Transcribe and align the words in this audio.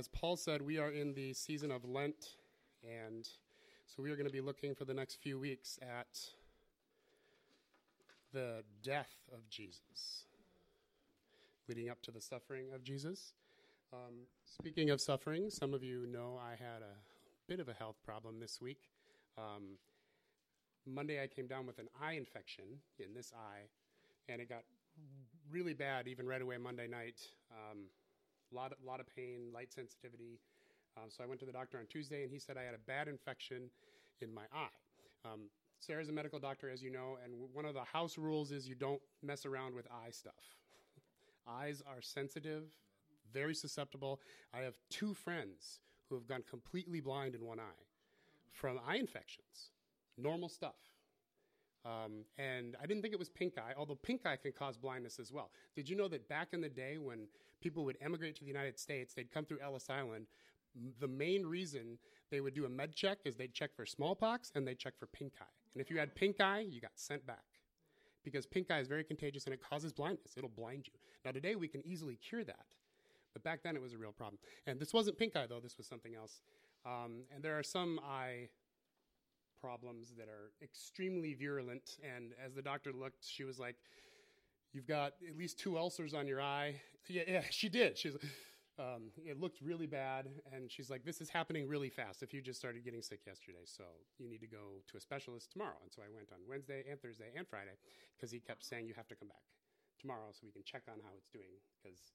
As 0.00 0.08
Paul 0.08 0.38
said, 0.38 0.62
we 0.62 0.78
are 0.78 0.90
in 0.90 1.12
the 1.12 1.34
season 1.34 1.70
of 1.70 1.84
Lent, 1.84 2.36
and 2.82 3.28
so 3.86 4.02
we 4.02 4.10
are 4.10 4.16
going 4.16 4.26
to 4.26 4.32
be 4.32 4.40
looking 4.40 4.74
for 4.74 4.86
the 4.86 4.94
next 4.94 5.16
few 5.16 5.38
weeks 5.38 5.78
at 5.82 6.18
the 8.32 8.64
death 8.82 9.12
of 9.30 9.46
Jesus, 9.50 10.24
leading 11.68 11.90
up 11.90 12.00
to 12.00 12.10
the 12.10 12.20
suffering 12.22 12.72
of 12.74 12.82
Jesus. 12.82 13.34
Um, 13.92 14.20
speaking 14.46 14.88
of 14.88 15.02
suffering, 15.02 15.50
some 15.50 15.74
of 15.74 15.84
you 15.84 16.06
know 16.06 16.40
I 16.42 16.52
had 16.52 16.80
a 16.80 16.96
bit 17.46 17.60
of 17.60 17.68
a 17.68 17.74
health 17.74 17.96
problem 18.02 18.40
this 18.40 18.58
week. 18.58 18.88
Um, 19.36 19.76
Monday, 20.86 21.22
I 21.22 21.26
came 21.26 21.46
down 21.46 21.66
with 21.66 21.78
an 21.78 21.88
eye 22.02 22.14
infection 22.14 22.64
in 22.98 23.12
this 23.12 23.34
eye, 23.36 23.68
and 24.32 24.40
it 24.40 24.48
got 24.48 24.62
really 25.52 25.74
bad 25.74 26.08
even 26.08 26.26
right 26.26 26.40
away 26.40 26.56
Monday 26.56 26.88
night. 26.88 27.20
Um, 27.50 27.80
lot, 28.52 28.72
lot 28.84 29.00
of 29.00 29.06
pain, 29.14 29.50
light 29.52 29.72
sensitivity. 29.72 30.38
Um, 30.96 31.08
so 31.08 31.22
I 31.22 31.26
went 31.26 31.40
to 31.40 31.46
the 31.46 31.52
doctor 31.52 31.78
on 31.78 31.86
Tuesday, 31.86 32.22
and 32.22 32.32
he 32.32 32.38
said 32.38 32.56
I 32.56 32.64
had 32.64 32.74
a 32.74 32.84
bad 32.86 33.08
infection 33.08 33.70
in 34.20 34.32
my 34.32 34.42
eye. 34.52 34.68
Um, 35.24 35.50
Sarah's 35.78 36.08
a 36.08 36.12
medical 36.12 36.38
doctor, 36.38 36.68
as 36.70 36.82
you 36.82 36.90
know, 36.90 37.16
and 37.24 37.32
one 37.52 37.64
of 37.64 37.74
the 37.74 37.84
house 37.84 38.18
rules 38.18 38.52
is 38.52 38.68
you 38.68 38.74
don't 38.74 39.00
mess 39.22 39.46
around 39.46 39.74
with 39.74 39.86
eye 39.90 40.10
stuff. 40.10 40.56
Eyes 41.48 41.82
are 41.86 42.02
sensitive, 42.02 42.64
very 43.32 43.54
susceptible. 43.54 44.20
I 44.52 44.58
have 44.58 44.74
two 44.90 45.14
friends 45.14 45.80
who 46.08 46.16
have 46.16 46.26
gone 46.26 46.42
completely 46.48 47.00
blind 47.00 47.34
in 47.34 47.46
one 47.46 47.60
eye 47.60 47.84
from 48.52 48.78
eye 48.86 48.96
infections, 48.96 49.70
normal 50.18 50.48
stuff. 50.48 50.74
Um, 51.84 52.24
and 52.36 52.76
I 52.82 52.84
didn't 52.84 53.00
think 53.00 53.14
it 53.14 53.18
was 53.18 53.30
pink 53.30 53.56
eye, 53.56 53.72
although 53.76 53.94
pink 53.94 54.26
eye 54.26 54.36
can 54.36 54.52
cause 54.52 54.76
blindness 54.76 55.18
as 55.18 55.32
well. 55.32 55.50
Did 55.74 55.88
you 55.88 55.96
know 55.96 56.08
that 56.08 56.28
back 56.28 56.48
in 56.52 56.60
the 56.60 56.68
day 56.68 56.98
when 56.98 57.20
people 57.60 57.84
would 57.84 57.98
emigrate 58.00 58.36
to 58.36 58.42
the 58.42 58.48
United 58.48 58.78
States, 58.78 59.14
they'd 59.14 59.30
come 59.30 59.44
through 59.44 59.60
Ellis 59.60 59.88
Island? 59.90 60.26
The 61.00 61.08
main 61.08 61.44
reason 61.44 61.98
they 62.30 62.40
would 62.40 62.54
do 62.54 62.64
a 62.64 62.68
med 62.68 62.94
check 62.94 63.18
is 63.24 63.36
they'd 63.36 63.54
check 63.54 63.74
for 63.74 63.84
smallpox 63.84 64.52
and 64.54 64.66
they'd 64.66 64.78
check 64.78 64.94
for 64.98 65.06
pink 65.06 65.32
eye. 65.40 65.44
And 65.74 65.80
if 65.80 65.90
you 65.90 65.98
had 65.98 66.14
pink 66.14 66.40
eye, 66.40 66.64
you 66.68 66.80
got 66.80 66.92
sent 66.94 67.26
back 67.26 67.44
because 68.24 68.46
pink 68.46 68.70
eye 68.70 68.80
is 68.80 68.88
very 68.88 69.04
contagious 69.04 69.44
and 69.44 69.54
it 69.54 69.60
causes 69.62 69.92
blindness. 69.92 70.34
It'll 70.36 70.48
blind 70.48 70.86
you. 70.86 70.92
Now, 71.24 71.32
today 71.32 71.56
we 71.56 71.68
can 71.68 71.86
easily 71.86 72.16
cure 72.16 72.44
that, 72.44 72.66
but 73.32 73.42
back 73.42 73.62
then 73.62 73.76
it 73.76 73.82
was 73.82 73.92
a 73.92 73.98
real 73.98 74.12
problem. 74.12 74.38
And 74.66 74.78
this 74.78 74.92
wasn't 74.92 75.18
pink 75.18 75.36
eye, 75.36 75.46
though, 75.48 75.60
this 75.60 75.76
was 75.76 75.86
something 75.86 76.14
else. 76.14 76.40
Um, 76.86 77.24
and 77.34 77.42
there 77.42 77.58
are 77.58 77.62
some 77.62 78.00
eye 78.04 78.48
problems 79.60 80.14
that 80.16 80.28
are 80.28 80.52
extremely 80.62 81.34
virulent. 81.34 81.98
And 82.02 82.32
as 82.44 82.54
the 82.54 82.62
doctor 82.62 82.92
looked, 82.92 83.26
she 83.26 83.44
was 83.44 83.58
like, 83.58 83.76
You've 84.72 84.86
got 84.86 85.14
at 85.28 85.36
least 85.36 85.58
two 85.58 85.76
ulcers 85.78 86.14
on 86.14 86.26
your 86.26 86.40
eye. 86.40 86.80
Yeah, 87.08 87.22
yeah, 87.26 87.42
she 87.50 87.68
did. 87.68 87.98
She's, 87.98 88.14
um, 88.78 89.10
it 89.16 89.40
looked 89.40 89.60
really 89.60 89.86
bad. 89.86 90.28
And 90.52 90.70
she's 90.70 90.90
like, 90.90 91.04
This 91.04 91.20
is 91.20 91.28
happening 91.28 91.66
really 91.68 91.90
fast. 91.90 92.22
If 92.22 92.32
you 92.32 92.40
just 92.40 92.58
started 92.58 92.84
getting 92.84 93.02
sick 93.02 93.20
yesterday, 93.26 93.64
so 93.64 93.84
you 94.18 94.28
need 94.28 94.40
to 94.40 94.46
go 94.46 94.82
to 94.90 94.96
a 94.96 95.00
specialist 95.00 95.52
tomorrow. 95.52 95.78
And 95.82 95.92
so 95.92 96.02
I 96.02 96.14
went 96.14 96.30
on 96.32 96.38
Wednesday 96.48 96.84
and 96.88 97.00
Thursday 97.00 97.32
and 97.36 97.46
Friday 97.48 97.76
because 98.16 98.30
he 98.30 98.38
kept 98.38 98.64
saying, 98.64 98.86
You 98.86 98.94
have 98.96 99.08
to 99.08 99.16
come 99.16 99.28
back 99.28 99.42
tomorrow 100.00 100.28
so 100.32 100.40
we 100.44 100.52
can 100.52 100.62
check 100.64 100.82
on 100.88 100.98
how 101.02 101.10
it's 101.16 101.28
doing. 101.28 101.58
Because 101.82 102.12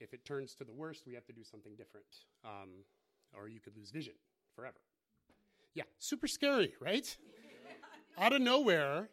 if 0.00 0.12
it 0.12 0.24
turns 0.24 0.54
to 0.56 0.64
the 0.64 0.72
worst, 0.72 1.04
we 1.06 1.14
have 1.14 1.26
to 1.26 1.32
do 1.32 1.44
something 1.44 1.76
different. 1.76 2.06
Um, 2.44 2.84
or 3.32 3.48
you 3.48 3.60
could 3.60 3.76
lose 3.76 3.90
vision 3.90 4.14
forever. 4.54 4.80
Yeah, 5.74 5.84
super 5.98 6.26
scary, 6.26 6.74
right? 6.80 7.16
Out 8.18 8.34
of 8.34 8.42
nowhere, 8.42 9.08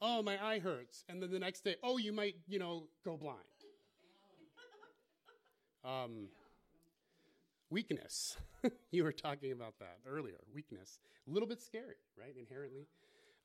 oh, 0.00 0.22
my 0.22 0.42
eye 0.42 0.58
hurts. 0.58 1.04
And 1.08 1.22
then 1.22 1.30
the 1.30 1.38
next 1.38 1.64
day, 1.64 1.76
oh, 1.82 1.98
you 1.98 2.12
might, 2.12 2.36
you 2.46 2.58
know, 2.58 2.84
go 3.04 3.16
blind. 3.16 3.38
Um, 5.84 6.28
weakness. 7.70 8.36
you 8.90 9.04
were 9.04 9.12
talking 9.12 9.52
about 9.52 9.78
that 9.78 9.98
earlier. 10.06 10.40
Weakness. 10.54 10.98
A 11.28 11.30
little 11.30 11.48
bit 11.48 11.60
scary, 11.62 11.96
right? 12.18 12.34
Inherently. 12.38 12.86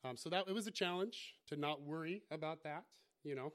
Um, 0.04 0.16
so 0.16 0.28
that 0.30 0.44
it 0.46 0.54
was 0.54 0.66
a 0.66 0.70
challenge 0.70 1.34
to 1.48 1.56
not 1.56 1.82
worry 1.82 2.22
about 2.30 2.62
that. 2.64 2.84
You 3.24 3.34
know, 3.34 3.52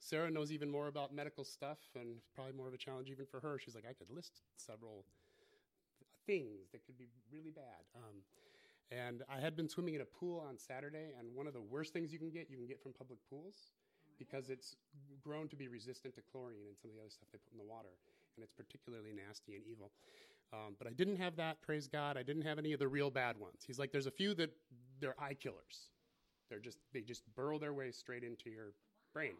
Sarah 0.00 0.30
knows 0.30 0.52
even 0.52 0.70
more 0.70 0.88
about 0.88 1.14
medical 1.14 1.44
stuff, 1.44 1.78
and 1.96 2.16
probably 2.34 2.52
more 2.52 2.68
of 2.68 2.74
a 2.74 2.78
challenge 2.78 3.10
even 3.10 3.26
for 3.26 3.40
her. 3.40 3.58
She's 3.58 3.74
like, 3.74 3.84
I 3.88 3.94
could 3.94 4.10
list 4.14 4.42
several 4.56 5.04
things 6.26 6.68
that 6.72 6.84
could 6.84 6.98
be 6.98 7.08
really 7.32 7.50
bad. 7.50 7.82
Um, 7.96 8.22
and 8.90 9.22
I 9.28 9.40
had 9.40 9.56
been 9.56 9.68
swimming 9.68 9.94
in 9.94 10.00
a 10.00 10.04
pool 10.04 10.44
on 10.46 10.58
Saturday, 10.58 11.12
and 11.18 11.34
one 11.34 11.46
of 11.46 11.52
the 11.52 11.60
worst 11.60 11.92
things 11.92 12.12
you 12.12 12.18
can 12.18 12.30
get, 12.30 12.48
you 12.50 12.56
can 12.56 12.66
get 12.66 12.82
from 12.82 12.92
public 12.92 13.18
pools 13.28 13.72
because 14.18 14.48
it's 14.48 14.76
grown 15.22 15.48
to 15.48 15.56
be 15.56 15.68
resistant 15.68 16.14
to 16.14 16.22
chlorine 16.32 16.66
and 16.66 16.76
some 16.80 16.90
of 16.90 16.96
the 16.96 17.02
other 17.02 17.10
stuff 17.10 17.28
they 17.32 17.38
put 17.38 17.52
in 17.52 17.58
the 17.58 17.70
water, 17.70 17.94
and 18.36 18.42
it's 18.42 18.52
particularly 18.52 19.12
nasty 19.12 19.54
and 19.54 19.64
evil. 19.64 19.90
Um, 20.52 20.76
but 20.78 20.86
I 20.86 20.90
didn't 20.90 21.16
have 21.16 21.36
that, 21.36 21.60
praise 21.60 21.86
God. 21.86 22.16
I 22.16 22.22
didn't 22.22 22.42
have 22.42 22.58
any 22.58 22.72
of 22.72 22.78
the 22.78 22.88
real 22.88 23.10
bad 23.10 23.38
ones. 23.38 23.62
He's 23.66 23.78
like, 23.78 23.92
there's 23.92 24.06
a 24.06 24.10
few 24.10 24.34
that 24.34 24.50
they're 25.00 25.14
eye 25.20 25.34
killers. 25.34 25.90
They're 26.48 26.58
just 26.58 26.78
they 26.94 27.02
just 27.02 27.22
burrow 27.36 27.58
their 27.58 27.74
way 27.74 27.90
straight 27.90 28.24
into 28.24 28.48
your 28.48 28.72
brain. 29.12 29.34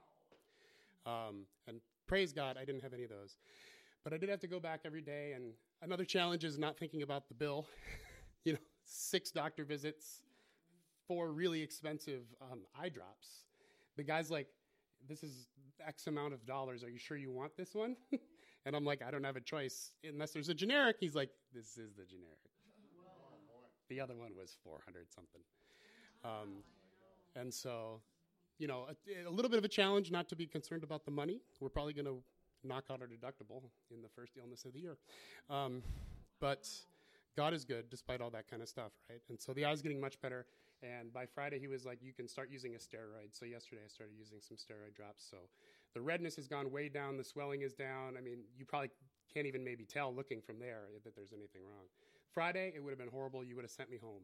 Um, 1.07 1.47
and 1.67 1.81
praise 2.07 2.33
God, 2.33 2.59
I 2.61 2.65
didn't 2.67 2.83
have 2.83 2.93
any 2.93 3.05
of 3.05 3.11
those. 3.11 3.39
But 4.05 4.13
I 4.13 4.19
did 4.19 4.29
have 4.29 4.41
to 4.41 4.47
go 4.47 4.61
back 4.61 4.81
every 4.85 5.01
day. 5.01 5.33
And 5.35 5.53
another 5.83 6.05
challenge 6.05 6.45
is 6.45 6.59
not 6.59 6.79
thinking 6.79 7.03
about 7.03 7.29
the 7.29 7.35
bill. 7.35 7.67
six 8.89 9.31
doctor 9.31 9.65
visits, 9.65 10.23
four 11.07 11.31
really 11.33 11.63
expensive 11.63 12.23
um, 12.51 12.61
eye 12.81 12.89
drops. 12.89 13.45
The 13.97 14.03
guy's 14.03 14.31
like, 14.31 14.49
this 15.09 15.23
is 15.23 15.49
X 15.87 16.07
amount 16.07 16.35
of 16.35 16.45
dollars. 16.47 16.83
Are 16.83 16.91
you 16.91 16.99
sure 16.99 17.17
you 17.17 17.31
want 17.31 17.57
this 17.57 17.75
one? 17.75 17.97
and 18.67 18.75
I'm 18.75 18.85
like, 18.85 19.03
I 19.03 19.11
don't 19.11 19.25
have 19.25 19.37
a 19.37 19.41
choice 19.41 19.93
unless 20.05 20.33
there's 20.33 20.49
a 20.49 20.55
generic. 20.55 20.97
He's 21.01 21.15
like, 21.15 21.31
this 21.55 21.77
is 21.79 21.95
the 21.95 22.05
generic. 22.05 22.39
The 23.89 24.01
other 24.01 24.15
one 24.15 24.33
was 24.37 24.57
400 24.65 25.07
something. 25.13 25.41
Um, 26.25 26.63
and 27.37 27.53
so, 27.53 28.01
you 28.59 28.67
know, 28.67 28.87
a, 28.89 29.29
a 29.29 29.31
little 29.31 29.51
bit 29.51 29.59
of 29.59 29.65
a 29.65 29.69
challenge 29.69 30.11
not 30.11 30.29
to 30.29 30.37
be 30.37 30.47
concerned 30.47 30.83
about 30.83 31.05
the 31.05 31.11
money. 31.11 31.41
We're 31.61 31.71
probably 31.71 31.95
going 31.95 32.07
to 32.07 32.19
knock 32.65 32.85
out 32.91 33.01
our 33.01 33.07
deductible 33.07 33.63
in 33.91 34.03
the 34.03 34.09
first 34.09 34.33
illness 34.39 34.65
of 34.65 34.75
the 34.75 34.81
year. 34.81 34.97
Um, 35.49 35.83
but 36.41 36.69
God 37.39 37.55
is 37.55 37.65
good 37.65 37.89
despite 37.89 38.21
all 38.21 38.31
that 38.31 38.51
kind 38.51 38.63
of 38.63 38.69
stuff, 38.69 38.91
right? 39.09 39.21
And 39.29 39.41
so 39.41 39.53
the 39.53 39.65
eye's 39.65 39.81
getting 39.81 40.01
much 40.01 40.21
better. 40.21 40.45
And 40.83 41.13
by 41.13 41.25
Friday, 41.25 41.61
he 41.61 41.69
was 41.69 41.87
like, 41.87 42.03
you 42.03 42.13
can 42.13 42.27
start 42.27 42.51
using 42.51 42.75
a 42.75 42.79
steroid. 42.79 43.31
So 43.31 43.45
yesterday, 43.45 43.83
I 43.85 43.89
started 43.89 44.17
using 44.19 44.39
some 44.41 44.57
steroid 44.57 44.97
drops. 44.97 45.25
So 45.31 45.37
the 45.95 46.01
redness 46.01 46.35
has 46.35 46.49
gone 46.49 46.73
way 46.73 46.89
down, 46.89 47.17
the 47.17 47.23
swelling 47.23 47.63
is 47.63 47.75
down. 47.75 48.17
I 48.19 48.21
mean, 48.23 48.39
you 48.57 48.65
probably 48.65 48.91
can't 49.33 49.47
even 49.47 49.63
maybe 49.63 49.85
tell 49.85 50.13
looking 50.13 50.41
from 50.41 50.59
there 50.59 50.87
that 51.05 51.15
there's 51.15 51.33
anything 51.33 51.63
wrong. 51.63 51.87
Friday, 52.35 52.73
it 52.75 52.83
would 52.83 52.91
have 52.91 52.99
been 52.99 53.09
horrible. 53.09 53.45
You 53.45 53.55
would 53.55 53.65
have 53.65 53.71
sent 53.71 53.89
me 53.89 53.99
home 54.03 54.23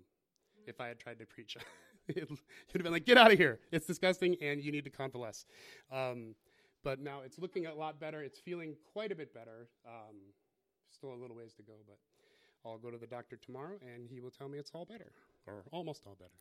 if 0.67 0.81
I 0.81 0.89
had 0.89 0.99
tried 0.99 1.21
to 1.21 1.27
preach. 1.27 1.57
You'd 2.09 2.29
have 2.73 2.83
been 2.83 2.93
like, 2.93 3.07
get 3.07 3.17
out 3.17 3.31
of 3.31 3.39
here. 3.39 3.61
It's 3.71 3.87
disgusting, 3.87 4.35
and 4.43 4.61
you 4.61 4.73
need 4.73 4.85
to 4.85 4.91
convalesce. 4.91 5.47
Um, 5.93 6.35
but 6.83 7.01
now 7.01 7.21
it's 7.25 7.39
looking 7.39 7.67
a 7.67 7.75
lot 7.75 8.01
better. 8.01 8.23
It's 8.23 8.41
feeling 8.41 8.75
quite 8.93 9.13
a 9.13 9.15
bit 9.15 9.33
better. 9.33 9.69
Um, 9.87 10.17
still 10.91 11.13
a 11.13 11.21
little 11.21 11.37
ways 11.37 11.53
to 11.55 11.63
go, 11.63 11.75
but 11.87 11.99
I'll 12.65 12.79
go 12.79 12.91
to 12.91 12.99
the 12.99 13.07
doctor 13.07 13.37
tomorrow, 13.37 13.77
and 13.83 14.09
he 14.09 14.21
will 14.21 14.31
tell 14.31 14.49
me 14.49 14.59
it's 14.59 14.71
all 14.75 14.85
better, 14.85 15.13
or 15.47 15.65
almost 15.71 16.03
all 16.07 16.17
better. 16.19 16.39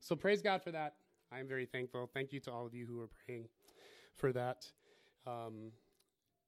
So 0.00 0.16
praise 0.16 0.42
God 0.42 0.62
for 0.62 0.72
that. 0.72 0.94
I'm 1.32 1.46
very 1.46 1.66
thankful. 1.66 2.10
Thank 2.12 2.32
you 2.32 2.40
to 2.40 2.52
all 2.52 2.66
of 2.66 2.74
you 2.74 2.86
who 2.86 3.00
are 3.00 3.08
praying 3.24 3.48
for 4.16 4.32
that. 4.32 4.66
Um, 5.26 5.72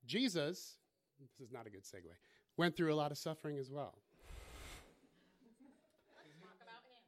Jesus, 0.06 0.76
this 1.20 1.40
is 1.40 1.52
not 1.52 1.66
a 1.66 1.70
good 1.70 1.84
segue, 1.84 2.12
went 2.56 2.76
through 2.76 2.92
a 2.92 2.98
lot 2.98 3.12
of 3.12 3.18
suffering 3.18 3.58
as 3.58 3.70
well. 3.70 3.94
Let's 5.34 6.32
talk 6.32 6.58
about 6.64 6.82
him. 6.84 7.06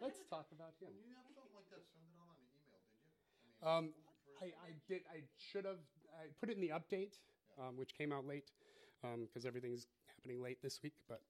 Let's 0.00 0.20
talk 0.28 0.46
about 0.52 0.74
him. 0.80 0.88
When 0.94 1.08
you 1.08 1.14
have 1.16 1.26
something 1.34 1.54
like 1.54 1.68
that, 1.70 1.82
send 1.88 2.04
it 2.04 2.16
out 2.18 2.28
on 2.28 2.36
an 2.36 2.48
email, 2.52 2.78
did 2.82 2.98
you? 2.98 3.64
I 3.64 3.78
Um, 3.78 3.94
I, 4.40 4.46
I 4.66 4.70
did. 4.88 5.02
I 5.08 5.22
should 5.38 5.64
have. 5.64 5.78
I 6.18 6.26
put 6.40 6.50
it 6.50 6.56
in 6.56 6.60
the 6.60 6.74
update, 6.74 7.18
um, 7.58 7.76
which 7.76 7.94
came 7.94 8.12
out 8.12 8.26
late 8.26 8.50
because 9.02 9.46
everything's 9.46 9.86
happening 10.22 10.42
late 10.42 10.62
this 10.62 10.80
week. 10.82 10.94
But 11.08 11.20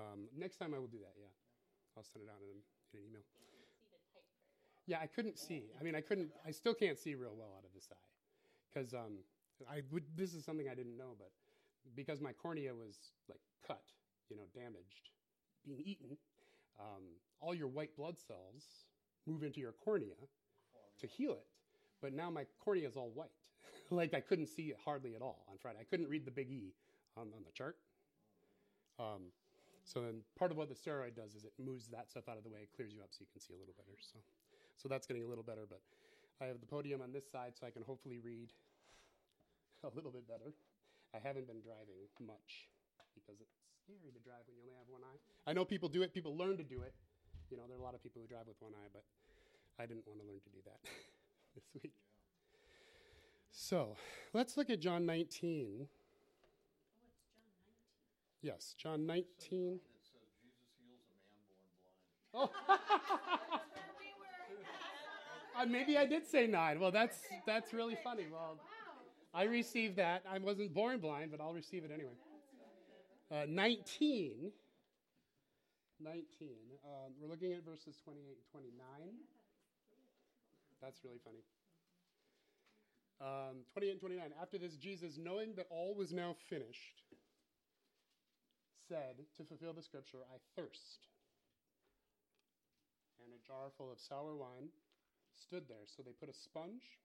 um, 0.00 0.26
next 0.36 0.56
time 0.56 0.74
I 0.74 0.78
will 0.78 0.88
do 0.88 0.98
that. 0.98 1.14
Yeah, 1.18 1.30
I'll 1.96 2.04
send 2.04 2.24
it 2.24 2.30
out 2.30 2.40
in, 2.42 2.58
in 2.98 3.04
an 3.04 3.08
email. 3.08 3.22
Yeah, 4.86 4.98
I 5.00 5.06
couldn't 5.06 5.38
see. 5.38 5.64
I 5.80 5.82
mean, 5.82 5.94
I 5.94 6.00
couldn't. 6.00 6.30
I 6.46 6.50
still 6.50 6.74
can't 6.74 6.98
see 6.98 7.14
real 7.14 7.34
well 7.36 7.52
out 7.56 7.64
of 7.64 7.72
this 7.74 7.88
eye 7.90 8.10
because 8.72 8.92
um, 8.92 9.18
I 9.70 9.82
would. 9.92 10.04
This 10.16 10.34
is 10.34 10.44
something 10.44 10.68
I 10.70 10.74
didn't 10.74 10.96
know, 10.96 11.14
but 11.18 11.30
because 11.96 12.20
my 12.20 12.32
cornea 12.32 12.74
was 12.74 12.96
like 13.28 13.40
cut, 13.66 13.82
you 14.28 14.36
know, 14.36 14.44
damaged, 14.54 15.10
being 15.64 15.80
eaten, 15.80 16.16
um, 16.78 17.02
all 17.40 17.54
your 17.54 17.68
white 17.68 17.96
blood 17.96 18.16
cells 18.18 18.64
move 19.26 19.42
into 19.42 19.60
your 19.60 19.72
cornea 19.72 20.18
to 21.00 21.06
heal 21.06 21.32
it. 21.32 21.46
But 22.02 22.12
now 22.12 22.28
my 22.28 22.44
cornea 22.62 22.88
is 22.88 22.96
all 22.96 23.10
white. 23.14 23.30
like 23.90 24.12
I 24.12 24.20
couldn't 24.20 24.48
see 24.48 24.64
it 24.64 24.76
hardly 24.84 25.14
at 25.14 25.22
all 25.22 25.46
on 25.48 25.56
Friday. 25.62 25.78
I 25.80 25.84
couldn't 25.84 26.08
read 26.08 26.26
the 26.26 26.30
big 26.30 26.50
E 26.50 26.74
on, 27.16 27.28
on 27.34 27.42
the 27.46 27.52
chart. 27.52 27.76
Um, 28.98 29.34
so 29.84 30.00
then 30.00 30.24
part 30.38 30.50
of 30.50 30.56
what 30.56 30.68
the 30.68 30.74
steroid 30.74 31.14
does 31.14 31.34
is 31.34 31.44
it 31.44 31.52
moves 31.60 31.88
that 31.92 32.08
stuff 32.08 32.28
out 32.28 32.38
of 32.38 32.44
the 32.44 32.48
way, 32.48 32.64
it 32.64 32.72
clears 32.74 32.92
you 32.94 33.04
up 33.04 33.12
so 33.12 33.20
you 33.20 33.30
can 33.32 33.40
see 33.40 33.52
a 33.52 33.60
little 33.60 33.76
better. 33.76 33.96
So, 34.00 34.18
so 34.76 34.88
that's 34.88 35.06
getting 35.06 35.24
a 35.24 35.28
little 35.28 35.44
better. 35.44 35.68
But 35.68 35.84
I 36.40 36.48
have 36.48 36.60
the 36.60 36.66
podium 36.66 37.02
on 37.02 37.12
this 37.12 37.28
side 37.28 37.52
so 37.54 37.66
I 37.66 37.70
can 37.70 37.82
hopefully 37.84 38.18
read 38.18 38.52
a 39.84 39.92
little 39.94 40.10
bit 40.10 40.26
better. 40.26 40.56
I 41.14 41.20
haven't 41.20 41.46
been 41.46 41.60
driving 41.60 42.10
much 42.18 42.72
because 43.14 43.38
it's 43.38 43.54
scary 43.84 44.10
to 44.10 44.22
drive 44.24 44.42
when 44.48 44.56
you 44.56 44.64
only 44.66 44.74
have 44.74 44.88
one 44.88 45.04
eye. 45.04 45.20
I 45.46 45.52
know 45.52 45.64
people 45.64 45.88
do 45.88 46.02
it, 46.02 46.12
people 46.12 46.34
learn 46.34 46.56
to 46.56 46.66
do 46.66 46.82
it. 46.82 46.96
You 47.52 47.60
know, 47.60 47.64
there 47.68 47.76
are 47.76 47.80
a 47.80 47.84
lot 47.84 47.94
of 47.94 48.02
people 48.02 48.22
who 48.24 48.26
drive 48.26 48.48
with 48.48 48.56
one 48.58 48.72
eye, 48.72 48.90
but 48.90 49.04
I 49.78 49.86
didn't 49.86 50.08
want 50.08 50.18
to 50.20 50.26
learn 50.26 50.40
to 50.42 50.50
do 50.50 50.58
that 50.64 50.80
this 51.54 51.68
week. 51.82 51.92
So 53.52 53.96
let's 54.32 54.56
look 54.56 54.70
at 54.70 54.80
John 54.80 55.06
19. 55.06 55.86
Yes, 58.44 58.74
John 58.76 59.06
19. 59.06 59.24
It 59.24 59.32
says 60.04 60.20
Jesus 60.36 60.68
heals 60.76 61.00
a 61.16 61.24
man 61.32 61.56
born 61.72 62.52
blind. 62.52 62.52
Oh. 63.54 63.60
Uh, 65.56 65.64
maybe 65.64 65.96
I 65.96 66.04
did 66.04 66.26
say 66.26 66.48
nine. 66.48 66.80
Well, 66.80 66.90
that's 66.90 67.16
that's 67.46 67.72
really 67.72 67.96
funny. 68.02 68.26
Well, 68.28 68.58
I 69.32 69.44
received 69.44 69.94
that. 69.98 70.24
I 70.28 70.38
wasn't 70.38 70.74
born 70.74 70.98
blind, 70.98 71.30
but 71.30 71.40
I'll 71.40 71.54
receive 71.54 71.84
it 71.84 71.92
anyway. 71.94 72.16
Uh, 73.30 73.46
19. 73.48 74.50
19. 76.00 76.48
Um, 76.84 77.12
we're 77.20 77.28
looking 77.28 77.52
at 77.52 77.64
verses 77.64 77.96
28 78.02 78.26
and 78.26 78.36
29. 78.50 78.84
That's 80.82 81.04
really 81.04 81.20
funny. 81.24 81.44
Um, 83.20 83.58
28 83.74 83.90
and 83.92 84.00
29. 84.00 84.30
After 84.42 84.58
this, 84.58 84.74
Jesus, 84.74 85.18
knowing 85.22 85.54
that 85.54 85.66
all 85.70 85.94
was 85.94 86.12
now 86.12 86.34
finished, 86.50 87.04
said, 88.88 89.24
to 89.36 89.42
fulfill 89.44 89.72
the 89.72 89.84
scripture, 89.84 90.24
I 90.28 90.38
thirst. 90.54 91.08
And 93.22 93.32
a 93.32 93.40
jar 93.40 93.72
full 93.76 93.88
of 93.88 93.98
sour 93.98 94.36
wine 94.36 94.68
stood 95.32 95.64
there. 95.68 95.88
So 95.88 96.04
they 96.04 96.12
put 96.12 96.28
a 96.28 96.36
sponge 96.36 97.00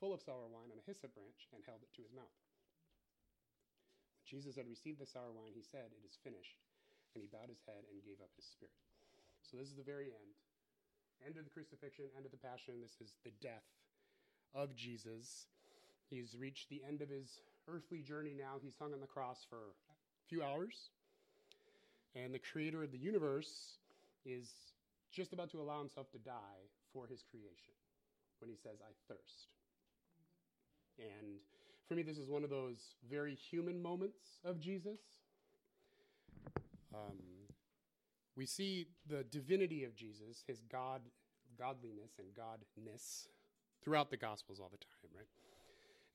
full 0.00 0.14
of 0.14 0.24
sour 0.24 0.48
wine 0.48 0.72
on 0.72 0.80
a 0.80 0.88
hyssop 0.88 1.12
branch 1.12 1.50
and 1.52 1.60
held 1.66 1.84
it 1.84 1.92
to 1.98 2.04
his 2.04 2.14
mouth. 2.16 2.40
When 4.16 4.24
Jesus 4.24 4.56
had 4.56 4.70
received 4.70 5.00
the 5.00 5.08
sour 5.08 5.32
wine, 5.34 5.52
he 5.52 5.64
said, 5.64 5.92
It 5.92 6.04
is 6.06 6.16
finished. 6.24 6.64
And 7.12 7.24
he 7.24 7.28
bowed 7.28 7.52
his 7.52 7.64
head 7.64 7.88
and 7.88 8.04
gave 8.04 8.20
up 8.20 8.32
his 8.36 8.48
spirit. 8.48 8.76
So 9.44 9.56
this 9.56 9.68
is 9.68 9.76
the 9.76 9.86
very 9.86 10.12
end. 10.12 10.36
End 11.24 11.36
of 11.36 11.44
the 11.44 11.52
crucifixion, 11.52 12.12
end 12.14 12.28
of 12.28 12.32
the 12.32 12.40
passion. 12.40 12.78
This 12.78 13.00
is 13.00 13.16
the 13.24 13.34
death 13.42 13.66
of 14.54 14.76
Jesus. 14.76 15.48
He's 16.08 16.36
reached 16.38 16.68
the 16.68 16.84
end 16.86 17.02
of 17.02 17.08
his 17.08 17.40
earthly 17.66 18.00
journey 18.00 18.36
now. 18.36 18.60
He's 18.62 18.78
hung 18.78 18.94
on 18.94 19.00
the 19.00 19.10
cross 19.10 19.44
for 19.48 19.74
few 20.28 20.42
hours. 20.42 20.90
And 22.14 22.34
the 22.34 22.38
creator 22.38 22.82
of 22.82 22.92
the 22.92 22.98
universe 22.98 23.78
is 24.24 24.48
just 25.12 25.32
about 25.32 25.50
to 25.50 25.60
allow 25.60 25.78
himself 25.78 26.10
to 26.12 26.18
die 26.18 26.68
for 26.92 27.06
his 27.06 27.22
creation 27.30 27.74
when 28.40 28.50
he 28.50 28.56
says, 28.56 28.78
I 28.82 28.92
thirst. 29.08 29.48
And 30.98 31.38
for 31.86 31.94
me, 31.94 32.02
this 32.02 32.18
is 32.18 32.28
one 32.28 32.44
of 32.44 32.50
those 32.50 32.94
very 33.08 33.34
human 33.34 33.80
moments 33.80 34.40
of 34.44 34.60
Jesus. 34.60 34.98
Um, 36.94 37.18
we 38.36 38.46
see 38.46 38.88
the 39.08 39.24
divinity 39.24 39.84
of 39.84 39.94
Jesus, 39.94 40.44
his 40.46 40.60
God, 40.70 41.02
godliness 41.58 42.18
and 42.18 42.28
godness, 42.34 43.26
throughout 43.82 44.10
the 44.10 44.16
Gospels 44.16 44.60
all 44.60 44.70
the 44.70 44.78
time, 44.78 45.10
right? 45.16 45.26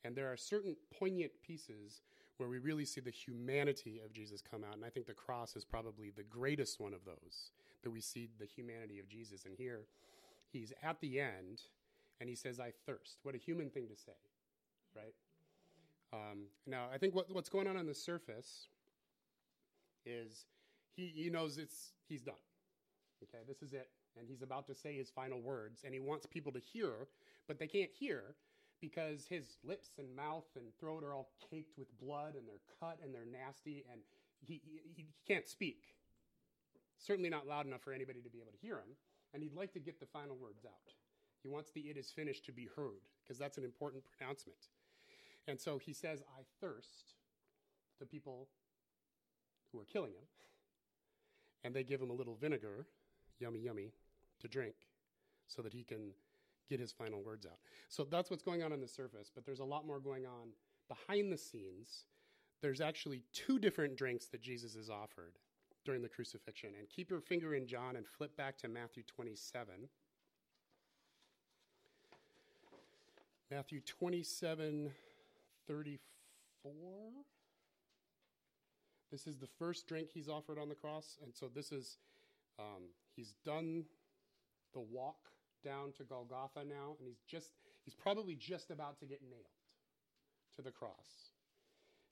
And 0.03 0.15
there 0.15 0.31
are 0.31 0.37
certain 0.37 0.75
poignant 0.97 1.31
pieces 1.45 2.01
where 2.43 2.49
we 2.49 2.59
really 2.59 2.83
see 2.83 2.99
the 2.99 3.09
humanity 3.09 4.01
of 4.03 4.11
Jesus 4.11 4.41
come 4.41 4.65
out. 4.65 4.75
And 4.75 4.83
I 4.83 4.89
think 4.89 5.05
the 5.05 5.13
cross 5.13 5.55
is 5.55 5.63
probably 5.63 6.09
the 6.09 6.23
greatest 6.23 6.77
one 6.77 6.93
of 6.93 7.05
those 7.05 7.51
that 7.83 7.89
we 7.89 8.01
see 8.01 8.27
the 8.37 8.45
humanity 8.45 8.99
of 8.99 9.07
Jesus. 9.07 9.45
And 9.45 9.55
here, 9.57 9.87
he's 10.51 10.73
at 10.83 10.99
the 10.99 11.21
end 11.21 11.61
and 12.19 12.27
he 12.27 12.35
says, 12.35 12.59
I 12.59 12.73
thirst. 12.85 13.19
What 13.23 13.33
a 13.33 13.37
human 13.37 13.69
thing 13.69 13.87
to 13.87 13.95
say, 13.95 14.11
right? 14.93 15.13
Um, 16.11 16.47
now, 16.67 16.87
I 16.93 16.97
think 16.97 17.15
what, 17.15 17.33
what's 17.33 17.47
going 17.47 17.65
on 17.65 17.77
on 17.77 17.85
the 17.85 17.95
surface 17.95 18.67
is 20.05 20.43
he, 20.93 21.13
he 21.15 21.29
knows 21.29 21.57
it's 21.57 21.93
he's 22.09 22.23
done. 22.23 22.35
Okay, 23.23 23.43
this 23.47 23.61
is 23.61 23.71
it. 23.71 23.87
And 24.19 24.27
he's 24.27 24.41
about 24.41 24.67
to 24.67 24.75
say 24.75 24.97
his 24.97 25.09
final 25.09 25.39
words, 25.39 25.83
and 25.85 25.93
he 25.93 26.01
wants 26.01 26.25
people 26.25 26.51
to 26.51 26.59
hear, 26.59 27.07
but 27.47 27.57
they 27.57 27.67
can't 27.67 27.89
hear 27.97 28.35
because 28.83 29.25
his 29.25 29.55
lips 29.63 29.91
and 29.97 30.13
mouth 30.13 30.43
and 30.57 30.65
throat 30.77 31.05
are 31.05 31.13
all 31.13 31.29
caked 31.49 31.77
with 31.77 31.87
blood 32.01 32.35
and 32.35 32.43
they're 32.45 32.67
cut 32.81 32.99
and 33.01 33.15
they're 33.15 33.25
nasty, 33.25 33.85
and 33.89 34.01
he, 34.45 34.59
he, 34.65 34.81
he 34.93 35.07
can't 35.25 35.47
speak. 35.47 35.95
Certainly 36.97 37.29
not 37.29 37.47
loud 37.47 37.65
enough 37.65 37.79
for 37.79 37.93
anybody 37.93 38.19
to 38.19 38.29
be 38.29 38.39
able 38.39 38.51
to 38.51 38.57
hear 38.57 38.75
him 38.75 38.91
and 39.33 39.41
he'd 39.41 39.55
like 39.55 39.71
to 39.73 39.79
get 39.79 40.01
the 40.01 40.05
final 40.05 40.35
words 40.35 40.65
out. 40.65 40.93
He 41.41 41.47
wants 41.47 41.71
the 41.71 41.79
it 41.79 41.95
is 41.95 42.11
finished 42.11 42.45
to 42.45 42.51
be 42.51 42.67
heard 42.75 43.07
because 43.23 43.39
that's 43.39 43.57
an 43.57 43.63
important 43.63 44.03
pronouncement. 44.17 44.67
And 45.47 45.59
so 45.59 45.77
he 45.77 45.93
says, 45.93 46.21
I 46.37 46.43
thirst 46.59 47.15
to 47.99 48.05
people 48.05 48.49
who 49.71 49.79
are 49.79 49.85
killing 49.85 50.11
him. 50.11 50.27
And 51.63 51.73
they 51.73 51.83
give 51.83 52.01
him 52.01 52.09
a 52.09 52.13
little 52.13 52.35
vinegar, 52.35 52.85
yummy, 53.39 53.59
yummy, 53.59 53.93
to 54.41 54.49
drink 54.49 54.75
so 55.47 55.61
that 55.61 55.73
he 55.73 55.83
can 55.83 56.11
get 56.69 56.79
his 56.79 56.91
final 56.91 57.21
words 57.21 57.45
out. 57.45 57.59
So 57.89 58.05
that's 58.09 58.29
what's 58.29 58.43
going 58.43 58.63
on 58.63 58.71
on 58.73 58.81
the 58.81 58.87
surface, 58.87 59.31
but 59.33 59.45
there's 59.45 59.59
a 59.59 59.65
lot 59.65 59.85
more 59.85 59.99
going 59.99 60.25
on 60.25 60.49
behind 60.87 61.31
the 61.31 61.37
scenes. 61.37 62.05
There's 62.61 62.81
actually 62.81 63.23
two 63.33 63.59
different 63.59 63.97
drinks 63.97 64.27
that 64.27 64.41
Jesus 64.41 64.75
is 64.75 64.89
offered 64.89 65.37
during 65.85 66.01
the 66.01 66.09
crucifixion. 66.09 66.71
And 66.79 66.89
keep 66.89 67.09
your 67.09 67.21
finger 67.21 67.55
in 67.55 67.67
John 67.67 67.95
and 67.95 68.07
flip 68.07 68.35
back 68.37 68.57
to 68.59 68.67
Matthew 68.67 69.03
27. 69.03 69.89
Matthew 73.51 73.81
27 73.81 74.91
34. 75.67 76.71
This 79.11 79.27
is 79.27 79.37
the 79.37 79.47
first 79.59 79.87
drink 79.87 80.09
he's 80.11 80.27
offered 80.27 80.57
on 80.57 80.69
the 80.69 80.75
cross. 80.75 81.17
And 81.23 81.33
so 81.35 81.49
this 81.53 81.71
is, 81.71 81.97
um, 82.57 82.89
he's 83.15 83.35
done 83.45 83.85
the 84.73 84.79
walk 84.79 85.29
down 85.63 85.93
to 85.97 86.03
Golgotha 86.03 86.63
now, 86.67 86.95
and 86.99 87.07
he's 87.07 87.21
just, 87.27 87.51
he's 87.83 87.95
probably 87.95 88.35
just 88.35 88.71
about 88.71 88.99
to 88.99 89.05
get 89.05 89.21
nailed 89.29 89.45
to 90.55 90.61
the 90.61 90.71
cross. 90.71 91.31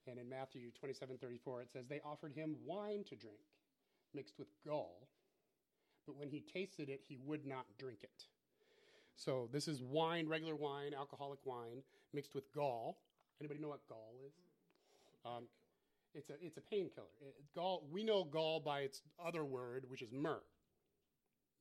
And 0.08 0.18
in 0.18 0.30
Matthew 0.30 0.72
27 0.80 1.18
34, 1.18 1.62
it 1.62 1.72
says, 1.72 1.86
They 1.88 2.02
offered 2.04 2.34
him 2.34 2.56
wine 2.66 3.04
to 3.10 3.16
drink 3.16 3.38
mixed 4.14 4.38
with 4.38 4.48
gall, 4.66 5.08
but 6.06 6.18
when 6.18 6.30
he 6.30 6.42
tasted 6.42 6.90
it, 6.90 7.02
he 7.08 7.18
would 7.26 7.46
not 7.46 7.66
drink 7.78 8.00
it. 8.04 8.26
So 9.16 9.48
this 9.52 9.68
is 9.68 9.82
wine, 9.84 10.28
regular 10.28 10.56
wine, 10.56 10.94
alcoholic 10.98 11.40
wine, 11.46 11.84
mixed 12.14 12.34
with 12.34 12.52
gall. 12.54 12.98
Anybody 13.40 13.60
know 13.60 13.70
what 13.70 13.88
gall 13.88 14.16
is? 14.26 14.34
Um, 15.26 15.44
it's 16.14 16.30
a 16.30 16.34
it's 16.42 16.58
a 16.58 16.62
painkiller. 16.62 17.08
Gall. 17.56 17.88
We 17.92 18.04
know 18.04 18.24
gall 18.24 18.60
by 18.60 18.82
its 18.82 19.02
other 19.24 19.46
word, 19.46 19.86
which 19.88 20.02
is 20.02 20.12
myrrh. 20.12 20.42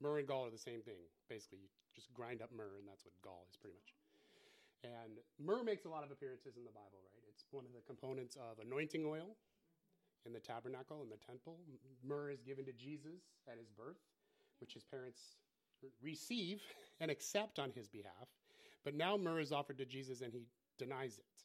Myrrh 0.00 0.18
and 0.18 0.28
gall 0.28 0.46
are 0.46 0.50
the 0.50 0.58
same 0.58 0.80
thing. 0.80 1.00
Basically, 1.28 1.58
you 1.60 1.68
just 1.94 2.12
grind 2.12 2.40
up 2.42 2.50
myrrh, 2.56 2.80
and 2.80 2.88
that's 2.88 3.04
what 3.04 3.12
gall 3.22 3.46
is, 3.50 3.56
pretty 3.56 3.76
much. 3.76 3.92
And 4.82 5.20
myrrh 5.38 5.62
makes 5.62 5.84
a 5.84 5.92
lot 5.92 6.04
of 6.04 6.10
appearances 6.10 6.56
in 6.56 6.64
the 6.64 6.72
Bible, 6.72 7.04
right? 7.12 7.24
It's 7.28 7.44
one 7.50 7.64
of 7.64 7.72
the 7.72 7.84
components 7.86 8.36
of 8.36 8.64
anointing 8.64 9.04
oil 9.04 9.36
in 10.26 10.32
the 10.32 10.40
tabernacle, 10.40 11.02
in 11.02 11.10
the 11.10 11.20
temple. 11.20 11.58
Myrrh 12.02 12.30
is 12.30 12.40
given 12.42 12.64
to 12.64 12.72
Jesus 12.72 13.20
at 13.48 13.58
his 13.58 13.68
birth, 13.68 14.00
which 14.60 14.72
his 14.72 14.84
parents 14.84 15.36
receive 16.02 16.60
and 17.00 17.10
accept 17.10 17.58
on 17.58 17.70
his 17.70 17.88
behalf. 17.88 18.28
But 18.84 18.94
now 18.94 19.16
myrrh 19.16 19.40
is 19.40 19.52
offered 19.52 19.78
to 19.78 19.84
Jesus 19.84 20.22
and 20.22 20.32
he 20.32 20.46
denies 20.78 21.18
it, 21.18 21.44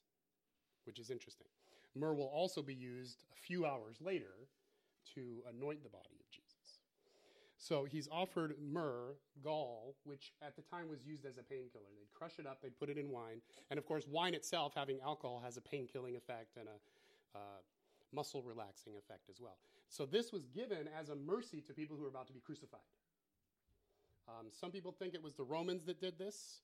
which 0.85 0.99
is 0.99 1.11
interesting. 1.11 1.47
Myrrh 1.95 2.13
will 2.13 2.31
also 2.33 2.61
be 2.61 2.73
used 2.73 3.23
a 3.31 3.35
few 3.35 3.65
hours 3.65 3.97
later 4.01 4.47
to 5.15 5.43
anoint 5.49 5.83
the 5.83 5.89
body. 5.89 6.24
So 7.65 7.83
he's 7.83 8.07
offered 8.11 8.53
myrrh, 8.61 9.15
gall, 9.43 9.95
which 10.03 10.33
at 10.45 10.55
the 10.55 10.61
time 10.61 10.87
was 10.87 11.03
used 11.03 11.25
as 11.25 11.39
a 11.39 11.41
painkiller. 11.41 11.89
They'd 11.97 12.13
crush 12.13 12.37
it 12.37 12.45
up, 12.45 12.61
they'd 12.61 12.77
put 12.77 12.89
it 12.89 12.97
in 12.99 13.09
wine. 13.09 13.41
And 13.71 13.79
of 13.79 13.87
course, 13.87 14.05
wine 14.07 14.35
itself, 14.35 14.73
having 14.75 14.99
alcohol, 15.03 15.41
has 15.43 15.57
a 15.57 15.61
pain-killing 15.61 16.15
effect 16.15 16.57
and 16.57 16.67
a 16.67 17.37
uh, 17.37 17.61
muscle 18.13 18.43
relaxing 18.43 18.93
effect 18.97 19.31
as 19.31 19.41
well. 19.41 19.57
So 19.89 20.05
this 20.05 20.31
was 20.31 20.45
given 20.45 20.87
as 20.93 21.09
a 21.09 21.15
mercy 21.15 21.59
to 21.61 21.73
people 21.73 21.97
who 21.97 22.03
were 22.03 22.09
about 22.09 22.27
to 22.27 22.33
be 22.33 22.39
crucified. 22.39 22.85
Um, 24.27 24.45
some 24.51 24.69
people 24.69 24.91
think 24.91 25.15
it 25.15 25.23
was 25.23 25.33
the 25.33 25.43
Romans 25.43 25.85
that 25.85 25.99
did 25.99 26.19
this. 26.19 26.61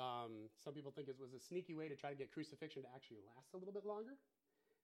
Um, 0.00 0.48
some 0.64 0.72
people 0.72 0.92
think 0.96 1.08
it 1.08 1.16
was 1.20 1.34
a 1.34 1.40
sneaky 1.40 1.74
way 1.74 1.88
to 1.88 1.94
try 1.94 2.08
to 2.08 2.16
get 2.16 2.32
crucifixion 2.32 2.84
to 2.84 2.88
actually 2.94 3.18
last 3.36 3.52
a 3.52 3.58
little 3.58 3.74
bit 3.74 3.84
longer. 3.84 4.16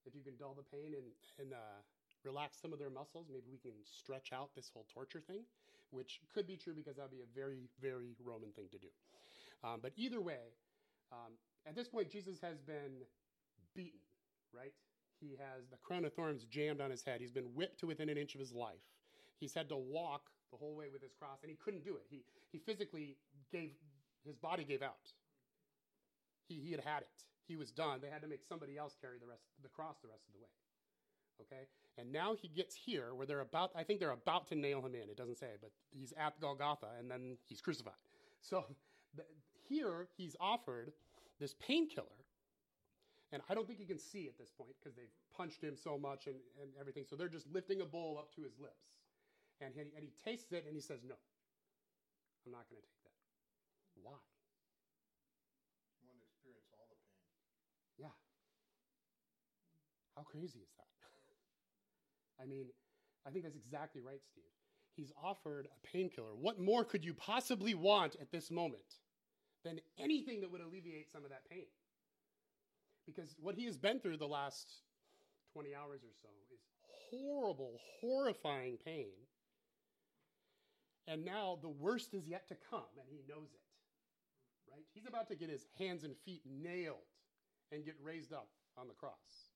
If 0.05 0.15
you 0.15 0.21
can 0.21 0.37
dull 0.37 0.53
the 0.55 0.77
pain 0.77 0.93
and, 0.93 1.09
and 1.41 1.55
uh, 1.55 1.81
relax 2.25 2.57
some 2.61 2.73
of 2.73 2.79
their 2.79 2.91
muscles, 2.91 3.27
maybe 3.31 3.47
we 3.51 3.59
can 3.59 3.73
stretch 3.85 4.33
out 4.33 4.51
this 4.55 4.71
whole 4.73 4.87
torture 4.93 5.21
thing, 5.21 5.45
which 5.91 6.21
could 6.35 6.47
be 6.47 6.57
true 6.57 6.75
because 6.75 6.97
that 6.97 7.03
would 7.03 7.17
be 7.17 7.23
a 7.23 7.35
very, 7.35 7.69
very 7.81 8.17
Roman 8.25 8.51
thing 8.53 8.67
to 8.73 8.79
do. 8.79 8.89
Um, 9.63 9.81
but 9.83 9.93
either 9.97 10.21
way, 10.21 10.53
um, 11.13 11.33
at 11.67 11.75
this 11.75 11.89
point, 11.89 12.11
Jesus 12.11 12.41
has 12.43 12.61
been 12.61 13.05
beaten, 13.75 14.01
right? 14.53 14.73
He 15.21 15.37
has 15.39 15.69
the 15.71 15.77
crown 15.83 16.05
of 16.05 16.13
thorns 16.13 16.45
jammed 16.45 16.81
on 16.81 16.91
his 16.91 17.03
head. 17.03 17.21
He's 17.21 17.33
been 17.33 17.55
whipped 17.55 17.81
to 17.81 17.87
within 17.87 18.09
an 18.09 18.19
inch 18.19 18.35
of 18.35 18.41
his 18.41 18.53
life. 18.53 18.85
He's 19.39 19.55
had 19.55 19.69
to 19.71 19.77
walk 19.77 20.23
the 20.51 20.57
whole 20.57 20.77
way 20.77 20.87
with 20.93 21.03
his 21.03 21.13
cross, 21.19 21.39
and 21.43 21.51
he 21.51 21.57
couldn't 21.57 21.85
do 21.85 21.97
it. 21.97 22.07
He, 22.11 22.25
he 22.53 22.59
physically 22.59 23.17
gave, 23.51 23.71
his 24.25 24.37
body 24.37 24.65
gave 24.65 24.83
out. 24.83 25.13
He, 26.49 26.61
he 26.61 26.71
had 26.73 26.81
had 26.81 27.03
it. 27.03 27.25
He 27.47 27.57
was 27.57 27.71
done. 27.71 28.01
They 28.01 28.09
had 28.09 28.23
to 28.23 28.29
make 28.29 28.43
somebody 28.49 28.77
else 28.77 28.97
carry 29.01 29.19
the 29.19 29.27
rest 29.27 29.43
the 29.63 29.69
cross 29.69 29.97
the 30.03 30.09
rest 30.09 30.25
of 30.29 30.35
the 30.35 30.41
way. 30.41 30.64
Okay? 31.41 31.67
And 31.99 32.13
now 32.13 32.35
he 32.41 32.49
gets 32.49 32.75
here 32.75 33.15
where 33.15 33.27
they're 33.27 33.41
about, 33.41 33.71
I 33.77 33.85
think 33.85 34.01
they're 34.01 34.11
about 34.11 34.49
to 34.49 34.55
nail 34.55 34.81
him 34.81 34.95
in. 34.95 35.09
It 35.09 35.17
doesn't 35.17 35.39
say, 35.39 35.51
but 35.61 35.71
he's 35.91 36.13
at 36.19 36.41
Golgotha 36.41 36.89
and 36.99 37.11
then 37.11 37.37
he's 37.47 37.61
crucified. 37.61 37.95
So 38.41 38.67
the, 39.17 39.23
here 39.67 40.07
he's 40.19 40.37
offered 40.39 40.93
this 41.41 41.55
painkiller. 41.55 42.21
And 43.33 43.43
I 43.49 43.55
don't 43.55 43.67
think 43.67 43.79
he 43.79 43.87
can 43.87 43.99
see 43.99 44.29
at 44.29 44.37
this 44.39 44.51
point 44.51 44.77
because 44.79 44.95
they've 44.95 45.11
punched 45.35 45.63
him 45.65 45.75
so 45.75 45.97
much 45.97 46.27
and, 46.27 46.37
and 46.61 46.71
everything. 46.79 47.05
So 47.09 47.17
they're 47.17 47.33
just 47.33 47.51
lifting 47.51 47.81
a 47.81 47.85
bowl 47.85 48.17
up 48.19 48.35
to 48.37 48.43
his 48.43 48.53
lips. 48.61 48.95
And 49.61 49.73
he, 49.75 49.81
and 49.81 50.05
he 50.05 50.13
tastes 50.23 50.53
it 50.53 50.65
and 50.67 50.75
he 50.77 50.81
says, 50.81 51.01
No, 51.03 51.17
I'm 52.47 52.53
not 52.53 52.69
going 52.71 52.79
to 52.79 52.87
take 52.87 53.03
that. 53.03 53.19
Why? 54.03 54.21
You 55.99 56.07
want 56.07 56.21
to 56.21 56.27
experience 56.29 56.71
all 56.77 56.87
the 56.87 57.01
pain. 57.01 57.19
Yeah. 57.97 58.15
How 60.15 60.23
crazy 60.23 60.61
is 60.61 60.71
that? 60.79 60.94
I 62.45 62.47
mean, 62.47 62.67
I 63.27 63.31
think 63.31 63.45
that's 63.45 63.57
exactly 63.57 64.03
right, 64.03 64.21
Steve. 64.31 64.45
He's 64.97 65.13
offered 65.23 65.67
a 65.67 65.87
painkiller. 65.87 66.35
What 66.39 66.61
more 66.61 66.85
could 66.85 67.05
you 67.05 67.15
possibly 67.15 67.75
want 67.75 68.17
at 68.21 68.31
this 68.31 68.51
moment 68.51 69.01
than 69.65 69.81
anything 69.99 70.41
that 70.43 70.53
would 70.53 70.61
alleviate 70.61 71.11
some 71.11 71.25
of 71.25 71.31
that 71.31 71.49
pain? 71.51 71.67
Because 73.07 73.35
what 73.41 73.55
he 73.55 73.65
has 73.65 73.77
been 73.77 73.99
through 73.99 74.19
the 74.19 74.27
last 74.27 74.83
20 75.53 75.75
hours 75.75 76.01
or 76.05 76.13
so 76.23 76.29
is 76.53 76.61
horrible, 77.11 77.79
horrifying 78.01 78.77
pain. 78.85 79.13
And 81.07 81.25
now 81.25 81.59
the 81.61 81.69
worst 81.69 82.15
is 82.15 82.27
yet 82.27 82.49
to 82.49 82.57
come, 82.71 82.93
and 82.99 83.09
he 83.11 83.21
knows 83.29 83.49
it. 83.53 83.61
Right? 84.71 84.85
He's 84.95 85.07
about 85.07 85.29
to 85.29 85.37
get 85.37 85.51
his 85.51 85.67
hands 85.79 86.05
and 86.05 86.15
feet 86.25 86.43
nailed 86.47 87.11
and 87.73 87.85
get 87.85 87.97
raised 88.03 88.33
up 88.33 88.49
on 88.79 88.89
the 88.89 88.95
cross. 88.95 89.51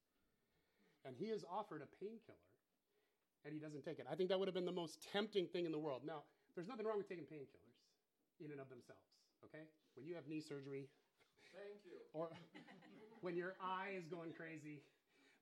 And 1.05 1.17
he 1.17 1.27
is 1.27 1.45
offered 1.51 1.83
a 1.83 2.05
painkiller, 2.05 2.37
and 3.45 3.55
he 3.55 3.61
doesn't 3.61 3.85
take 3.85 3.99
it. 3.99 4.07
I 4.11 4.15
think 4.15 4.29
that 4.31 4.39
would 4.39 4.49
have 4.49 4.55
been 4.55 4.67
the 4.67 4.73
most 4.73 4.99
tempting 5.13 5.47
thing 5.47 5.67
in 5.67 5.73
the 5.73 5.79
world. 5.79 6.03
Now, 6.05 6.23
there's 6.55 6.69
nothing 6.69 6.87
wrong 6.87 6.99
with 6.99 7.09
taking 7.09 7.25
painkillers 7.25 7.79
in 8.41 8.51
and 8.51 8.61
of 8.61 8.69
themselves, 8.69 9.07
okay? 9.45 9.65
When 9.95 10.07
you 10.07 10.15
have 10.15 10.27
knee 10.29 10.41
surgery, 10.41 10.89
Thank 11.55 11.83
you. 11.87 11.99
or 12.13 12.31
when 13.21 13.37
your 13.37 13.55
eye 13.63 13.95
is 13.97 14.07
going 14.07 14.33
crazy. 14.33 14.83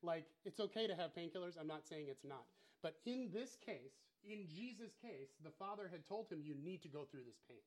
Like, 0.03 0.25
it's 0.45 0.61
okay 0.61 0.87
to 0.87 0.95
have 0.95 1.15
painkillers. 1.15 1.59
I'm 1.59 1.67
not 1.67 1.87
saying 1.87 2.07
it's 2.09 2.25
not. 2.25 2.45
But 2.83 2.97
in 3.07 3.31
this 3.33 3.57
case, 3.65 3.97
in 4.25 4.47
Jesus' 4.47 4.95
case, 5.01 5.33
the 5.43 5.51
Father 5.59 5.89
had 5.91 6.07
told 6.07 6.29
him, 6.29 6.43
You 6.45 6.55
need 6.63 6.83
to 6.83 6.89
go 6.89 7.05
through 7.11 7.25
this 7.27 7.41
pain. 7.49 7.65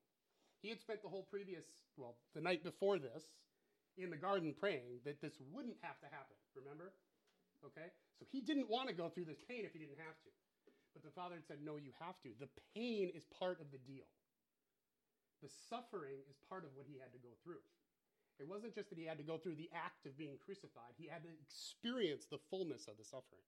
He 0.62 0.70
had 0.70 0.80
spent 0.80 1.02
the 1.02 1.10
whole 1.10 1.24
previous, 1.24 1.66
well, 1.98 2.16
the 2.36 2.42
night 2.42 2.64
before 2.64 3.00
this, 3.00 3.24
in 3.98 4.10
the 4.10 4.18
garden 4.18 4.54
praying 4.58 5.00
that 5.06 5.22
this 5.22 5.34
wouldn't 5.52 5.78
have 5.82 6.00
to 6.00 6.06
happen. 6.06 6.36
Remember? 6.56 6.94
Okay? 7.66 7.90
So 8.18 8.26
he 8.32 8.42
didn't 8.42 8.70
want 8.70 8.88
to 8.88 8.96
go 8.96 9.10
through 9.10 9.26
this 9.26 9.42
pain 9.48 9.64
if 9.66 9.74
he 9.74 9.80
didn't 9.80 10.00
have 10.00 10.20
to. 10.24 10.32
But 10.94 11.04
the 11.04 11.14
Father 11.14 11.36
had 11.36 11.46
said, 11.46 11.62
No, 11.62 11.78
you 11.78 11.94
have 12.00 12.18
to. 12.26 12.34
The 12.40 12.50
pain 12.76 13.12
is 13.14 13.24
part 13.30 13.62
of 13.62 13.70
the 13.72 13.82
deal. 13.84 14.10
The 15.44 15.52
suffering 15.72 16.20
is 16.28 16.36
part 16.52 16.68
of 16.68 16.76
what 16.76 16.88
he 16.88 17.00
had 17.00 17.16
to 17.16 17.22
go 17.22 17.32
through. 17.44 17.64
It 18.40 18.48
wasn't 18.48 18.76
just 18.76 18.88
that 18.90 19.00
he 19.00 19.08
had 19.08 19.20
to 19.20 19.28
go 19.28 19.36
through 19.36 19.60
the 19.60 19.72
act 19.76 20.08
of 20.08 20.16
being 20.16 20.40
crucified, 20.40 20.96
he 20.96 21.08
had 21.08 21.24
to 21.28 21.32
experience 21.44 22.24
the 22.28 22.40
fullness 22.48 22.88
of 22.88 22.96
the 22.96 23.04
suffering 23.04 23.44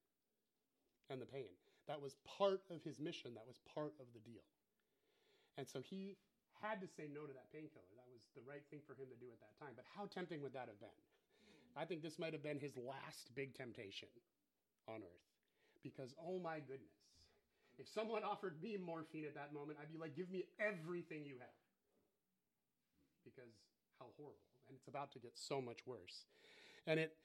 and 1.08 1.20
the 1.20 1.28
pain. 1.28 1.52
That 1.88 2.04
was 2.04 2.20
part 2.28 2.64
of 2.68 2.84
his 2.84 3.00
mission, 3.00 3.36
that 3.36 3.48
was 3.48 3.60
part 3.72 3.96
of 4.00 4.08
the 4.12 4.20
deal. 4.20 4.44
And 5.56 5.68
so 5.68 5.80
he 5.80 6.20
had 6.60 6.80
to 6.84 6.88
say 6.88 7.08
no 7.08 7.24
to 7.24 7.34
that 7.34 7.52
painkiller. 7.52 7.88
That 7.96 8.08
was 8.12 8.22
the 8.36 8.44
right 8.44 8.64
thing 8.70 8.84
for 8.84 8.94
him 8.94 9.10
to 9.12 9.18
do 9.20 9.32
at 9.32 9.40
that 9.40 9.56
time. 9.60 9.74
But 9.76 9.88
how 9.90 10.08
tempting 10.08 10.44
would 10.44 10.54
that 10.54 10.68
have 10.68 10.80
been? 10.80 11.00
I 11.78 11.86
think 11.86 12.02
this 12.02 12.20
might 12.20 12.34
have 12.34 12.44
been 12.44 12.60
his 12.60 12.78
last 12.78 13.34
big 13.36 13.56
temptation 13.56 14.10
on 14.88 14.98
earth. 14.98 15.28
Because, 15.84 16.14
oh 16.22 16.40
my 16.40 16.60
goodness, 16.60 16.94
if 17.78 17.88
someone 17.88 18.24
offered 18.24 18.62
me 18.62 18.78
morphine 18.78 19.26
at 19.26 19.36
that 19.36 19.54
moment, 19.54 19.80
I'd 19.82 19.92
be 19.92 19.98
like, 19.98 20.16
give 20.16 20.30
me 20.30 20.46
everything 20.60 21.26
you 21.26 21.36
have. 21.40 21.58
Because 23.24 23.52
how 24.00 24.08
horrible. 24.18 24.38
And 24.68 24.78
it's 24.78 24.88
about 24.88 25.12
to 25.14 25.20
get 25.20 25.32
so 25.36 25.62
much 25.62 25.80
worse. 25.86 26.26
And 26.88 27.00
it 27.00 27.16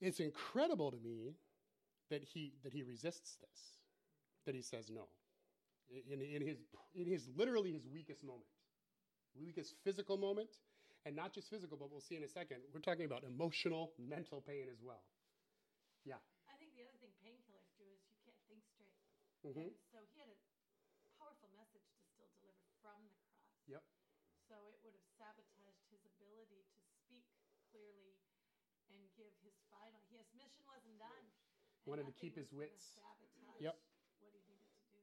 it's 0.00 0.20
incredible 0.20 0.90
to 0.90 0.98
me 0.98 1.34
that 2.10 2.22
he 2.22 2.54
that 2.62 2.72
he 2.72 2.82
resists 2.82 3.36
this, 3.40 3.60
that 4.46 4.54
he 4.54 4.62
says 4.62 4.90
no. 4.90 5.08
In, 6.10 6.20
in 6.20 6.46
his 6.46 6.58
in 6.94 7.06
his 7.06 7.28
literally 7.36 7.72
his 7.72 7.86
weakest 7.86 8.24
moment. 8.24 8.46
Weakest 9.40 9.74
physical 9.82 10.16
moment, 10.16 10.50
and 11.04 11.12
not 11.12 11.36
just 11.36 11.52
physical, 11.52 11.76
but 11.76 11.92
we'll 11.92 12.04
see 12.04 12.16
in 12.16 12.24
a 12.24 12.28
second. 12.28 12.64
We're 12.72 12.84
talking 12.84 13.04
about 13.04 13.24
emotional, 13.24 13.92
mental 14.00 14.40
pain 14.40 14.72
as 14.72 14.80
well. 14.80 15.04
Yeah. 16.04 16.20
I 16.48 16.56
think 16.56 16.72
the 16.76 16.84
other 16.84 16.96
thing 17.00 17.12
painkillers 17.20 17.68
do 17.76 17.84
is 17.84 18.00
you 18.08 18.16
can't 18.24 18.40
think 18.48 18.64
straight. 18.64 18.96
Mm-hmm. 19.44 19.72
So 19.92 20.00
he 20.12 20.16
had 20.16 20.32
a 20.32 20.38
powerful 21.20 21.52
message 21.52 21.84
to 21.92 22.00
still 22.08 22.32
deliver 22.40 22.64
from 22.80 23.04
the 23.04 23.16
cross. 23.20 23.52
Yep. 23.68 23.84
So 24.48 24.56
it 24.72 24.80
would 24.80 24.96
have 24.96 25.08
sabotaged 25.16 25.84
his 25.92 26.04
ability 26.16 26.64
to 26.64 26.80
speak 27.04 27.28
clearly 27.68 28.16
and 28.88 29.00
give 29.16 29.32
his 29.44 29.56
final. 29.68 30.00
His 30.08 30.28
mission 30.32 30.64
wasn't 30.64 30.96
done. 30.96 31.24
Wanted 31.84 32.08
to 32.08 32.16
keep 32.16 32.36
his 32.36 32.48
wits. 32.52 32.96
Yep. 33.60 33.76
what 34.20 34.32
he 34.32 34.40
needed 34.48 34.72
to 34.72 34.84
do. 34.88 35.00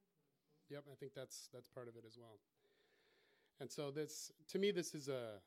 Yep, 0.73 0.83
I 0.89 0.95
think 0.97 1.13
that's 1.13 1.49
that's 1.53 1.69
part 1.69 1.87
of 1.87 1.95
it 1.95 2.05
as 2.05 2.17
well. 2.17 2.41
And 3.59 3.69
so 3.69 3.91
this 3.91 4.31
to 4.49 4.57
me 4.57 4.71
this 4.71 4.95
is 4.95 5.07
a 5.07 5.41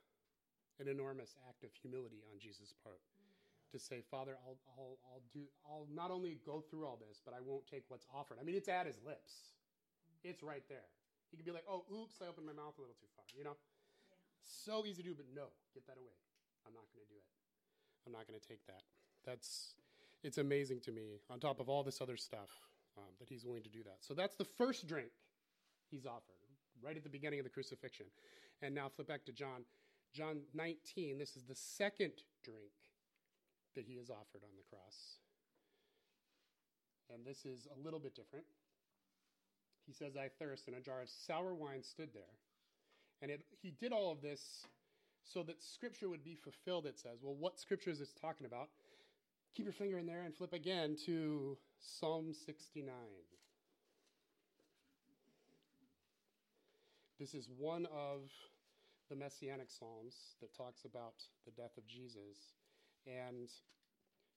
an 0.80 0.88
enormous 0.88 1.36
act 1.48 1.64
of 1.64 1.70
humility 1.74 2.22
on 2.30 2.38
Jesus' 2.38 2.74
part 2.82 3.00
to 3.72 3.78
say, 3.78 4.02
Father, 4.10 4.38
I'll 4.46 4.58
I'll 4.78 4.98
I'll 5.10 5.26
do 5.32 5.46
I'll 5.66 5.88
not 5.90 6.10
only 6.10 6.38
go 6.46 6.62
through 6.62 6.86
all 6.86 6.98
this, 6.98 7.20
but 7.24 7.34
I 7.34 7.42
won't 7.42 7.66
take 7.66 7.84
what's 7.88 8.06
offered. 8.14 8.38
I 8.40 8.44
mean, 8.44 8.54
it's 8.54 8.68
at 8.68 8.86
his 8.86 8.98
lips. 9.04 9.54
It's 10.22 10.42
right 10.42 10.62
there. 10.68 10.88
He 11.30 11.36
could 11.36 11.46
be 11.46 11.52
like, 11.52 11.66
"Oh, 11.68 11.84
oops, 11.90 12.22
I 12.22 12.30
opened 12.30 12.46
my 12.46 12.54
mouth 12.54 12.78
a 12.78 12.80
little 12.80 12.94
too 12.94 13.10
far," 13.16 13.26
you 13.36 13.44
know? 13.44 13.56
So 14.44 14.86
easy 14.86 15.02
to 15.02 15.08
do, 15.08 15.14
but 15.14 15.26
no, 15.34 15.50
get 15.74 15.86
that 15.86 15.98
away. 15.98 16.14
I'm 16.66 16.72
not 16.72 16.84
going 16.92 17.02
to 17.02 17.10
do 17.10 17.18
it. 17.18 17.26
I'm 18.06 18.12
not 18.12 18.28
going 18.28 18.38
to 18.38 18.46
take 18.46 18.64
that. 18.66 18.82
That's 19.24 19.74
it's 20.22 20.38
amazing 20.38 20.80
to 20.86 20.92
me. 20.92 21.20
On 21.30 21.40
top 21.40 21.60
of 21.60 21.68
all 21.68 21.82
this 21.82 22.00
other 22.00 22.16
stuff, 22.16 22.50
um, 22.96 23.10
that 23.18 23.28
he's 23.28 23.44
willing 23.44 23.62
to 23.62 23.68
do 23.68 23.82
that. 23.84 23.98
So 24.00 24.14
that's 24.14 24.36
the 24.36 24.44
first 24.44 24.86
drink 24.86 25.10
he's 25.90 26.06
offered 26.06 26.38
right 26.82 26.96
at 26.96 27.02
the 27.02 27.10
beginning 27.10 27.40
of 27.40 27.44
the 27.44 27.50
crucifixion. 27.50 28.06
And 28.62 28.74
now 28.74 28.88
flip 28.88 29.08
back 29.08 29.24
to 29.26 29.32
John. 29.32 29.64
John 30.14 30.42
19, 30.54 31.18
this 31.18 31.36
is 31.36 31.42
the 31.42 31.56
second 31.56 32.12
drink 32.44 32.72
that 33.74 33.84
he 33.84 33.94
is 33.94 34.10
offered 34.10 34.42
on 34.44 34.54
the 34.56 34.62
cross. 34.70 35.18
And 37.12 37.26
this 37.26 37.44
is 37.44 37.66
a 37.66 37.84
little 37.84 37.98
bit 37.98 38.14
different. 38.14 38.44
He 39.86 39.92
says, 39.92 40.16
I 40.16 40.28
thirst, 40.38 40.68
and 40.68 40.76
a 40.76 40.80
jar 40.80 41.02
of 41.02 41.08
sour 41.08 41.52
wine 41.54 41.82
stood 41.82 42.10
there. 42.14 42.22
And 43.20 43.30
it, 43.30 43.44
he 43.60 43.72
did 43.72 43.92
all 43.92 44.12
of 44.12 44.22
this 44.22 44.66
so 45.24 45.42
that 45.42 45.62
scripture 45.62 46.08
would 46.08 46.24
be 46.24 46.36
fulfilled, 46.36 46.86
it 46.86 46.98
says. 46.98 47.18
Well, 47.22 47.34
what 47.34 47.58
scripture 47.58 47.90
is 47.90 47.98
this 47.98 48.12
talking 48.12 48.46
about? 48.46 48.68
Keep 49.56 49.66
your 49.66 49.72
finger 49.72 49.98
in 49.98 50.06
there 50.06 50.22
and 50.22 50.34
flip 50.34 50.52
again 50.52 50.96
to 51.06 51.56
Psalm 51.80 52.32
69. 52.32 52.92
This 57.18 57.34
is 57.34 57.48
one 57.58 57.86
of 57.86 58.30
the 59.08 59.16
messianic 59.16 59.70
psalms 59.70 60.36
that 60.40 60.54
talks 60.54 60.84
about 60.84 61.14
the 61.44 61.52
death 61.52 61.76
of 61.76 61.86
Jesus. 61.86 62.54
And 63.06 63.50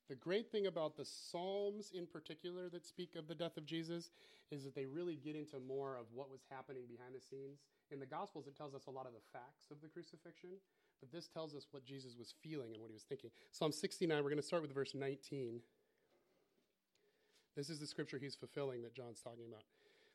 the 0.09 0.15
great 0.15 0.51
thing 0.51 0.67
about 0.67 0.95
the 0.95 1.05
psalms 1.05 1.91
in 1.93 2.05
particular 2.05 2.69
that 2.69 2.85
speak 2.85 3.15
of 3.15 3.27
the 3.27 3.35
death 3.35 3.57
of 3.57 3.65
Jesus 3.65 4.09
is 4.51 4.63
that 4.63 4.75
they 4.75 4.85
really 4.85 5.15
get 5.15 5.35
into 5.35 5.59
more 5.59 5.97
of 5.97 6.05
what 6.13 6.31
was 6.31 6.41
happening 6.49 6.83
behind 6.87 7.13
the 7.13 7.21
scenes. 7.21 7.59
In 7.91 7.99
the 7.99 8.05
Gospels, 8.05 8.47
it 8.47 8.55
tells 8.55 8.73
us 8.73 8.87
a 8.87 8.91
lot 8.91 9.05
of 9.05 9.13
the 9.13 9.23
facts 9.33 9.67
of 9.71 9.81
the 9.81 9.87
crucifixion, 9.87 10.51
but 10.99 11.11
this 11.11 11.27
tells 11.27 11.55
us 11.55 11.67
what 11.71 11.85
Jesus 11.85 12.15
was 12.17 12.33
feeling 12.41 12.71
and 12.73 12.81
what 12.81 12.89
he 12.89 12.93
was 12.93 13.03
thinking. 13.03 13.31
Psalm 13.51 13.71
69, 13.71 14.15
we're 14.23 14.29
going 14.29 14.37
to 14.37 14.47
start 14.47 14.61
with 14.61 14.73
verse 14.73 14.93
19. 14.95 15.59
This 17.55 17.69
is 17.69 17.79
the 17.79 17.87
scripture 17.87 18.17
he's 18.17 18.35
fulfilling 18.35 18.83
that 18.83 18.93
John's 18.93 19.19
talking 19.19 19.45
about. 19.47 19.63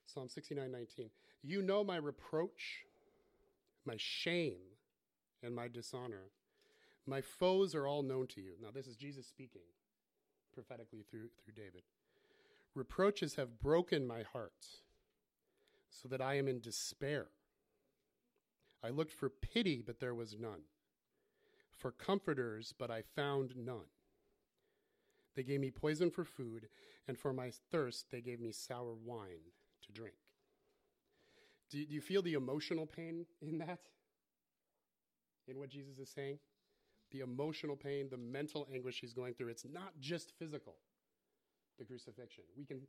Psalm 0.06 0.28
69, 0.28 0.70
19. 0.70 1.10
You 1.42 1.62
know 1.62 1.84
my 1.84 1.96
reproach, 1.96 2.84
my 3.84 3.96
shame, 3.96 4.76
and 5.42 5.54
my 5.54 5.68
dishonor. 5.68 6.30
My 7.06 7.20
foes 7.20 7.74
are 7.74 7.86
all 7.86 8.02
known 8.02 8.26
to 8.28 8.40
you. 8.40 8.52
Now, 8.62 8.68
this 8.72 8.86
is 8.86 8.96
Jesus 8.96 9.26
speaking 9.26 9.62
prophetically 10.52 11.04
through, 11.10 11.28
through 11.42 11.54
David. 11.54 11.82
Reproaches 12.74 13.34
have 13.34 13.60
broken 13.60 14.06
my 14.06 14.22
heart 14.22 14.66
so 15.90 16.08
that 16.08 16.20
I 16.20 16.34
am 16.34 16.48
in 16.48 16.60
despair. 16.60 17.26
I 18.84 18.90
looked 18.90 19.12
for 19.12 19.28
pity, 19.28 19.82
but 19.84 20.00
there 20.00 20.14
was 20.14 20.36
none. 20.38 20.62
For 21.76 21.90
comforters, 21.90 22.74
but 22.78 22.90
I 22.90 23.02
found 23.02 23.54
none. 23.56 23.90
They 25.34 25.42
gave 25.42 25.60
me 25.60 25.70
poison 25.70 26.10
for 26.10 26.24
food, 26.24 26.68
and 27.08 27.18
for 27.18 27.32
my 27.32 27.50
thirst, 27.70 28.10
they 28.10 28.20
gave 28.20 28.40
me 28.40 28.52
sour 28.52 28.94
wine 28.94 29.52
to 29.86 29.92
drink. 29.92 30.14
Do, 31.72 31.84
do 31.84 31.94
you 31.94 32.02
feel 32.02 32.22
the 32.22 32.34
emotional 32.34 32.86
pain 32.86 33.26
in 33.42 33.58
that? 33.58 33.80
In 35.48 35.58
what 35.58 35.70
Jesus 35.70 35.98
is 35.98 36.10
saying? 36.10 36.38
The 37.10 37.20
emotional 37.20 37.76
pain, 37.76 38.08
the 38.10 38.18
mental 38.18 38.68
anguish 38.72 39.00
he's 39.00 39.14
going 39.14 39.34
through. 39.34 39.48
It's 39.48 39.66
not 39.70 39.92
just 40.00 40.32
physical. 40.38 40.76
the 41.78 41.84
crucifixion. 41.84 42.44
We 42.56 42.64
can, 42.64 42.82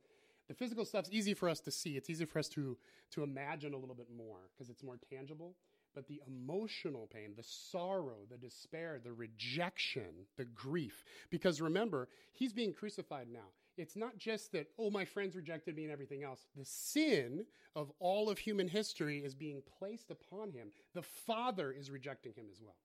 the 0.48 0.54
physical 0.54 0.84
stuff's 0.84 1.10
easy 1.12 1.34
for 1.34 1.48
us 1.48 1.60
to 1.60 1.70
see. 1.70 1.96
It's 1.96 2.10
easy 2.10 2.24
for 2.24 2.38
us 2.38 2.48
to, 2.50 2.76
to 3.12 3.22
imagine 3.22 3.74
a 3.74 3.78
little 3.78 3.94
bit 3.94 4.08
more 4.16 4.38
because 4.54 4.70
it's 4.70 4.82
more 4.82 4.98
tangible. 5.10 5.56
But 5.94 6.08
the 6.08 6.20
emotional 6.26 7.08
pain, 7.12 7.34
the 7.36 7.44
sorrow, 7.44 8.26
the 8.28 8.36
despair, 8.36 9.00
the 9.02 9.12
rejection, 9.12 10.26
the 10.36 10.44
grief. 10.44 11.04
Because 11.30 11.60
remember, 11.60 12.08
he's 12.32 12.52
being 12.52 12.72
crucified 12.72 13.28
now. 13.32 13.50
It's 13.76 13.96
not 13.96 14.18
just 14.18 14.52
that, 14.52 14.68
oh, 14.78 14.90
my 14.90 15.04
friends 15.04 15.34
rejected 15.34 15.74
me 15.74 15.84
and 15.84 15.92
everything 15.92 16.22
else. 16.22 16.46
The 16.56 16.64
sin 16.64 17.44
of 17.74 17.90
all 17.98 18.30
of 18.30 18.38
human 18.38 18.68
history 18.68 19.18
is 19.18 19.34
being 19.34 19.62
placed 19.78 20.10
upon 20.10 20.52
him. 20.52 20.70
The 20.94 21.02
Father 21.02 21.72
is 21.72 21.90
rejecting 21.90 22.32
him 22.34 22.46
as 22.52 22.60
well. 22.60 22.76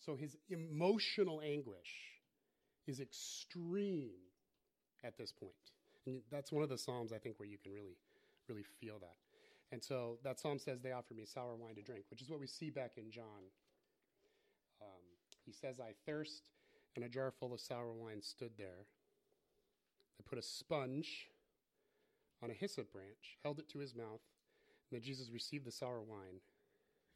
So 0.00 0.16
his 0.16 0.36
emotional 0.50 1.40
anguish 1.40 1.94
is 2.86 3.00
extreme 3.00 4.10
at 5.04 5.16
this 5.16 5.32
point. 5.32 5.52
And 6.06 6.20
that's 6.30 6.52
one 6.52 6.62
of 6.62 6.68
the 6.68 6.76
Psalms, 6.76 7.12
I 7.12 7.18
think, 7.18 7.38
where 7.38 7.48
you 7.48 7.58
can 7.58 7.72
really, 7.72 7.96
really 8.48 8.64
feel 8.80 8.98
that. 9.00 9.16
And 9.72 9.82
so 9.82 10.18
that 10.22 10.38
psalm 10.38 10.58
says, 10.58 10.80
They 10.80 10.92
offered 10.92 11.16
me 11.16 11.24
sour 11.24 11.56
wine 11.56 11.74
to 11.74 11.82
drink, 11.82 12.04
which 12.10 12.22
is 12.22 12.28
what 12.28 12.38
we 12.38 12.46
see 12.46 12.70
back 12.70 12.92
in 12.96 13.10
John. 13.10 13.50
Um, 14.80 15.02
he 15.44 15.52
says, 15.52 15.80
I 15.80 15.92
thirst, 16.06 16.42
and 16.96 17.04
a 17.04 17.08
jar 17.08 17.30
full 17.30 17.52
of 17.52 17.60
sour 17.60 17.92
wine 17.92 18.22
stood 18.22 18.52
there. 18.56 18.86
They 20.18 20.24
put 20.28 20.38
a 20.38 20.42
sponge 20.42 21.28
on 22.42 22.50
a 22.50 22.54
hyssop 22.54 22.92
branch, 22.92 23.38
held 23.42 23.58
it 23.58 23.68
to 23.70 23.78
his 23.78 23.94
mouth, 23.94 24.20
and 24.90 24.92
then 24.92 25.02
Jesus 25.02 25.30
received 25.30 25.64
the 25.64 25.72
sour 25.72 26.00
wine. 26.00 26.40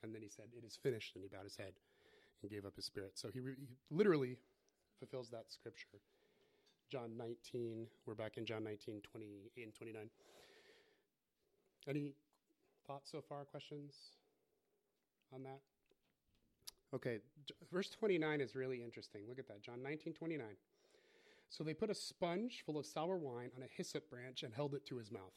And 0.02 0.14
then 0.14 0.22
he 0.22 0.28
said, 0.28 0.46
It 0.56 0.64
is 0.64 0.76
finished. 0.76 1.14
And 1.14 1.22
he 1.22 1.28
bowed 1.28 1.44
his 1.44 1.56
head 1.56 1.72
and 2.42 2.50
gave 2.50 2.64
up 2.64 2.76
his 2.76 2.84
spirit. 2.84 3.12
So 3.14 3.28
he, 3.32 3.40
re- 3.40 3.56
he 3.58 3.76
literally 3.90 4.36
fulfills 4.98 5.28
that 5.30 5.46
scripture. 5.48 6.00
John 6.90 7.16
19, 7.18 7.86
we're 8.06 8.14
back 8.14 8.38
in 8.38 8.46
John 8.46 8.64
19, 8.64 9.02
28 9.02 9.64
and 9.64 9.74
29. 9.74 10.10
Any 11.88 12.12
thoughts 12.86 13.10
so 13.10 13.20
far, 13.20 13.44
questions 13.44 13.94
on 15.34 15.42
that? 15.42 15.60
Okay, 16.94 17.18
verse 17.70 17.90
29 17.90 18.40
is 18.40 18.54
really 18.54 18.82
interesting. 18.82 19.22
Look 19.28 19.38
at 19.38 19.46
that, 19.48 19.62
John 19.62 19.82
19, 19.82 20.14
29. 20.14 20.46
So 21.50 21.64
they 21.64 21.74
put 21.74 21.90
a 21.90 21.94
sponge 21.94 22.62
full 22.64 22.78
of 22.78 22.86
sour 22.86 23.16
wine 23.16 23.50
on 23.56 23.62
a 23.62 23.68
hyssop 23.76 24.08
branch 24.10 24.42
and 24.42 24.54
held 24.54 24.74
it 24.74 24.86
to 24.86 24.96
his 24.96 25.10
mouth. 25.10 25.34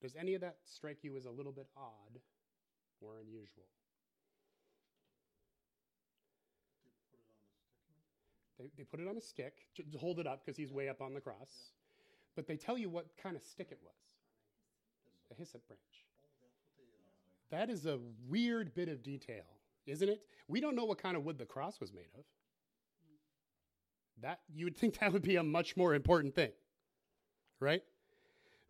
Does 0.00 0.16
any 0.16 0.34
of 0.34 0.40
that 0.40 0.56
strike 0.64 0.98
you 1.02 1.16
as 1.16 1.26
a 1.26 1.30
little 1.30 1.52
bit 1.52 1.66
odd 1.76 2.20
or 3.00 3.18
unusual? 3.20 3.64
They, 8.58 8.70
they 8.76 8.84
put 8.84 9.00
it 9.00 9.08
on 9.08 9.16
a 9.16 9.20
stick 9.20 9.66
to, 9.76 9.82
to 9.82 9.98
hold 9.98 10.18
it 10.18 10.26
up 10.26 10.44
because 10.44 10.56
he's 10.56 10.72
way 10.72 10.88
up 10.88 11.00
on 11.00 11.14
the 11.14 11.20
cross. 11.20 11.72
But 12.36 12.46
they 12.46 12.56
tell 12.56 12.78
you 12.78 12.88
what 12.88 13.06
kind 13.22 13.36
of 13.36 13.42
stick 13.42 13.68
it 13.70 13.78
was 13.82 13.94
a 15.30 15.34
hyssop 15.34 15.66
branch. 15.66 15.80
That 17.50 17.70
is 17.70 17.86
a 17.86 17.98
weird 18.28 18.74
bit 18.74 18.88
of 18.88 19.02
detail, 19.02 19.44
isn't 19.90 20.08
it? 20.08 20.20
We 20.48 20.60
don't 20.60 20.76
know 20.76 20.84
what 20.84 21.02
kind 21.02 21.16
of 21.16 21.24
wood 21.24 21.38
the 21.38 21.46
cross 21.46 21.80
was 21.80 21.92
made 21.92 22.08
of. 22.16 22.24
That 24.22 24.40
you 24.52 24.64
would 24.66 24.76
think 24.76 24.98
that 25.00 25.12
would 25.12 25.22
be 25.22 25.36
a 25.36 25.42
much 25.42 25.76
more 25.76 25.94
important 25.94 26.34
thing, 26.34 26.52
right? 27.60 27.82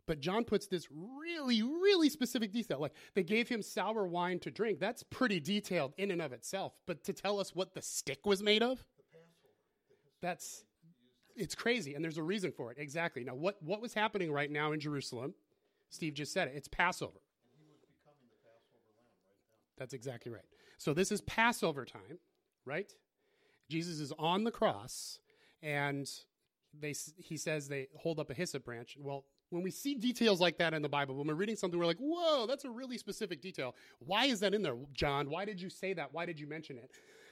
But 0.07 0.19
John 0.19 0.43
puts 0.43 0.67
this 0.67 0.87
really, 0.91 1.61
really 1.61 2.09
specific 2.09 2.51
detail. 2.51 2.79
Like 2.79 2.93
they 3.13 3.23
gave 3.23 3.47
him 3.47 3.61
sour 3.61 4.05
wine 4.07 4.39
to 4.39 4.51
drink. 4.51 4.79
That's 4.79 5.03
pretty 5.03 5.39
detailed 5.39 5.93
in 5.97 6.11
and 6.11 6.21
of 6.21 6.33
itself. 6.33 6.73
But 6.85 7.03
to 7.05 7.13
tell 7.13 7.39
us 7.39 7.55
what 7.55 7.73
the 7.73 7.81
stick 7.81 8.25
was 8.25 8.41
made 8.41 8.63
of, 8.63 8.83
that's 10.21 10.65
it's 11.35 11.55
crazy. 11.55 11.93
And 11.93 12.03
there's 12.03 12.17
a 12.17 12.23
reason 12.23 12.51
for 12.51 12.71
it. 12.71 12.77
Exactly. 12.79 13.23
Now, 13.23 13.35
what, 13.35 13.61
what 13.61 13.81
was 13.81 13.93
happening 13.93 14.31
right 14.31 14.51
now 14.51 14.71
in 14.73 14.79
Jerusalem? 14.79 15.33
Steve 15.89 16.13
just 16.13 16.33
said 16.33 16.47
it. 16.47 16.53
It's 16.55 16.67
Passover. 16.67 17.19
That's 19.77 19.93
exactly 19.93 20.31
right. 20.31 20.43
So 20.81 20.95
this 20.95 21.11
is 21.11 21.21
Passover 21.21 21.85
time, 21.85 22.17
right? 22.65 22.91
Jesus 23.69 23.99
is 23.99 24.11
on 24.17 24.45
the 24.45 24.49
cross, 24.49 25.19
and 25.61 26.09
they 26.73 26.95
he 27.17 27.37
says 27.37 27.67
they 27.67 27.87
hold 27.95 28.19
up 28.19 28.31
a 28.31 28.33
hyssop 28.33 28.65
branch. 28.65 28.97
Well, 28.99 29.25
when 29.51 29.61
we 29.61 29.69
see 29.69 29.93
details 29.93 30.41
like 30.41 30.57
that 30.57 30.73
in 30.73 30.81
the 30.81 30.89
Bible, 30.89 31.15
when 31.15 31.27
we're 31.27 31.35
reading 31.35 31.55
something, 31.55 31.79
we're 31.79 31.85
like, 31.85 31.99
"Whoa, 31.99 32.47
that's 32.47 32.65
a 32.65 32.69
really 32.71 32.97
specific 32.97 33.43
detail. 33.43 33.75
Why 33.99 34.25
is 34.25 34.39
that 34.39 34.55
in 34.55 34.63
there, 34.63 34.75
John? 34.91 35.29
Why 35.29 35.45
did 35.45 35.61
you 35.61 35.69
say 35.69 35.93
that? 35.93 36.11
Why 36.15 36.25
did 36.25 36.39
you 36.39 36.47
mention 36.47 36.79
it?" 36.79 36.89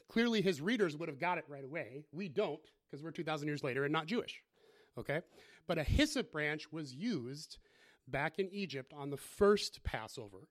Clearly, 0.10 0.44
his 0.44 0.62
readers 0.62 0.96
would 0.96 1.10
have 1.10 1.18
got 1.18 1.40
it 1.40 1.46
right 1.48 1.66
away. 1.66 2.04
We 2.12 2.30
don't 2.30 2.62
because 2.86 3.04
we're 3.04 3.10
2,000 3.10 3.48
years 3.48 3.64
later 3.64 3.84
and 3.84 3.92
not 3.92 4.06
Jewish. 4.06 4.44
Okay, 4.96 5.22
but 5.66 5.80
a 5.80 5.84
hyssop 5.84 6.32
branch 6.32 6.72
was 6.72 6.94
used 6.94 7.58
back 8.08 8.38
in 8.38 8.48
Egypt 8.52 8.94
on 8.96 9.10
the 9.10 9.18
first 9.18 9.82
Passover 9.82 10.50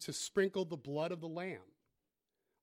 to 0.00 0.12
sprinkle 0.14 0.64
the 0.64 0.74
blood 0.78 1.12
of 1.12 1.20
the 1.20 1.28
lamb 1.28 1.71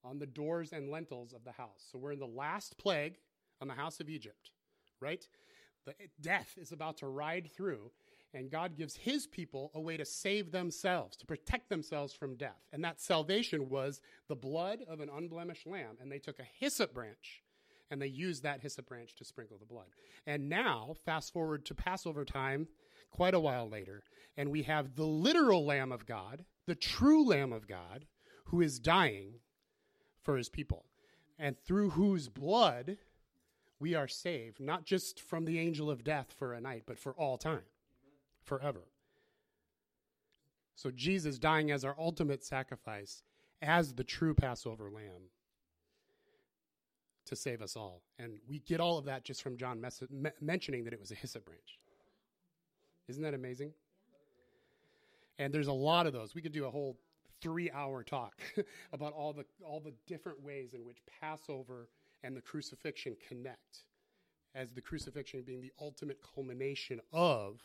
on 0.03 0.19
the 0.19 0.25
doors 0.25 0.71
and 0.71 0.89
lintels 0.89 1.33
of 1.33 1.43
the 1.43 1.51
house. 1.51 1.87
So 1.91 1.97
we're 1.97 2.13
in 2.13 2.19
the 2.19 2.25
last 2.25 2.77
plague 2.77 3.17
on 3.61 3.67
the 3.67 3.73
house 3.73 3.99
of 3.99 4.09
Egypt, 4.09 4.51
right? 5.01 5.25
The 5.85 5.93
death 6.21 6.55
is 6.57 6.71
about 6.71 6.97
to 6.97 7.07
ride 7.07 7.49
through, 7.55 7.91
and 8.33 8.51
God 8.51 8.75
gives 8.75 8.95
his 8.95 9.27
people 9.27 9.71
a 9.73 9.81
way 9.81 9.97
to 9.97 10.05
save 10.05 10.51
themselves, 10.51 11.17
to 11.17 11.25
protect 11.25 11.69
themselves 11.69 12.13
from 12.13 12.35
death. 12.35 12.61
And 12.71 12.83
that 12.83 13.01
salvation 13.01 13.69
was 13.69 14.01
the 14.27 14.35
blood 14.35 14.79
of 14.87 14.99
an 14.99 15.09
unblemished 15.09 15.65
lamb. 15.65 15.97
And 15.99 16.11
they 16.11 16.19
took 16.19 16.39
a 16.39 16.47
hyssop 16.59 16.93
branch 16.93 17.43
and 17.91 18.01
they 18.01 18.07
used 18.07 18.43
that 18.43 18.61
hyssop 18.61 18.87
branch 18.87 19.15
to 19.15 19.25
sprinkle 19.25 19.57
the 19.57 19.65
blood. 19.65 19.87
And 20.27 20.47
now, 20.47 20.93
fast 21.05 21.33
forward 21.33 21.65
to 21.65 21.73
Passover 21.73 22.23
time, 22.23 22.67
quite 23.11 23.33
a 23.33 23.39
while 23.39 23.67
later, 23.67 24.03
and 24.37 24.51
we 24.51 24.63
have 24.63 24.95
the 24.95 25.05
literal 25.05 25.65
Lamb 25.65 25.91
of 25.91 26.05
God, 26.05 26.45
the 26.67 26.75
true 26.75 27.25
Lamb 27.25 27.51
of 27.51 27.67
God, 27.67 28.05
who 28.45 28.61
is 28.61 28.79
dying 28.79 29.39
for 30.29 30.37
his 30.37 30.47
people, 30.47 30.85
and 31.39 31.57
through 31.57 31.89
whose 31.89 32.29
blood 32.29 32.97
we 33.79 33.95
are 33.95 34.07
saved, 34.07 34.59
not 34.59 34.85
just 34.85 35.19
from 35.19 35.43
the 35.43 35.57
angel 35.57 35.89
of 35.89 36.03
death 36.03 36.35
for 36.37 36.53
a 36.53 36.61
night, 36.61 36.83
but 36.85 36.99
for 36.99 37.13
all 37.13 37.35
time, 37.35 37.63
forever. 38.43 38.83
So 40.75 40.91
Jesus 40.91 41.39
dying 41.39 41.71
as 41.71 41.83
our 41.83 41.95
ultimate 41.97 42.43
sacrifice, 42.43 43.23
as 43.63 43.95
the 43.95 44.03
true 44.03 44.35
Passover 44.35 44.91
lamb 44.91 45.31
to 47.25 47.35
save 47.35 47.63
us 47.63 47.75
all. 47.75 48.03
And 48.19 48.33
we 48.47 48.59
get 48.59 48.79
all 48.79 48.99
of 48.99 49.05
that 49.05 49.23
just 49.23 49.41
from 49.41 49.57
John 49.57 49.81
mes- 49.81 50.03
me- 50.11 50.29
mentioning 50.39 50.83
that 50.83 50.93
it 50.93 50.99
was 50.99 51.09
a 51.09 51.15
hyssop 51.15 51.43
branch. 51.43 51.79
Isn't 53.07 53.23
that 53.23 53.33
amazing? 53.33 53.73
And 55.39 55.51
there's 55.51 55.65
a 55.65 55.73
lot 55.73 56.05
of 56.05 56.13
those. 56.13 56.35
We 56.35 56.43
could 56.43 56.53
do 56.53 56.65
a 56.65 56.69
whole 56.69 56.99
three 57.41 57.69
hour 57.71 58.03
talk 58.03 58.35
about 58.93 59.13
all 59.13 59.33
the 59.33 59.45
all 59.63 59.79
the 59.79 59.93
different 60.07 60.43
ways 60.43 60.73
in 60.73 60.85
which 60.85 60.97
Passover 61.21 61.89
and 62.23 62.35
the 62.35 62.41
crucifixion 62.41 63.15
connect, 63.27 63.83
as 64.55 64.73
the 64.73 64.81
crucifixion 64.81 65.43
being 65.43 65.61
the 65.61 65.71
ultimate 65.79 66.19
culmination 66.35 66.99
of 67.13 67.61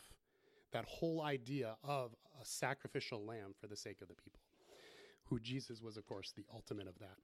that 0.71 0.85
whole 0.85 1.21
idea 1.21 1.75
of 1.83 2.15
a 2.41 2.45
sacrificial 2.45 3.25
lamb 3.25 3.53
for 3.59 3.67
the 3.67 3.77
sake 3.77 4.01
of 4.01 4.07
the 4.07 4.13
people, 4.13 4.41
who 5.25 5.39
Jesus 5.39 5.81
was, 5.81 5.97
of 5.97 6.05
course, 6.05 6.33
the 6.35 6.45
ultimate 6.53 6.87
of 6.87 6.97
that. 6.99 7.17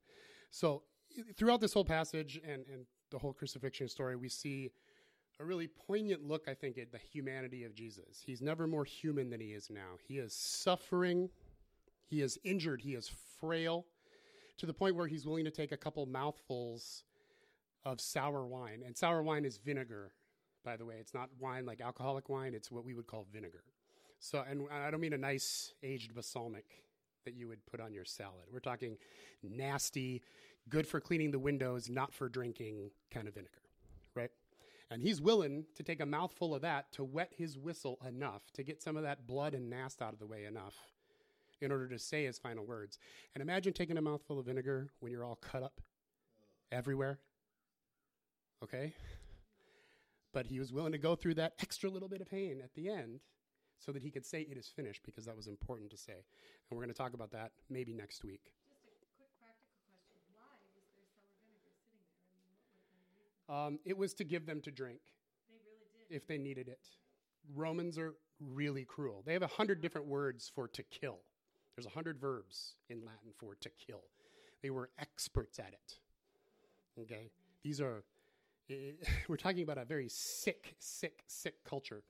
So 0.52 0.84
throughout 1.38 1.62
this 1.62 1.74
whole 1.74 1.86
passage 1.86 2.40
and, 2.44 2.64
and 2.72 2.86
the 3.12 3.20
whole 3.20 3.34
crucifixion 3.34 3.88
story, 3.88 4.16
we 4.16 4.30
see 4.30 4.70
a 5.40 5.46
really 5.46 5.68
poignant 5.68 6.24
look, 6.24 6.48
I 6.48 6.54
think, 6.54 6.78
at 6.78 6.92
the 6.92 6.98
humanity 6.98 7.64
of 7.64 7.74
Jesus. 7.74 8.22
He's 8.26 8.42
never 8.42 8.68
more 8.68 8.86
human 8.86 9.30
than 9.30 9.40
he 9.40 9.48
is 9.48 9.70
now. 9.70 9.98
He 10.08 10.18
is 10.18 10.34
suffering, 10.34 11.30
he 12.12 12.22
is 12.22 12.38
injured, 12.44 12.82
he 12.82 12.94
is 12.94 13.10
frail, 13.40 13.86
to 14.58 14.66
the 14.66 14.74
point 14.74 14.98
where 14.98 15.08
he's 15.08 15.26
willing 15.26 15.46
to 15.46 15.50
take 15.50 15.72
a 15.72 15.78
couple 15.78 16.06
mouthfuls 16.06 17.06
of 17.86 18.02
sour 18.02 18.46
wine. 18.46 18.84
And 18.86 18.98
sour 18.98 19.24
wine 19.24 19.46
is 19.46 19.58
vinegar, 19.58 20.12
by 20.66 20.76
the 20.76 20.86
way. 20.86 20.96
It's 21.00 21.14
not 21.14 21.30
wine 21.40 21.66
like 21.66 21.80
alcoholic 21.80 22.28
wine, 22.28 22.54
it's 22.54 22.70
what 22.70 22.84
we 22.84 22.94
would 22.94 23.08
call 23.08 23.26
vinegar. 23.32 23.64
So, 24.20 24.44
and 24.48 24.64
I 24.70 24.92
don't 24.92 25.00
mean 25.00 25.14
a 25.14 25.18
nice 25.18 25.74
aged 25.82 26.14
balsamic 26.14 26.66
that 27.24 27.34
you 27.34 27.48
would 27.48 27.66
put 27.66 27.80
on 27.80 27.94
your 27.94 28.04
salad. 28.04 28.44
We're 28.52 28.60
talking 28.60 28.98
nasty, 29.42 30.22
good 30.68 30.86
for 30.86 31.00
cleaning 31.00 31.32
the 31.32 31.40
windows, 31.40 31.90
not 31.90 32.14
for 32.14 32.28
drinking 32.28 32.92
kind 33.10 33.30
of 33.30 33.36
vinegar, 33.36 33.62
right? 34.16 34.32
And 34.92 35.02
he's 35.02 35.22
willing 35.22 35.64
to 35.78 35.84
take 35.84 36.02
a 36.02 36.06
mouthful 36.06 36.54
of 36.54 36.62
that 36.64 36.92
to 36.94 37.06
wet 37.06 37.32
his 37.38 37.58
whistle 37.58 38.00
enough 38.06 38.42
to 38.56 38.64
get 38.64 38.84
some 38.84 38.98
of 38.98 39.04
that 39.04 39.26
blood 39.26 39.54
and 39.54 39.70
nast 39.70 40.02
out 40.02 40.12
of 40.12 40.20
the 40.20 40.28
way 40.28 40.44
enough 40.44 40.76
in 41.62 41.72
order 41.72 41.88
to 41.88 42.00
say 42.00 42.26
his 42.26 42.38
final 42.40 42.66
words. 42.66 42.98
And 43.36 43.42
imagine 43.42 43.74
taking 43.74 43.98
a 43.98 44.02
mouthful 44.02 44.40
of 44.40 44.46
vinegar 44.48 44.92
when 45.00 45.12
you're 45.12 45.24
all 45.24 45.36
cut 45.42 45.64
up 45.64 45.80
everywhere. 46.72 47.20
Okay? 48.64 48.94
But 50.34 50.48
he 50.48 50.60
was 50.60 50.72
willing 50.74 50.92
to 50.94 50.98
go 50.98 51.16
through 51.16 51.36
that 51.36 51.54
extra 51.62 51.90
little 51.90 52.10
bit 52.10 52.22
of 52.22 52.30
pain 52.30 52.62
at 52.64 52.74
the 52.74 52.90
end 52.90 53.20
so 53.78 53.92
that 53.92 54.02
he 54.04 54.12
could 54.12 54.26
say 54.26 54.42
it 54.42 54.58
is 54.58 54.68
finished 54.68 55.02
because 55.06 55.26
that 55.26 55.36
was 55.36 55.48
important 55.48 55.90
to 55.92 55.98
say. 55.98 56.14
And 56.14 56.78
we're 56.78 56.84
going 56.84 56.94
to 56.94 56.98
talk 56.98 57.14
about 57.14 57.32
that 57.32 57.52
maybe 57.70 57.94
next 57.94 58.24
week. 58.24 58.52
Just 58.70 59.02
a 59.02 59.10
quick 59.18 59.30
practical 59.40 59.74
question. 59.82 60.22
Why 60.34 60.54
was 60.62 60.70
there 60.74 60.86
sour 60.94 61.34
vinegar 61.42 61.74
sitting 61.82 62.00
there? 62.06 62.14
I 62.14 62.38
mean, 62.38 62.54
what 62.54 62.70
would 62.70 62.78
have 62.78 62.94
been 62.94 63.02
the 63.02 63.10
reason? 63.10 63.76
Um, 63.76 63.80
it 63.86 63.98
was 63.98 64.14
to 64.16 64.24
give 64.24 64.46
them 64.46 64.62
to 64.62 64.72
drink 64.72 65.02
They 65.50 65.58
really 65.66 65.90
did. 66.10 66.16
if 66.16 66.28
they 66.28 66.38
needed 66.38 66.68
it. 66.70 66.86
Romans 67.56 67.98
are 67.98 68.14
really 68.40 68.86
cruel. 68.86 69.24
They 69.26 69.34
have 69.34 69.42
a 69.42 69.48
hundred 69.48 69.82
different 69.82 70.08
words 70.08 70.52
for 70.54 70.68
to 70.70 70.84
kill. 70.84 71.20
There's 71.76 71.86
a 71.86 71.92
hundred 71.92 72.20
verbs 72.20 72.76
in 72.90 73.00
Latin 73.00 73.32
for 73.38 73.56
to 73.56 73.70
kill. 73.70 74.04
They 74.62 74.70
were 74.70 74.90
experts 75.00 75.60
at 75.60 75.74
it. 75.74 76.00
Okay, 77.00 77.32
these 77.64 77.80
are 77.82 78.04
we're 79.28 79.38
talking 79.38 79.64
about 79.64 79.78
a 79.78 79.86
very 79.86 80.10
sick, 80.10 80.76
sick, 80.80 81.24
sick 81.28 81.64
culture 81.64 82.04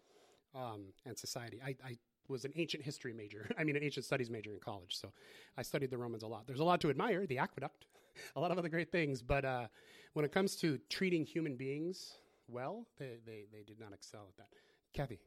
um, 0.55 0.85
and 1.05 1.17
society. 1.17 1.59
I, 1.63 1.75
I 1.85 1.97
was 2.27 2.45
an 2.45 2.53
ancient 2.55 2.83
history 2.83 3.13
major. 3.13 3.49
I 3.57 3.63
mean, 3.63 3.75
an 3.75 3.83
ancient 3.83 4.05
studies 4.05 4.29
major 4.29 4.53
in 4.53 4.59
college, 4.59 4.97
so 4.97 5.11
I 5.57 5.61
studied 5.61 5.91
the 5.91 5.97
Romans 5.97 6.23
a 6.23 6.27
lot. 6.27 6.47
There's 6.47 6.59
a 6.59 6.63
lot 6.63 6.81
to 6.81 6.89
admire, 6.89 7.25
the 7.25 7.37
aqueduct, 7.37 7.85
a 8.35 8.39
lot 8.39 8.51
of 8.51 8.57
other 8.57 8.69
great 8.69 8.91
things, 8.91 9.21
but 9.21 9.45
uh, 9.45 9.67
when 10.13 10.25
it 10.25 10.31
comes 10.31 10.55
to 10.57 10.79
treating 10.89 11.25
human 11.25 11.55
beings 11.55 12.13
well, 12.47 12.85
they, 12.99 13.17
they, 13.25 13.45
they 13.51 13.63
did 13.63 13.79
not 13.79 13.93
excel 13.93 14.27
at 14.27 14.37
that. 14.37 14.47
Kathy. 14.93 15.19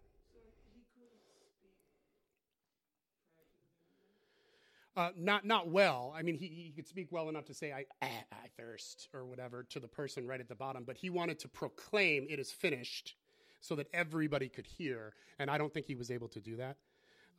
Uh, 4.97 5.11
not 5.17 5.45
not 5.45 5.69
well. 5.69 6.15
I 6.17 6.23
mean, 6.23 6.37
he, 6.37 6.47
he 6.47 6.73
could 6.75 6.87
speak 6.87 7.09
well 7.11 7.29
enough 7.29 7.47
to 7.47 7.55
say, 7.55 7.73
I, 7.73 7.85
I, 8.01 8.07
I 8.31 8.49
thirst, 8.57 9.09
or 9.13 9.25
whatever, 9.25 9.65
to 9.71 9.81
the 9.81 9.89
person 9.89 10.27
right 10.27 10.41
at 10.41 10.49
the 10.49 10.55
bottom, 10.55 10.85
but 10.85 10.97
he 10.97 11.11
wanted 11.11 11.39
to 11.41 11.49
proclaim, 11.49 12.27
it 12.31 12.39
is 12.39 12.53
finished, 12.53 13.17
so 13.61 13.75
that 13.75 13.89
everybody 13.93 14.49
could 14.49 14.67
hear, 14.67 15.15
and 15.39 15.51
I 15.51 15.59
don't 15.59 15.73
think 15.73 15.87
he 15.87 15.97
was 15.97 16.11
able 16.11 16.29
to 16.29 16.41
do 16.41 16.57
that 16.57 16.77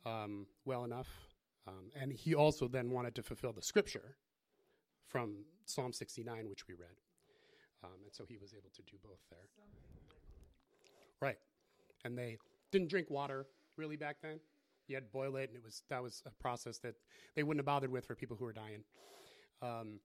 um, 0.04 0.46
well 0.64 0.84
enough. 0.84 1.08
Um, 1.66 1.90
and 2.00 2.12
he 2.12 2.34
also 2.34 2.68
then 2.68 2.90
wanted 2.90 3.14
to 3.16 3.22
fulfill 3.22 3.52
the 3.52 3.62
scripture 3.62 4.16
from 5.06 5.44
Psalm 5.64 5.92
69, 5.92 6.48
which 6.48 6.68
we 6.68 6.74
read. 6.74 7.00
Um, 7.82 7.90
and 8.04 8.14
so 8.14 8.24
he 8.28 8.36
was 8.36 8.52
able 8.52 8.70
to 8.74 8.82
do 8.82 8.96
both 9.02 9.18
there. 9.30 9.48
Right. 11.20 11.38
And 12.04 12.16
they 12.16 12.38
didn't 12.70 12.88
drink 12.88 13.10
water 13.10 13.46
really 13.76 13.96
back 13.96 14.16
then. 14.22 14.40
You 14.88 14.96
had 14.96 15.04
to 15.04 15.10
boil 15.10 15.36
it, 15.36 15.50
and 15.50 15.56
it 15.56 15.64
was 15.64 15.82
that 15.90 16.02
was 16.02 16.22
a 16.26 16.30
process 16.42 16.78
that 16.78 16.94
they 17.34 17.42
wouldn't 17.42 17.60
have 17.60 17.66
bothered 17.66 17.90
with 17.90 18.06
for 18.06 18.14
people 18.14 18.36
who 18.36 18.44
were 18.44 18.52
dying. 18.52 18.84
Um, 19.62 20.00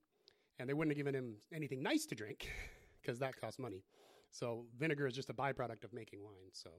and 0.59 0.69
they 0.69 0.73
wouldn't 0.73 0.91
have 0.91 0.97
given 0.97 1.15
him 1.15 1.35
anything 1.53 1.81
nice 1.81 2.05
to 2.07 2.15
drink 2.15 2.49
because 3.01 3.19
that 3.19 3.39
costs 3.39 3.59
money. 3.59 3.83
So 4.29 4.65
vinegar 4.77 5.07
is 5.07 5.15
just 5.15 5.29
a 5.29 5.33
byproduct 5.33 5.83
of 5.83 5.93
making 5.93 6.23
wine. 6.23 6.51
So 6.53 6.69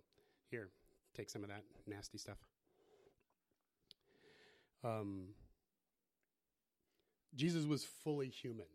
here, 0.50 0.70
take 1.14 1.28
some 1.28 1.42
of 1.42 1.50
that 1.50 1.64
nasty 1.86 2.18
stuff. 2.18 2.38
Um, 4.84 5.28
Jesus 7.34 7.64
was 7.64 7.84
fully 7.84 8.28
human. 8.28 8.66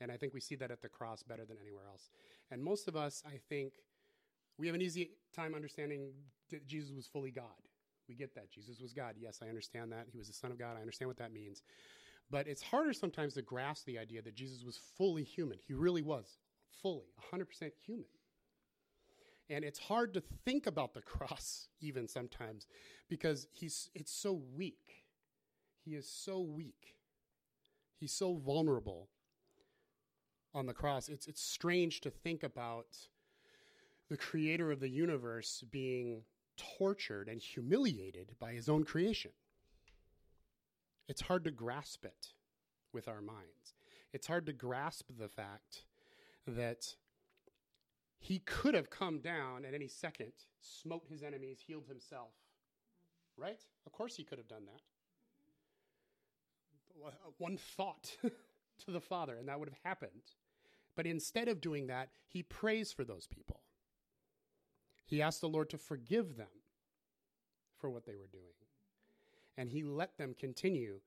And 0.00 0.12
I 0.12 0.16
think 0.16 0.34
we 0.34 0.40
see 0.40 0.56
that 0.56 0.70
at 0.70 0.82
the 0.82 0.88
cross 0.88 1.22
better 1.22 1.44
than 1.44 1.56
anywhere 1.60 1.84
else. 1.90 2.10
And 2.50 2.62
most 2.62 2.86
of 2.88 2.96
us, 2.96 3.22
I 3.26 3.38
think, 3.48 3.74
we 4.58 4.66
have 4.66 4.74
an 4.74 4.82
easy 4.82 5.10
time 5.34 5.54
understanding 5.54 6.12
that 6.50 6.66
Jesus 6.66 6.92
was 6.94 7.06
fully 7.06 7.30
God. 7.30 7.44
We 8.08 8.14
get 8.14 8.34
that. 8.34 8.50
Jesus 8.50 8.80
was 8.80 8.92
God. 8.92 9.14
Yes, 9.18 9.40
I 9.42 9.48
understand 9.48 9.92
that. 9.92 10.06
He 10.10 10.18
was 10.18 10.28
the 10.28 10.34
Son 10.34 10.50
of 10.50 10.58
God. 10.58 10.76
I 10.76 10.80
understand 10.80 11.08
what 11.08 11.18
that 11.18 11.32
means. 11.32 11.62
But 12.30 12.48
it's 12.48 12.62
harder 12.62 12.92
sometimes 12.92 13.34
to 13.34 13.42
grasp 13.42 13.86
the 13.86 13.98
idea 13.98 14.22
that 14.22 14.34
Jesus 14.34 14.64
was 14.64 14.78
fully 14.96 15.22
human. 15.22 15.58
He 15.66 15.74
really 15.74 16.02
was 16.02 16.38
fully, 16.82 17.06
100% 17.32 17.70
human. 17.84 18.06
And 19.48 19.64
it's 19.64 19.78
hard 19.78 20.14
to 20.14 20.22
think 20.44 20.66
about 20.66 20.94
the 20.94 21.00
cross 21.02 21.68
even 21.80 22.08
sometimes 22.08 22.66
because 23.08 23.46
he's 23.52 23.90
it's 23.94 24.12
so 24.12 24.42
weak. 24.56 25.04
He 25.84 25.94
is 25.94 26.08
so 26.08 26.40
weak. 26.40 26.96
He's 27.98 28.12
so 28.12 28.34
vulnerable 28.34 29.08
on 30.52 30.66
the 30.66 30.74
cross. 30.74 31.08
It's 31.08 31.26
it's 31.26 31.42
strange 31.42 32.00
to 32.00 32.10
think 32.10 32.42
about 32.42 32.86
the 34.08 34.16
creator 34.16 34.70
of 34.70 34.80
the 34.80 34.88
universe 34.88 35.64
being 35.70 36.22
tortured 36.56 37.28
and 37.28 37.40
humiliated 37.40 38.34
by 38.38 38.52
his 38.52 38.68
own 38.68 38.84
creation. 38.84 39.32
It's 41.08 41.22
hard 41.22 41.44
to 41.44 41.50
grasp 41.50 42.04
it 42.04 42.28
with 42.92 43.08
our 43.08 43.20
minds. 43.20 43.74
It's 44.12 44.26
hard 44.26 44.46
to 44.46 44.52
grasp 44.52 45.10
the 45.18 45.28
fact 45.28 45.84
that 46.46 46.94
he 48.18 48.38
could 48.40 48.74
have 48.74 48.90
come 48.90 49.20
down 49.20 49.64
at 49.64 49.74
any 49.74 49.88
second, 49.88 50.32
smote 50.60 51.04
his 51.08 51.22
enemies, 51.22 51.58
healed 51.64 51.86
himself. 51.86 52.32
Right? 53.36 53.60
Of 53.86 53.92
course 53.92 54.16
he 54.16 54.24
could 54.24 54.38
have 54.38 54.48
done 54.48 54.64
that. 54.66 54.80
One 57.38 57.58
thought 57.58 58.16
to 58.22 58.90
the 58.90 59.00
Father, 59.00 59.36
and 59.36 59.48
that 59.48 59.60
would 59.60 59.68
have 59.68 59.78
happened. 59.84 60.32
But 60.96 61.06
instead 61.06 61.48
of 61.48 61.60
doing 61.60 61.88
that, 61.88 62.08
he 62.26 62.42
prays 62.42 62.92
for 62.92 63.04
those 63.04 63.26
people. 63.26 63.60
He 65.06 65.22
asked 65.22 65.40
the 65.40 65.48
Lord 65.48 65.70
to 65.70 65.78
forgive 65.78 66.36
them 66.36 66.48
for 67.78 67.88
what 67.88 68.04
they 68.04 68.16
were 68.16 68.26
doing. 68.26 68.44
And 69.56 69.70
he 69.70 69.82
let 69.82 70.18
them 70.18 70.34
continue 70.38 71.00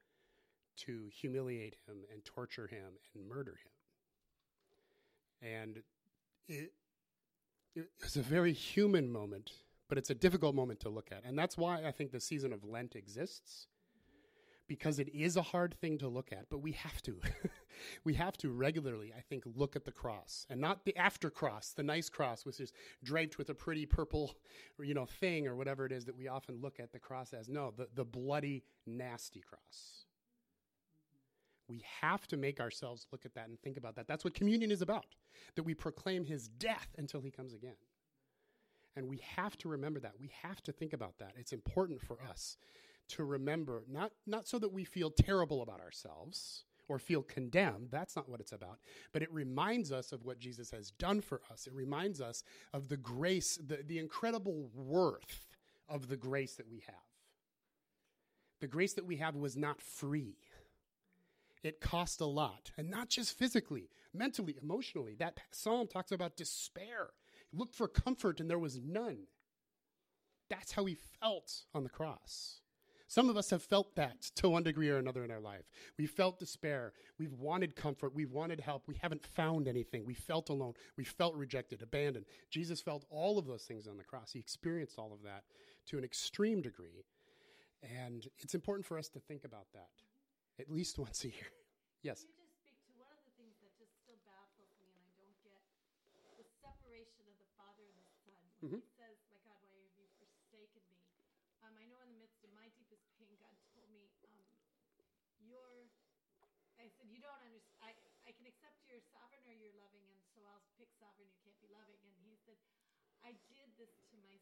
to 0.78 1.10
humiliate 1.12 1.76
him 1.86 1.98
and 2.12 2.24
torture 2.24 2.68
him 2.68 2.94
and 3.14 3.28
murder 3.28 3.60
him. 5.42 5.50
And 5.52 5.84
it, 6.48 6.72
was 8.02 8.16
a 8.16 8.22
very 8.22 8.54
human 8.54 9.12
moment, 9.12 9.52
but 9.88 9.98
it's 9.98 10.10
a 10.10 10.16
difficult 10.16 10.56
moment 10.56 10.80
to 10.82 10.90
look 10.90 11.10
at. 11.12 11.24
And 11.26 11.38
that's 11.38 11.58
why 11.58 11.86
I 11.86 11.92
think 11.92 12.12
the 12.12 12.20
season 12.20 12.52
of 12.54 12.64
Lent 12.64 12.96
exists 12.96 13.68
because 14.68 15.00
it 15.00 15.10
is 15.14 15.36
a 15.36 15.42
hard 15.42 15.74
thing 15.76 15.98
to 15.98 16.08
look 16.08 16.32
at, 16.32 16.50
but 16.50 16.60
we 16.60 16.72
have 16.74 17.02
to. 17.04 17.20
we 18.04 18.14
have 18.16 18.38
to 18.38 18.50
regularly, 18.52 19.14
I 19.16 19.22
think, 19.22 19.44
look 19.56 19.76
at 19.76 19.86
the 19.86 19.92
cross 19.92 20.46
and 20.50 20.60
not 20.60 20.86
the 20.86 20.96
after 20.98 21.30
cross, 21.30 21.74
the 21.76 21.84
nice 21.84 22.10
cross, 22.10 22.46
which 22.46 22.60
is 22.60 22.72
draped 23.04 23.38
with 23.38 23.50
a 23.50 23.54
pretty 23.54 23.86
purple, 23.86 24.36
you 24.80 24.94
know, 24.94 25.06
thing 25.06 25.48
or 25.48 25.56
whatever 25.56 25.86
it 25.86 25.92
is 25.92 26.06
that 26.06 26.18
we 26.18 26.28
often 26.28 26.60
look 26.62 26.80
at 26.80 26.92
the 26.92 27.00
cross 27.00 27.34
as. 27.34 27.50
No, 27.50 27.74
the, 27.76 27.88
the 27.96 28.06
bloody, 28.06 28.64
nasty 28.86 29.42
cross. 29.42 30.06
We 31.68 31.84
have 32.02 32.28
to 32.28 32.38
make 32.38 32.60
ourselves 32.60 33.06
look 33.12 33.26
at 33.26 33.36
that 33.36 33.48
and 33.48 33.60
think 33.62 33.78
about 33.78 33.96
that. 33.96 34.08
That's 34.08 34.24
what 34.24 34.34
communion 34.34 34.72
is 34.72 34.82
about, 34.82 35.06
that 35.56 35.64
we 35.64 35.76
proclaim 35.76 36.26
his 36.26 36.48
death 36.48 36.88
until 36.98 37.22
he 37.22 37.30
comes 37.30 37.54
again. 37.54 37.76
And 38.96 39.08
we 39.08 39.22
have 39.36 39.56
to 39.60 39.70
remember 39.70 40.00
that. 40.00 40.14
We 40.20 40.32
have 40.42 40.64
to 40.64 40.72
think 40.72 40.94
about 40.94 41.20
that. 41.20 41.34
It's 41.38 41.54
important 41.54 42.02
for 42.02 42.18
us 42.28 42.58
to 43.10 43.24
remember, 43.24 43.84
not, 43.88 44.12
not 44.26 44.48
so 44.48 44.60
that 44.60 44.74
we 44.74 44.84
feel 44.84 45.12
terrible 45.12 45.62
about 45.62 45.80
ourselves 45.80 46.64
or 46.90 47.00
feel 47.00 47.22
condemned. 47.22 47.88
That's 47.92 48.16
not 48.16 48.28
what 48.28 48.42
it's 48.42 48.52
about. 48.52 48.80
But 49.14 49.22
it 49.22 49.32
reminds 49.32 49.92
us 49.92 50.12
of 50.12 50.26
what 50.26 50.40
Jesus 50.40 50.72
has 50.72 50.92
done 50.92 51.22
for 51.22 51.42
us. 51.52 51.68
It 51.68 51.74
reminds 51.74 52.20
us 52.20 52.44
of 52.74 52.90
the 52.90 52.98
grace, 52.98 53.58
the, 53.66 53.80
the 53.86 54.00
incredible 54.00 54.70
worth 54.76 55.48
of 55.88 56.10
the 56.10 56.18
grace 56.18 56.56
that 56.56 56.70
we 56.70 56.84
have. 56.88 56.96
The 58.60 58.68
grace 58.68 58.94
that 58.96 59.06
we 59.06 59.18
have 59.18 59.36
was 59.36 59.56
not 59.56 59.82
free. 59.82 60.36
It 61.64 61.80
cost 61.80 62.22
a 62.22 62.26
lot, 62.26 62.72
and 62.78 62.90
not 62.90 63.10
just 63.10 63.38
physically, 63.38 63.90
mentally, 64.14 64.56
emotionally. 64.62 65.16
That 65.18 65.40
psalm 65.52 65.88
talks 65.88 66.12
about 66.12 66.38
despair. 66.38 67.10
He 67.52 67.58
looked 67.58 67.76
for 67.76 67.88
comfort, 67.88 68.40
and 68.40 68.50
there 68.50 68.60
was 68.60 68.80
none. 68.82 69.28
That's 70.50 70.72
how 70.72 70.86
he 70.86 70.98
felt 71.22 71.66
on 71.74 71.84
the 71.84 71.90
cross. 71.90 72.62
Some 73.10 73.28
of 73.28 73.36
us 73.38 73.50
have 73.50 73.64
felt 73.64 73.96
that 73.96 74.22
to 74.36 74.50
one 74.50 74.64
degree 74.64 74.90
or 74.90 74.98
another 74.98 75.24
in 75.24 75.32
our 75.32 75.40
life. 75.40 75.66
We 75.98 76.06
felt 76.06 76.40
despair. 76.40 76.94
We've 77.18 77.34
wanted 77.34 77.76
comfort. 77.76 78.14
We've 78.14 78.32
wanted 78.32 78.62
help. 78.62 78.84
We 78.88 78.96
haven't 79.02 79.26
found 79.26 79.68
anything. 79.68 80.06
We 80.06 80.14
felt 80.14 80.50
alone. 80.50 80.74
We 80.96 81.04
felt 81.04 81.36
rejected, 81.36 81.82
abandoned. 81.82 82.26
Jesus 82.52 82.80
felt 82.82 83.06
all 83.10 83.38
of 83.38 83.48
those 83.48 83.64
things 83.64 83.88
on 83.88 83.98
the 83.98 84.04
cross. 84.04 84.32
He 84.32 84.40
experienced 84.40 85.00
all 85.00 85.12
of 85.12 85.24
that 85.24 85.44
to 85.88 85.98
an 85.98 86.04
extreme 86.04 86.62
degree. 86.62 87.04
And 87.82 88.28
it's 88.38 88.54
important 88.54 88.86
for 88.86 88.98
us 88.98 89.10
to 89.10 89.20
think 89.20 89.44
about 89.44 89.66
that 89.74 89.90
at 90.60 90.70
least 90.70 91.00
once 91.00 91.24
a 91.24 91.30
year. 91.30 91.50
yes. 92.04 92.22
Can 92.22 92.30
you 92.30 92.46
just 92.46 92.62
speak 92.62 92.78
to 92.86 92.94
one 92.96 93.12
of 93.18 93.26
the 93.26 93.34
things 93.42 93.58
that 93.66 93.74
just 93.76 93.92
still 94.06 94.22
baffles 94.22 94.70
me 94.78 94.94
and 94.94 95.02
I 95.02 95.12
don't 95.18 95.34
get 95.42 95.58
the 96.40 96.46
separation 96.64 97.28
of 97.28 97.36
the 97.36 97.50
Father 97.60 97.84
and 97.84 98.00
the 98.00 98.12
Son. 98.24 98.44
When 98.64 98.72
Mhm. 98.72 98.80
he 98.80 98.92
says, 98.96 99.20
My 99.28 99.40
God, 99.44 99.60
why 99.68 99.76
have 99.76 99.92
you 100.00 100.08
forsaken 100.16 100.84
me? 100.88 101.04
Um, 101.60 101.76
I 101.76 101.84
know 101.84 102.00
in 102.00 102.08
the 102.08 102.16
midst 102.16 102.40
of 102.48 102.52
my 102.56 102.72
deepest 102.80 103.04
pain, 103.20 103.36
God 103.36 103.56
told 103.76 103.92
me, 103.92 104.08
um, 104.24 104.40
You're, 105.44 105.92
I 106.80 106.88
said, 106.88 107.12
You 107.12 107.20
don't 107.20 107.44
understand. 107.44 107.84
I, 107.84 107.92
I 108.24 108.32
can 108.32 108.48
accept 108.48 108.80
you're 108.88 109.04
sovereign 109.12 109.44
or 109.52 109.56
you're 109.60 109.76
loving, 109.76 110.08
and 110.08 110.24
so 110.32 110.44
I'll 110.48 110.64
pick 110.80 110.88
sovereign, 110.96 111.28
you 111.28 111.40
can't 111.44 111.60
be 111.60 111.68
loving. 111.68 112.00
And 112.04 112.16
he 112.24 112.40
said, 112.48 112.56
I 113.24 113.36
did 113.52 113.68
this 113.76 113.92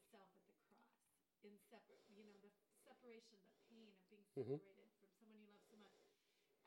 to 0.08 0.16
myself 0.16 0.32
at 0.40 0.44
the 0.48 0.56
cross 0.64 0.96
in 1.44 1.54
separate, 1.68 2.00
you 2.16 2.24
know, 2.24 2.36
the 2.40 2.52
separation, 2.88 3.36
the 3.44 3.52
pain 3.68 3.88
of 3.92 3.96
being 4.08 4.24
Mhm. 4.36 4.60
separated 4.60 4.96
from 5.00 5.12
someone 5.20 5.40
you 5.40 5.48
love 5.52 5.64
so 5.68 5.76
much. 5.76 6.00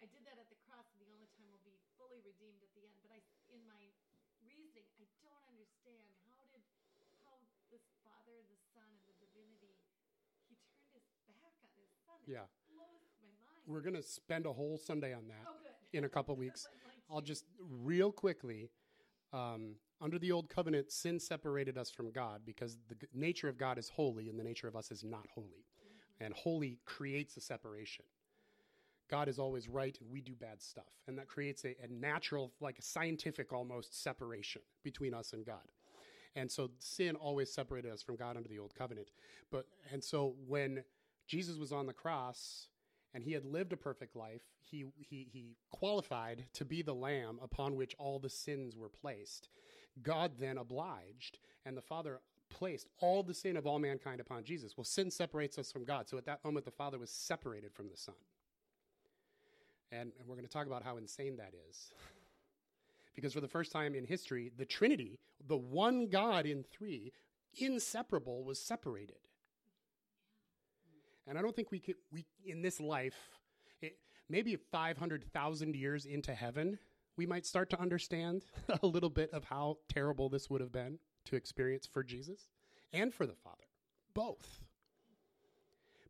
I 0.00 0.07
did 0.07 0.24
that 0.24 0.38
at 0.38 0.48
the 0.48 0.57
cross, 0.57 0.87
and 0.92 1.00
the 1.00 1.09
only 1.12 1.29
time 1.37 1.48
we'll 1.50 1.64
be 1.64 1.76
fully 1.96 2.20
redeemed 2.20 2.62
at 2.62 2.72
the 2.74 2.85
end. 2.85 3.00
But 3.03 3.12
I, 3.12 3.22
in 3.48 3.66
my 3.66 3.92
reasoning, 4.40 4.88
I 4.96 5.05
don't 5.20 5.44
understand 5.48 6.14
how 6.29 6.46
did 6.53 6.64
how 7.20 7.37
this 7.68 7.85
Father 8.03 8.38
and 8.40 8.48
the 8.48 8.57
Son 8.72 8.88
and 8.88 9.05
the 9.07 9.12
divinity, 9.20 9.76
he 10.48 10.57
turned 10.57 10.88
his 10.92 11.05
back 11.29 11.53
on 11.62 11.68
his 11.76 11.90
Son. 12.05 12.20
It 12.22 12.31
Yeah. 12.33 12.48
blows 12.66 13.12
my 13.20 13.31
mind. 13.33 13.66
We're 13.66 13.83
going 13.83 13.94
to 13.94 14.03
spend 14.03 14.46
a 14.46 14.53
whole 14.53 14.79
Sunday 14.79 15.12
on 15.12 15.29
that 15.29 15.46
oh, 15.46 15.59
good. 15.62 15.76
in 15.92 16.05
a 16.05 16.09
couple 16.09 16.35
weeks. 16.37 16.66
I'll 17.11 17.20
just 17.20 17.44
real 17.59 18.11
quickly 18.11 18.70
Um, 19.33 19.77
under 20.01 20.19
the 20.19 20.33
old 20.33 20.49
covenant, 20.49 20.90
sin 20.90 21.21
separated 21.21 21.77
us 21.77 21.90
from 21.90 22.11
God 22.11 22.40
because 22.45 22.79
the 22.88 22.97
nature 23.14 23.49
of 23.49 23.59
God 23.59 23.79
is 23.79 23.88
holy 23.88 24.29
and 24.29 24.38
the 24.38 24.45
nature 24.45 24.66
of 24.66 24.75
us 24.75 24.90
is 24.90 25.05
not 25.05 25.27
holy. 25.35 25.66
And 26.21 26.35
holy 26.35 26.79
creates 26.85 27.37
a 27.37 27.40
separation. 27.40 28.05
God 29.11 29.29
is 29.29 29.38
always 29.38 29.69
right 29.69 29.97
and 30.01 30.11
we 30.11 30.21
do 30.21 30.35
bad 30.35 30.62
stuff. 30.62 30.85
And 31.09 31.19
that 31.19 31.29
creates 31.29 31.64
a, 31.64 31.77
a 31.83 31.88
natural, 31.88 32.53
like 32.61 32.79
a 32.79 32.83
scientific 32.83 33.53
almost 33.53 34.03
separation 34.03 34.62
between 34.85 35.14
us 35.14 35.33
and 35.33 35.45
God. 35.45 35.66
And 36.37 36.51
so 36.51 36.71
sin 36.79 37.16
always 37.16 37.53
separated 37.53 37.93
us 37.93 38.03
from 38.03 38.16
God 38.16 38.37
under 38.37 38.49
the 38.49 38.59
old 38.59 38.75
covenant. 38.75 39.09
But 39.51 39.66
and 39.93 40.03
so 40.03 40.35
when 40.47 40.85
Jesus 41.27 41.59
was 41.59 41.73
on 41.73 41.87
the 41.87 41.93
cross 41.93 42.69
and 43.14 43.25
he 43.25 43.33
had 43.33 43.44
lived 43.44 43.73
a 43.73 43.77
perfect 43.77 44.16
life, 44.16 44.42
he 44.61 44.87
he 44.99 45.29
he 45.33 45.57
qualified 45.70 46.44
to 46.55 46.64
be 46.64 46.83
the 46.83 46.94
lamb 46.94 47.38
upon 47.42 47.77
which 47.77 47.94
all 47.99 48.18
the 48.18 48.31
sins 48.31 48.77
were 48.77 48.88
placed. 48.88 49.49
God 50.03 50.33
then 50.38 50.59
obliged 50.59 51.38
and 51.66 51.77
the 51.77 51.83
Father 51.83 52.20
placed 52.51 52.88
all 53.01 53.23
the 53.23 53.35
sin 53.35 53.57
of 53.57 53.66
all 53.66 53.79
mankind 53.79 54.20
upon 54.20 54.44
Jesus. 54.44 54.77
Well, 54.77 54.85
sin 54.85 55.11
separates 55.11 55.59
us 55.59 55.73
from 55.73 55.85
God. 55.85 56.09
So 56.09 56.18
at 56.18 56.27
that 56.27 56.44
moment 56.44 56.64
the 56.64 56.70
Father 56.73 56.99
was 56.99 57.11
separated 57.11 57.73
from 57.75 57.88
the 57.88 57.96
Son. 57.96 58.14
And, 59.92 60.12
and 60.18 60.29
we're 60.29 60.37
going 60.37 60.46
to 60.46 60.53
talk 60.53 60.66
about 60.66 60.85
how 60.85 60.96
insane 60.99 61.37
that 61.38 61.53
is. 61.70 61.90
because 63.14 63.33
for 63.35 63.40
the 63.40 63.49
first 63.49 63.73
time 63.73 63.94
in 63.94 64.05
history, 64.05 64.53
the 64.57 64.64
Trinity, 64.64 65.18
the 65.49 65.57
one 65.57 66.09
God 66.09 66.46
in 66.46 66.64
three, 66.64 67.12
inseparable, 67.59 68.44
was 68.44 68.61
separated. 68.61 69.18
And 71.31 71.38
I 71.38 71.43
don't 71.43 71.55
think 71.55 71.71
we 71.71 71.79
could, 71.79 71.95
we, 72.12 72.27
in 72.45 72.61
this 72.61 72.81
life, 72.81 73.14
it, 73.81 73.97
maybe 74.29 74.57
500,000 74.57 75.77
years 75.77 76.05
into 76.05 76.35
heaven, 76.35 76.77
we 77.16 77.25
might 77.25 77.47
start 77.47 77.71
to 77.71 77.81
understand 77.81 78.45
a 78.83 78.87
little 78.87 79.11
bit 79.11 79.31
of 79.33 79.45
how 79.45 79.79
terrible 79.88 80.29
this 80.29 80.51
would 80.51 80.61
have 80.61 80.73
been 80.73 80.99
to 81.27 81.37
experience 81.37 81.87
for 81.87 82.03
Jesus 82.03 82.49
and 82.93 83.14
for 83.14 83.27
the 83.27 83.37
Father, 83.45 83.62
both. 84.12 84.61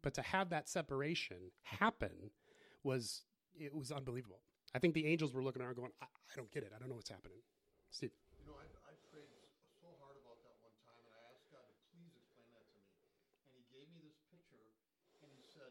But 0.03 0.15
to 0.15 0.23
have 0.23 0.49
that 0.51 0.71
separation 0.71 1.53
happen 1.65 2.31
was 2.83 3.25
it 3.61 3.75
was 3.77 3.93
unbelievable. 3.93 4.41
I 4.75 4.79
think 4.79 4.95
the 4.95 5.05
angels 5.05 5.35
were 5.35 5.43
looking 5.45 5.61
around 5.61 5.77
going, 5.77 5.93
I, 6.01 6.07
I 6.09 6.35
don't 6.37 6.51
get 6.51 6.63
it. 6.65 6.73
I 6.75 6.79
don't 6.81 6.89
know 6.89 6.97
what's 6.97 7.13
happening. 7.13 7.45
Steve. 7.91 8.17
You 8.41 8.49
know, 8.49 8.57
I, 8.57 8.65
I 8.89 8.95
prayed 9.13 9.29
s- 9.45 9.53
so 9.77 9.93
hard 10.01 10.17
about 10.17 10.41
that 10.49 10.57
one 10.65 10.73
time, 10.81 10.97
and 11.05 11.13
I 11.13 11.21
asked 11.37 11.53
God 11.53 11.67
to 11.69 11.77
please 11.93 12.09
explain 12.17 12.49
that 12.57 12.65
to 12.65 12.77
me. 12.81 12.89
And 13.53 13.61
He 13.61 13.65
gave 13.69 13.91
me 13.93 14.01
this 14.01 14.17
picture, 14.33 14.65
and 15.21 15.29
He 15.37 15.45
said, 15.45 15.69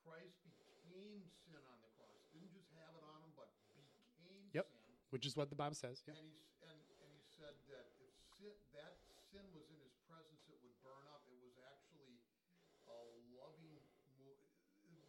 Christ 0.00 0.38
became 0.46 1.26
sin 1.44 1.60
on 1.66 1.78
the 1.84 1.90
cross. 1.98 2.24
Didn't 2.32 2.54
just 2.56 2.70
have 2.80 2.94
it 2.96 3.04
on 3.04 3.20
Him, 3.26 3.34
but 3.36 3.52
became 3.76 4.48
Yep. 4.54 4.64
sin. 4.70 4.95
Which 5.10 5.24
is 5.24 5.36
what 5.38 5.48
the 5.48 5.58
Bible 5.58 5.78
says. 5.78 6.02
Yeah. 6.04 6.18
And, 6.18 6.28
he, 6.28 6.40
and, 6.66 6.78
and 7.00 7.10
He 7.14 7.22
said 7.30 7.54
that 7.70 7.86
if 8.02 8.12
sin, 8.36 8.54
that 8.74 8.98
sin 9.30 9.46
was 9.54 9.70
in 9.70 9.78
His 9.80 9.94
presence, 10.10 10.42
it 10.50 10.58
would 10.66 10.76
burn 10.82 11.06
up. 11.14 11.24
It 11.30 11.38
was 11.40 11.56
actually 11.62 12.18
a 12.90 13.00
loving, 13.38 13.80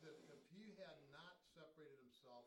that 0.06 0.18
if 0.30 0.42
He 0.54 0.78
had 0.78 0.98
not 1.10 1.42
separated 1.42 1.98
Himself 1.98 2.46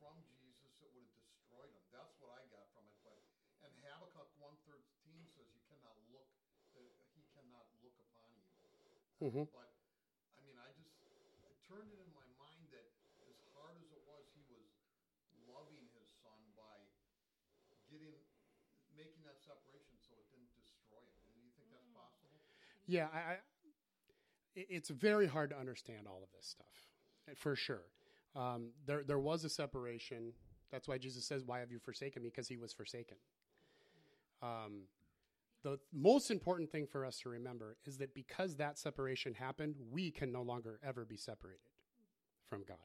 from 0.00 0.18
Jesus, 0.34 0.72
it 0.82 0.90
would 0.90 1.06
have 1.06 1.14
destroyed 1.14 1.70
him. 1.70 1.84
That's 1.94 2.16
what 2.18 2.34
I 2.34 2.42
got 2.50 2.66
from 2.74 2.82
it. 2.90 2.98
But 3.06 3.14
and 3.62 3.70
Habakkuk 3.86 4.34
one 4.42 4.58
thirteen 4.66 5.22
says 5.30 5.46
you 5.54 5.62
cannot 5.70 5.94
look 6.10 6.26
that 6.74 6.90
he 7.14 7.22
cannot 7.30 7.70
look 7.78 7.94
upon 8.10 8.26
evil. 8.58 8.98
Mhm. 9.22 9.46
But 9.54 9.70
I 10.34 10.42
mean, 10.42 10.58
I 10.58 10.74
just 10.74 10.98
it 11.46 11.54
turned 11.62 11.94
it 11.94 12.02
in 12.02 12.10
my 12.10 12.26
mind 12.34 12.66
that 12.74 12.90
as 13.30 13.38
hard 13.54 13.78
as 13.78 13.94
it 13.94 14.02
was, 14.02 14.26
he 14.34 14.42
was 14.50 14.66
loving 15.46 15.86
his 15.94 16.10
son 16.18 16.40
by 16.58 16.82
getting 17.86 18.18
making 18.98 19.22
that 19.22 19.38
separation 19.38 20.02
so 20.02 20.18
it 20.18 20.26
didn't 20.34 20.50
destroy 20.58 20.98
him. 20.98 21.14
Do 21.30 21.38
you 21.38 21.54
think 21.54 21.70
that's 21.70 21.86
possible? 21.94 22.42
Yeah, 22.86 23.06
I, 23.12 23.18
I, 23.18 23.36
it's 24.54 24.90
very 24.90 25.26
hard 25.26 25.50
to 25.50 25.58
understand 25.58 26.06
all 26.06 26.22
of 26.22 26.28
this 26.34 26.46
stuff, 26.46 26.66
eh, 27.28 27.34
for 27.36 27.56
sure. 27.56 27.84
Um, 28.34 28.70
there, 28.86 29.02
there 29.06 29.18
was 29.18 29.44
a 29.44 29.48
separation. 29.48 30.32
That's 30.70 30.88
why 30.88 30.98
Jesus 30.98 31.24
says, 31.24 31.44
"Why 31.44 31.60
have 31.60 31.70
you 31.70 31.78
forsaken 31.78 32.22
me?" 32.22 32.30
Because 32.30 32.48
he 32.48 32.56
was 32.56 32.72
forsaken. 32.72 33.16
Um, 34.42 34.82
the 35.62 35.78
most 35.92 36.30
important 36.30 36.70
thing 36.72 36.86
for 36.86 37.06
us 37.06 37.20
to 37.20 37.28
remember 37.28 37.76
is 37.84 37.98
that 37.98 38.14
because 38.14 38.56
that 38.56 38.78
separation 38.78 39.34
happened, 39.34 39.76
we 39.90 40.10
can 40.10 40.32
no 40.32 40.42
longer 40.42 40.80
ever 40.84 41.04
be 41.04 41.16
separated 41.16 41.60
from 42.48 42.64
God. 42.66 42.78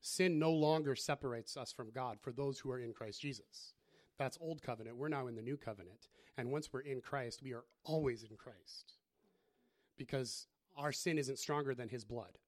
Sin 0.00 0.38
no 0.38 0.52
longer 0.52 0.94
separates 0.94 1.56
us 1.56 1.72
from 1.72 1.90
God 1.90 2.18
for 2.20 2.32
those 2.32 2.60
who 2.60 2.70
are 2.70 2.78
in 2.78 2.92
Christ 2.92 3.20
Jesus. 3.20 3.74
That's 4.22 4.38
old 4.40 4.62
covenant. 4.62 4.96
We're 4.96 5.08
now 5.08 5.26
in 5.26 5.34
the 5.34 5.42
new 5.42 5.56
covenant. 5.56 6.06
And 6.38 6.52
once 6.52 6.72
we're 6.72 6.82
in 6.82 7.00
Christ, 7.00 7.42
we 7.42 7.54
are 7.54 7.64
always 7.82 8.22
in 8.22 8.36
Christ 8.36 8.92
because 9.98 10.46
our 10.76 10.92
sin 10.92 11.18
isn't 11.18 11.40
stronger 11.40 11.74
than 11.74 11.88
his 11.88 12.04
blood. 12.04 12.38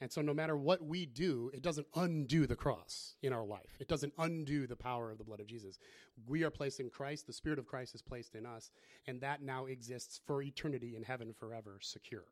And 0.00 0.10
so, 0.10 0.22
no 0.22 0.32
matter 0.32 0.56
what 0.56 0.82
we 0.82 1.04
do, 1.04 1.50
it 1.52 1.60
doesn't 1.60 1.86
undo 1.94 2.46
the 2.46 2.56
cross 2.56 3.14
in 3.22 3.34
our 3.34 3.44
life. 3.44 3.76
It 3.78 3.88
doesn't 3.88 4.14
undo 4.16 4.66
the 4.66 4.74
power 4.74 5.10
of 5.10 5.18
the 5.18 5.24
blood 5.24 5.38
of 5.38 5.46
Jesus. 5.46 5.78
We 6.26 6.44
are 6.44 6.50
placed 6.50 6.80
in 6.80 6.88
Christ. 6.88 7.26
The 7.26 7.34
Spirit 7.34 7.58
of 7.58 7.66
Christ 7.66 7.94
is 7.94 8.00
placed 8.00 8.34
in 8.34 8.46
us. 8.46 8.70
And 9.06 9.20
that 9.20 9.42
now 9.42 9.66
exists 9.66 10.18
for 10.26 10.40
eternity 10.40 10.96
in 10.96 11.02
heaven 11.02 11.34
forever, 11.38 11.76
secure. 11.82 12.24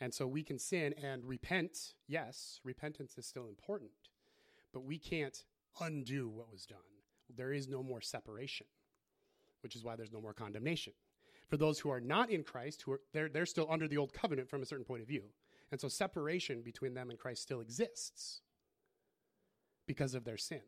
And 0.00 0.12
so 0.12 0.26
we 0.26 0.42
can 0.42 0.58
sin 0.58 0.92
and 1.00 1.24
repent. 1.24 1.94
Yes, 2.08 2.58
repentance 2.64 3.16
is 3.16 3.26
still 3.26 3.46
important, 3.46 3.92
but 4.72 4.84
we 4.84 4.98
can't 4.98 5.44
undo 5.80 6.28
what 6.28 6.50
was 6.50 6.66
done. 6.66 6.78
There 7.34 7.52
is 7.52 7.68
no 7.68 7.82
more 7.82 8.00
separation, 8.00 8.66
which 9.62 9.76
is 9.76 9.84
why 9.84 9.96
there's 9.96 10.12
no 10.12 10.20
more 10.20 10.34
condemnation. 10.34 10.92
For 11.48 11.56
those 11.56 11.78
who 11.78 11.90
are 11.90 12.00
not 12.00 12.30
in 12.30 12.42
Christ, 12.42 12.82
who 12.82 12.92
are 12.92 13.00
they're, 13.12 13.28
they're 13.28 13.46
still 13.46 13.66
under 13.70 13.88
the 13.88 13.98
old 13.98 14.12
covenant 14.12 14.48
from 14.48 14.62
a 14.62 14.66
certain 14.66 14.84
point 14.84 15.02
of 15.02 15.08
view. 15.08 15.24
And 15.70 15.80
so 15.80 15.88
separation 15.88 16.62
between 16.62 16.94
them 16.94 17.10
and 17.10 17.18
Christ 17.18 17.42
still 17.42 17.60
exists 17.60 18.40
because 19.86 20.14
of 20.14 20.24
their 20.24 20.36
sin. 20.36 20.62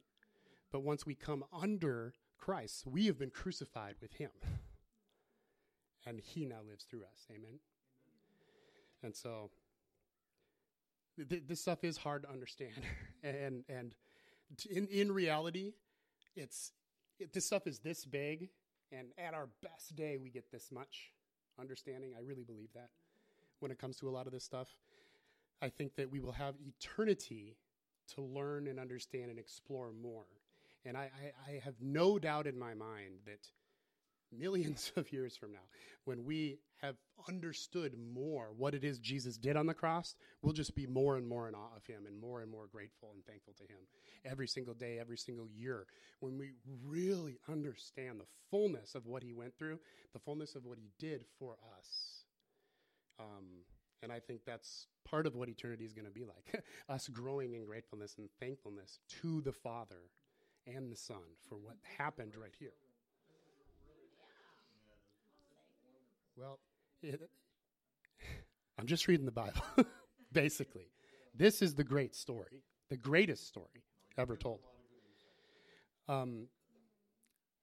But 0.73 0.83
once 0.83 1.07
we 1.07 1.14
come 1.14 1.45
under 1.53 2.14
Christ, 2.38 2.87
we 2.87 3.07
have 3.07 3.19
been 3.19 3.31
crucified 3.31 3.95
with 4.01 4.14
him. 4.14 4.31
And 6.07 6.21
he 6.21 6.45
now 6.45 6.61
lives 6.69 6.85
through 6.85 7.03
us. 7.03 7.27
Amen. 7.31 7.59
And 9.03 9.14
so 9.14 9.51
th- 11.29 11.42
this 11.47 11.61
stuff 11.61 11.85
is 11.85 11.97
hard 11.97 12.23
to 12.23 12.31
understand. 12.31 12.73
and 13.23 13.64
and 13.69 13.95
in 14.71 14.87
in 14.87 15.13
reality, 15.13 15.73
it's 16.35 16.73
it, 17.19 17.33
this 17.33 17.47
stuff 17.47 17.67
is 17.67 17.79
this 17.81 18.05
big 18.05 18.51
and 18.93 19.09
at 19.19 19.35
our 19.35 19.49
best 19.63 19.97
day 19.97 20.17
we 20.17 20.31
get 20.31 20.51
this 20.51 20.71
much 20.71 21.11
understanding. 21.59 22.13
I 22.17 22.21
really 22.21 22.45
believe 22.45 22.69
that 22.75 22.91
when 23.61 23.71
it 23.71 23.79
comes 23.79 23.97
to 23.99 24.09
a 24.09 24.11
lot 24.11 24.27
of 24.27 24.33
this 24.33 24.45
stuff. 24.45 24.69
I 25.63 25.69
think 25.69 25.97
that 25.97 26.11
we 26.11 26.21
will 26.21 26.33
have 26.33 26.55
eternity 26.61 27.57
to 28.15 28.23
learn 28.23 28.67
and 28.69 28.79
understand 28.79 29.31
and 29.31 29.39
explore 29.39 29.93
more. 29.93 30.27
And 30.85 30.97
I, 30.97 31.11
I, 31.49 31.53
I 31.53 31.61
have 31.65 31.75
no 31.81 32.19
doubt 32.19 32.47
in 32.47 32.59
my 32.59 32.75
mind 32.75 33.21
that 33.25 33.49
millions 34.33 34.93
of 34.97 35.12
years 35.12 35.37
from 35.37 35.53
now, 35.53 35.67
when 36.05 36.25
we 36.25 36.59
have 36.83 36.97
understood 37.29 37.95
more 37.99 38.53
what 38.57 38.75
it 38.75 38.85
is 38.85 38.99
Jesus 38.99 39.37
did 39.37 39.57
on 39.57 39.67
the 39.67 39.75
cross, 39.75 40.15
we'll 40.43 40.53
just 40.53 40.75
be 40.75 40.87
more 40.87 41.17
and 41.17 41.27
more 41.27 41.49
in 41.49 41.55
awe 41.55 41.77
of 41.77 41.87
him 41.87 42.07
and 42.07 42.19
more 42.19 42.41
and 42.41 42.51
more 42.51 42.67
grateful 42.67 43.11
and 43.15 43.25
thankful 43.25 43.55
to 43.55 43.62
him 43.62 43.81
every 44.25 44.47
single 44.47 44.75
day, 44.75 44.99
every 44.99 45.17
single 45.17 45.49
year. 45.49 45.87
When 46.21 46.39
we 46.39 46.53
really 46.85 47.39
understand 47.49 48.21
the 48.21 48.27
fullness 48.51 48.95
of 48.95 49.07
what 49.07 49.23
he 49.23 49.33
went 49.33 49.57
through, 49.57 49.79
the 50.12 50.19
fullness 50.19 50.55
of 50.55 50.65
what 50.65 50.79
he 50.79 50.91
did 50.99 51.25
for 51.39 51.57
us. 51.79 52.25
Um, 53.19 53.65
and 54.03 54.12
I 54.12 54.21
think 54.21 54.43
that's 54.45 54.87
part 55.09 55.27
of 55.27 55.35
what 55.35 55.49
eternity 55.49 55.85
is 55.85 55.93
going 55.93 56.07
to 56.07 56.11
be 56.11 56.25
like 56.25 56.62
us 56.89 57.09
growing 57.09 57.55
in 57.55 57.65
gratefulness 57.65 58.17
and 58.19 58.29
thankfulness 58.41 58.99
to 59.23 59.41
the 59.41 59.53
Father 59.53 60.11
and 60.67 60.91
the 60.91 60.97
Son 60.97 61.23
for 61.49 61.57
what 61.57 61.77
happened 61.99 62.35
right 62.37 62.55
here. 62.59 62.75
Well, 66.37 66.59
it, 67.03 67.20
I'm 68.79 68.87
just 68.87 69.09
reading 69.09 69.25
the 69.25 69.33
Bible, 69.33 69.62
basically. 70.33 70.90
This 71.35 71.62
is 71.62 71.75
the 71.75 71.85
great 71.85 72.14
story, 72.14 72.62
the 72.90 72.96
greatest 72.96 73.46
story 73.46 73.85
ever 74.18 74.37
told. 74.37 74.61
Um, 76.09 76.46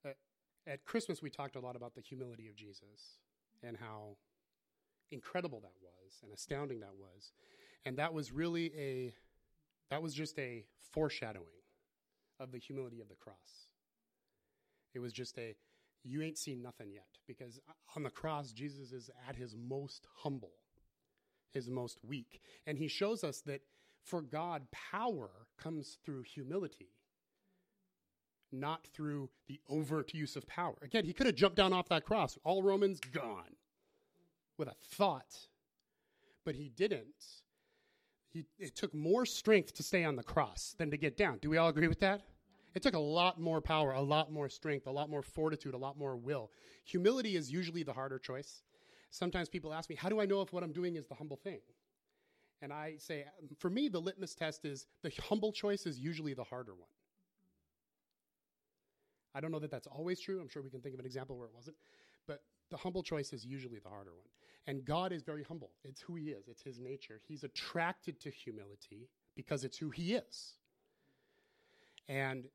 at, 0.06 0.18
at 0.68 0.84
Christmas, 0.86 1.22
we 1.22 1.30
talked 1.30 1.56
a 1.56 1.60
lot 1.60 1.76
about 1.76 1.96
the 1.96 2.02
humility 2.02 2.48
of 2.50 2.56
Jesus 2.56 3.20
and 3.62 3.78
how 3.78 4.18
incredible 5.12 5.60
that 5.62 5.74
was 5.82 6.20
and 6.24 6.34
astounding 6.34 6.80
that 6.82 6.96
was. 6.98 7.32
And 7.86 7.98
that 7.98 8.14
was 8.14 8.32
really 8.32 8.72
a, 8.78 9.14
that 9.90 10.02
was 10.02 10.14
just 10.14 10.38
a 10.40 10.66
foreshadowing 10.92 11.46
of 12.40 12.52
the 12.52 12.58
humility 12.58 13.02
of 13.02 13.10
the 13.10 13.16
cross. 13.16 13.68
It 14.94 15.00
was 15.00 15.14
just 15.14 15.38
a, 15.38 15.56
you 16.04 16.22
ain't 16.22 16.38
seen 16.38 16.62
nothing 16.62 16.92
yet. 16.92 17.08
Because 17.28 17.60
on 17.96 18.04
the 18.04 18.10
cross, 18.10 18.52
Jesus 18.52 18.92
is 18.92 19.10
at 19.28 19.36
his 19.36 19.56
most 19.56 20.08
humble, 20.18 20.52
his 21.52 21.70
most 21.70 22.00
weak. 22.04 22.42
And 22.68 22.78
he 22.78 22.88
shows 22.88 23.24
us 23.24 23.42
that 23.42 23.62
for 24.04 24.22
God, 24.22 24.64
power 24.72 25.30
comes 25.58 25.98
through 26.04 26.24
humility, 26.24 26.90
not 28.52 28.86
through 28.94 29.30
the 29.48 29.60
overt 29.70 30.14
use 30.14 30.36
of 30.36 30.46
power. 30.46 30.76
Again, 30.82 31.06
he 31.06 31.14
could 31.14 31.26
have 31.26 31.36
jumped 31.36 31.58
down 31.58 31.74
off 31.74 31.88
that 31.90 32.06
cross, 32.06 32.38
all 32.44 32.62
Romans 32.62 33.00
gone 33.00 33.56
with 34.58 34.68
a 34.68 34.76
thought, 34.96 35.48
but 36.46 36.56
he 36.56 36.70
didn't. 36.70 37.42
He, 38.30 38.46
it 38.60 38.76
took 38.76 38.94
more 38.94 39.26
strength 39.26 39.74
to 39.76 39.84
stay 39.84 40.04
on 40.04 40.16
the 40.16 40.24
cross 40.24 40.76
than 40.78 40.92
to 40.92 40.98
get 40.98 41.16
down. 41.16 41.38
Do 41.38 41.50
we 41.50 41.58
all 41.58 41.70
agree 41.70 41.88
with 41.88 42.00
that? 42.02 42.22
It 42.74 42.82
took 42.82 42.96
a 42.96 43.00
lot 43.00 43.40
more 43.40 43.62
power, 43.62 43.92
a 43.92 44.02
lot 44.02 44.32
more 44.32 44.50
strength, 44.50 44.88
a 44.88 44.92
lot 44.92 45.10
more 45.10 45.22
fortitude, 45.22 45.74
a 45.74 45.78
lot 45.78 45.98
more 45.98 46.16
will. 46.16 46.52
Humility 46.86 47.36
is 47.36 47.52
usually 47.52 47.84
the 47.84 47.94
harder 47.94 48.18
choice. 48.18 48.64
Sometimes 49.12 49.48
people 49.48 49.74
ask 49.74 49.90
me, 49.90 49.96
How 49.96 50.10
do 50.10 50.20
I 50.20 50.26
know 50.26 50.42
if 50.42 50.52
what 50.52 50.64
I'm 50.64 50.72
doing 50.72 50.96
is 50.96 51.06
the 51.06 51.14
humble 51.16 51.38
thing? 51.38 51.60
And 52.62 52.74
I 52.74 52.96
say, 52.98 53.26
For 53.60 53.70
me, 53.70 53.90
the 53.90 54.00
litmus 54.00 54.34
test 54.34 54.66
is 54.66 54.88
the 55.04 55.12
humble 55.30 55.52
choice 55.52 55.86
is 55.86 56.00
usually 56.00 56.34
the 56.34 56.44
harder 56.44 56.74
one. 56.74 56.90
I 59.36 59.40
don't 59.40 59.52
know 59.52 59.60
that 59.60 59.72
that's 59.72 59.88
always 59.88 60.20
true. 60.20 60.40
I'm 60.40 60.48
sure 60.48 60.62
we 60.62 60.70
can 60.70 60.82
think 60.82 60.94
of 60.94 61.00
an 61.00 61.06
example 61.06 61.38
where 61.38 61.48
it 61.48 61.54
wasn't. 61.54 61.76
But 62.28 62.44
the 62.72 62.78
humble 62.78 63.04
choice 63.04 63.34
is 63.34 63.46
usually 63.46 63.80
the 63.80 63.90
harder 63.90 64.12
one. 64.12 64.28
And 64.66 64.86
God 64.86 65.12
is 65.12 65.24
very 65.24 65.44
humble. 65.44 65.72
It's 65.84 66.02
who 66.02 66.16
He 66.16 66.26
is, 66.30 66.48
it's 66.48 66.62
His 66.64 66.80
nature. 66.80 67.20
He's 67.28 67.44
attracted 67.44 68.20
to 68.22 68.32
humility 68.32 69.10
because 69.36 69.64
it's 69.64 69.78
who 69.78 69.90
He 69.90 70.16
is. 70.16 70.54
And 72.08 72.46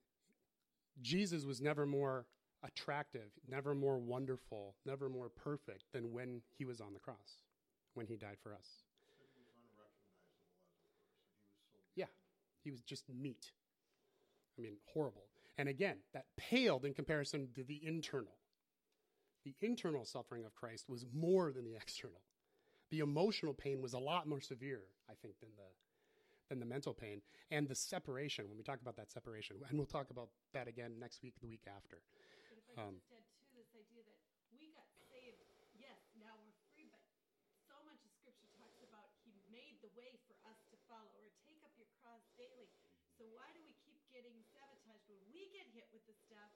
Jesus 1.02 1.44
was 1.44 1.60
never 1.60 1.86
more 1.86 2.26
attractive, 2.62 3.30
never 3.48 3.74
more 3.74 3.98
wonderful, 3.98 4.74
never 4.84 5.08
more 5.08 5.28
perfect 5.28 5.84
than 5.92 6.12
when 6.12 6.42
He 6.56 6.64
was 6.64 6.80
on 6.80 6.92
the 6.92 7.00
cross, 7.00 7.42
when 7.94 8.06
He 8.06 8.16
died 8.16 8.38
for 8.42 8.54
us. 8.54 8.66
Yeah, 11.94 12.06
He 12.64 12.70
was 12.70 12.82
just 12.82 13.04
meat. 13.08 13.52
I 14.58 14.62
mean, 14.62 14.76
horrible. 14.92 15.24
And 15.56 15.68
again, 15.68 15.96
that 16.14 16.26
paled 16.36 16.84
in 16.84 16.94
comparison 16.94 17.48
to 17.54 17.64
the 17.64 17.80
internal. 17.84 18.34
The 19.44 19.54
internal 19.60 20.04
suffering 20.04 20.44
of 20.44 20.54
Christ 20.54 20.88
was 20.88 21.06
more 21.14 21.52
than 21.52 21.64
the 21.64 21.76
external. 21.80 22.20
The 22.90 23.00
emotional 23.00 23.54
pain 23.54 23.82
was 23.82 23.92
a 23.92 23.98
lot 23.98 24.26
more 24.26 24.40
severe, 24.40 24.82
I 25.10 25.14
think, 25.20 25.34
than 25.40 25.50
the 25.56 25.62
than 26.48 26.60
the 26.60 26.66
mental 26.66 26.92
pain 26.92 27.22
and 27.50 27.68
the 27.68 27.74
separation. 27.74 28.48
When 28.48 28.56
we 28.56 28.64
talk 28.64 28.80
about 28.80 28.96
that 28.96 29.12
separation, 29.12 29.56
and 29.68 29.78
we'll 29.78 29.88
talk 29.88 30.10
about 30.10 30.32
that 30.52 30.68
again 30.68 30.98
next 30.98 31.22
week, 31.22 31.36
the 31.40 31.48
week 31.48 31.68
after. 31.68 32.00
But 32.48 32.58
if 32.58 32.64
I 32.68 32.88
Um, 32.88 33.00
just 33.00 33.12
add 33.12 33.24
to 33.24 33.56
this 33.56 33.70
idea 33.76 34.02
that 34.04 34.18
we 34.52 34.72
got 34.72 34.88
saved, 35.08 35.44
yes, 35.76 36.00
now 36.16 36.34
we're 36.40 36.56
free, 36.72 36.88
but 36.88 37.04
so 37.68 37.76
much 37.84 38.00
of 38.04 38.12
Scripture 38.16 38.48
talks 38.56 38.80
about 38.80 39.12
He 39.24 39.36
made 39.52 39.80
the 39.84 39.92
way 39.92 40.16
for 40.24 40.36
us 40.48 40.60
to 40.72 40.76
follow, 40.88 41.12
or 41.20 41.28
take 41.44 41.60
up 41.64 41.72
your 41.76 41.88
cross 42.00 42.24
daily. 42.36 42.72
So 43.16 43.26
why 43.34 43.50
do 43.52 43.60
we 43.60 43.74
keep 43.84 44.00
getting 44.08 44.40
sabotaged 44.54 45.04
when 45.10 45.20
we 45.28 45.50
get 45.52 45.68
hit 45.74 45.90
with 45.92 46.06
the 46.06 46.14
stuff? 46.14 46.52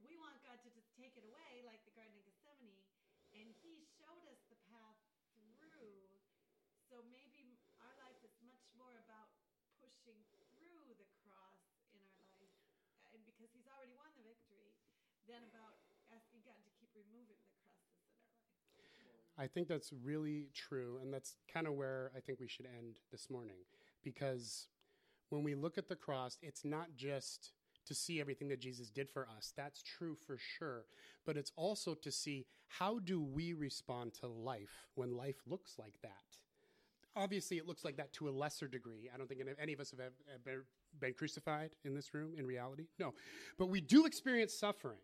We 0.00 0.16
want 0.18 0.40
God 0.42 0.58
to 0.62 0.70
just 0.70 0.88
take 0.98 1.14
it 1.18 1.22
away, 1.26 1.62
like 1.62 1.84
the 1.84 1.94
Garden 1.94 2.16
of 2.16 2.24
Gethsemane, 2.24 2.86
and 3.34 3.50
He 3.60 3.86
showed 3.98 4.26
us 4.30 4.40
the 4.48 4.58
path 4.70 4.98
through. 5.58 6.06
So 6.90 7.02
maybe 7.08 7.56
our 7.80 7.94
life 8.02 8.18
is 8.22 8.34
much 8.44 8.66
more 8.76 8.94
about 9.02 9.30
pushing 9.80 10.18
through 10.52 10.92
the 10.98 11.08
cross 11.22 11.62
in 11.94 12.02
our 12.02 12.18
life, 12.30 12.52
uh, 12.98 13.14
and 13.14 13.22
because 13.24 13.50
He's 13.54 13.66
already 13.66 13.94
won 13.94 14.10
the 14.18 14.26
victory, 14.26 14.74
than 15.28 15.42
about 15.48 15.78
asking 16.12 16.40
God 16.44 16.58
to 16.62 16.70
keep 16.78 16.90
removing 16.94 17.40
the 17.40 17.54
crosses 17.62 17.98
in 18.78 18.88
our 19.00 19.12
life. 19.12 19.32
I 19.38 19.46
think 19.46 19.68
that's 19.68 19.92
really 19.92 20.48
true, 20.54 20.98
and 21.00 21.12
that's 21.12 21.36
kind 21.52 21.66
of 21.66 21.74
where 21.74 22.12
I 22.16 22.20
think 22.20 22.40
we 22.40 22.48
should 22.48 22.66
end 22.66 22.98
this 23.10 23.30
morning. 23.30 23.64
Because 24.02 24.68
when 25.30 25.42
we 25.42 25.54
look 25.54 25.78
at 25.78 25.88
the 25.88 25.96
cross, 25.96 26.38
it's 26.42 26.64
not 26.64 26.96
just 26.96 27.52
to 27.86 27.94
see 27.94 28.20
everything 28.20 28.48
that 28.48 28.60
Jesus 28.60 28.90
did 28.90 29.10
for 29.10 29.26
us. 29.36 29.52
That's 29.56 29.82
true 29.82 30.16
for 30.26 30.36
sure. 30.38 30.84
But 31.24 31.36
it's 31.36 31.52
also 31.56 31.94
to 31.94 32.12
see 32.12 32.46
how 32.68 32.98
do 32.98 33.20
we 33.20 33.52
respond 33.52 34.14
to 34.20 34.28
life 34.28 34.88
when 34.94 35.16
life 35.16 35.42
looks 35.46 35.78
like 35.78 35.94
that. 36.02 36.38
Obviously, 37.14 37.58
it 37.58 37.66
looks 37.66 37.84
like 37.84 37.96
that 37.96 38.12
to 38.14 38.28
a 38.28 38.30
lesser 38.30 38.66
degree. 38.66 39.10
I 39.12 39.18
don't 39.18 39.28
think 39.28 39.42
any- 39.58 39.72
of 39.72 39.80
us 39.80 39.90
have 39.90 40.00
ever 40.46 40.64
been 40.98 41.12
crucified 41.12 41.74
in 41.84 41.94
this 41.94 42.14
room 42.14 42.34
in 42.34 42.46
reality. 42.46 42.88
No. 42.98 43.14
But 43.58 43.66
we 43.66 43.80
do 43.80 44.06
experience 44.06 44.54
suffering. 44.54 45.00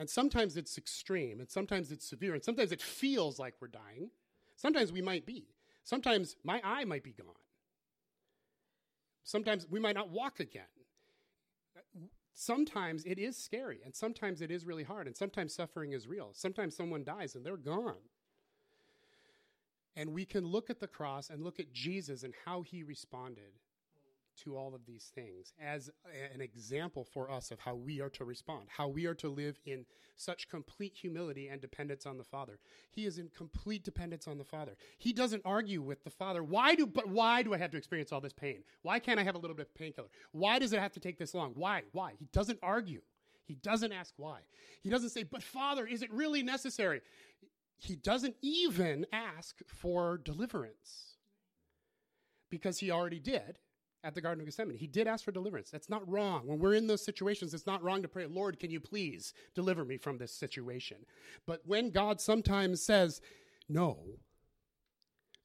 And 0.00 0.08
sometimes 0.08 0.56
it's 0.56 0.78
extreme, 0.78 1.40
and 1.40 1.50
sometimes 1.50 1.92
it's 1.92 2.08
severe, 2.08 2.32
and 2.32 2.42
sometimes 2.42 2.72
it 2.72 2.80
feels 2.80 3.38
like 3.38 3.52
we're 3.60 3.68
dying. 3.68 4.08
Sometimes 4.56 4.90
we 4.92 5.02
might 5.02 5.26
be. 5.26 5.44
Sometimes 5.84 6.36
my 6.42 6.58
eye 6.64 6.86
might 6.86 7.04
be 7.04 7.12
gone. 7.12 7.26
Sometimes 9.24 9.66
we 9.70 9.78
might 9.78 9.94
not 9.94 10.08
walk 10.08 10.40
again. 10.40 10.62
Sometimes 12.32 13.04
it 13.04 13.18
is 13.18 13.36
scary, 13.36 13.80
and 13.84 13.94
sometimes 13.94 14.40
it 14.40 14.50
is 14.50 14.64
really 14.64 14.84
hard, 14.84 15.06
and 15.06 15.14
sometimes 15.14 15.54
suffering 15.54 15.92
is 15.92 16.08
real. 16.08 16.30
Sometimes 16.32 16.74
someone 16.74 17.04
dies 17.04 17.34
and 17.34 17.44
they're 17.44 17.58
gone. 17.58 18.00
And 19.96 20.14
we 20.14 20.24
can 20.24 20.46
look 20.46 20.70
at 20.70 20.80
the 20.80 20.88
cross 20.88 21.28
and 21.28 21.44
look 21.44 21.60
at 21.60 21.74
Jesus 21.74 22.22
and 22.22 22.32
how 22.46 22.62
he 22.62 22.82
responded 22.82 23.52
to 24.44 24.56
all 24.56 24.74
of 24.74 24.86
these 24.86 25.10
things 25.14 25.52
as 25.60 25.90
an 26.34 26.40
example 26.40 27.04
for 27.04 27.30
us 27.30 27.50
of 27.50 27.60
how 27.60 27.74
we 27.74 28.00
are 28.00 28.10
to 28.10 28.24
respond, 28.24 28.66
how 28.68 28.88
we 28.88 29.06
are 29.06 29.14
to 29.14 29.28
live 29.28 29.58
in 29.64 29.84
such 30.16 30.48
complete 30.48 30.94
humility 30.94 31.48
and 31.48 31.60
dependence 31.60 32.06
on 32.06 32.18
the 32.18 32.24
Father. 32.24 32.58
He 32.90 33.06
is 33.06 33.18
in 33.18 33.28
complete 33.28 33.84
dependence 33.84 34.28
on 34.28 34.38
the 34.38 34.44
Father. 34.44 34.76
He 34.98 35.12
doesn't 35.12 35.42
argue 35.44 35.82
with 35.82 36.04
the 36.04 36.10
Father. 36.10 36.42
Why 36.42 36.74
do 36.74 36.86
but 36.86 37.08
why 37.08 37.42
do 37.42 37.54
I 37.54 37.58
have 37.58 37.70
to 37.70 37.76
experience 37.76 38.12
all 38.12 38.20
this 38.20 38.32
pain? 38.32 38.62
Why 38.82 38.98
can't 38.98 39.20
I 39.20 39.24
have 39.24 39.34
a 39.34 39.38
little 39.38 39.56
bit 39.56 39.68
of 39.68 39.74
painkiller? 39.74 40.08
Why 40.32 40.58
does 40.58 40.72
it 40.72 40.80
have 40.80 40.92
to 40.92 41.00
take 41.00 41.18
this 41.18 41.34
long? 41.34 41.52
Why? 41.54 41.82
Why? 41.92 42.12
He 42.18 42.26
doesn't 42.32 42.58
argue. 42.62 43.02
He 43.44 43.54
doesn't 43.56 43.92
ask 43.92 44.14
why. 44.16 44.40
He 44.82 44.90
doesn't 44.90 45.10
say, 45.10 45.24
"But 45.24 45.42
Father, 45.42 45.86
is 45.86 46.02
it 46.02 46.12
really 46.12 46.42
necessary?" 46.42 47.00
He 47.78 47.96
doesn't 47.96 48.36
even 48.42 49.06
ask 49.12 49.60
for 49.66 50.18
deliverance 50.18 51.16
because 52.50 52.78
he 52.78 52.90
already 52.90 53.18
did 53.18 53.58
at 54.02 54.14
the 54.14 54.20
Garden 54.20 54.40
of 54.40 54.46
Gethsemane. 54.46 54.76
He 54.76 54.86
did 54.86 55.06
ask 55.06 55.24
for 55.24 55.32
deliverance. 55.32 55.70
That's 55.70 55.90
not 55.90 56.08
wrong. 56.08 56.46
When 56.46 56.58
we're 56.58 56.74
in 56.74 56.86
those 56.86 57.04
situations, 57.04 57.52
it's 57.52 57.66
not 57.66 57.82
wrong 57.82 58.02
to 58.02 58.08
pray, 58.08 58.26
Lord, 58.26 58.58
can 58.58 58.70
you 58.70 58.80
please 58.80 59.34
deliver 59.54 59.84
me 59.84 59.98
from 59.98 60.18
this 60.18 60.32
situation? 60.32 60.98
But 61.46 61.60
when 61.66 61.90
God 61.90 62.20
sometimes 62.20 62.82
says, 62.82 63.20
no, 63.68 63.98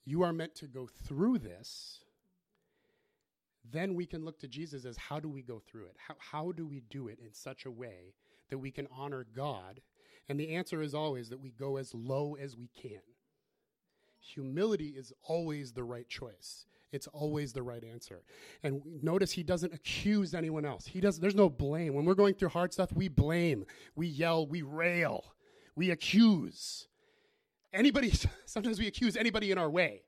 you 0.06 0.22
are 0.22 0.34
meant 0.34 0.56
to 0.56 0.68
go 0.68 0.88
through 0.88 1.40
this, 1.40 2.00
then 3.72 3.96
we 3.96 4.06
can 4.06 4.24
look 4.24 4.40
to 4.40 4.48
Jesus 4.48 4.86
as 4.86 4.98
how 4.98 5.20
do 5.20 5.28
we 5.28 5.42
go 5.42 5.60
through 5.60 5.86
it? 5.86 5.96
How, 6.08 6.16
how 6.20 6.52
do 6.52 6.66
we 6.66 6.82
do 6.90 7.08
it 7.08 7.20
in 7.20 7.34
such 7.34 7.66
a 7.66 7.72
way 7.72 8.14
that 8.50 8.60
we 8.60 8.72
can 8.72 8.88
honor 8.96 9.26
God? 9.36 9.82
And 10.30 10.40
the 10.40 10.56
answer 10.56 10.82
is 10.82 10.94
always 10.94 11.30
that 11.30 11.40
we 11.40 11.52
go 11.52 11.78
as 11.78 11.94
low 11.94 12.36
as 12.40 12.56
we 12.56 12.70
can. 12.80 13.02
Humility 14.20 14.90
is 14.90 15.14
always 15.24 15.74
the 15.74 15.84
right 15.84 16.08
choice. 16.08 16.66
It's 16.96 17.08
always 17.08 17.54
the 17.54 17.62
right 17.62 17.84
answer. 17.84 18.24
And 18.64 18.82
notice 19.04 19.34
he 19.34 19.44
doesn't 19.44 19.74
accuse 19.74 20.34
anyone 20.34 20.66
else. 20.66 20.88
He 20.88 21.02
does 21.02 21.20
there's 21.20 21.36
no 21.36 21.50
blame. 21.50 21.94
When 21.94 22.06
we're 22.06 22.16
going 22.16 22.36
through 22.36 22.50
hard 22.50 22.74
stuff, 22.74 22.92
we 22.94 23.10
blame, 23.10 23.66
we 23.96 24.08
yell, 24.08 24.48
we 24.48 24.62
rail, 24.62 25.26
we 25.76 25.92
accuse. 25.92 26.88
Anybody 27.74 28.14
sometimes 28.46 28.80
we 28.80 28.88
accuse 28.88 29.18
anybody 29.18 29.52
in 29.52 29.58
our 29.58 29.70
way. 29.70 30.04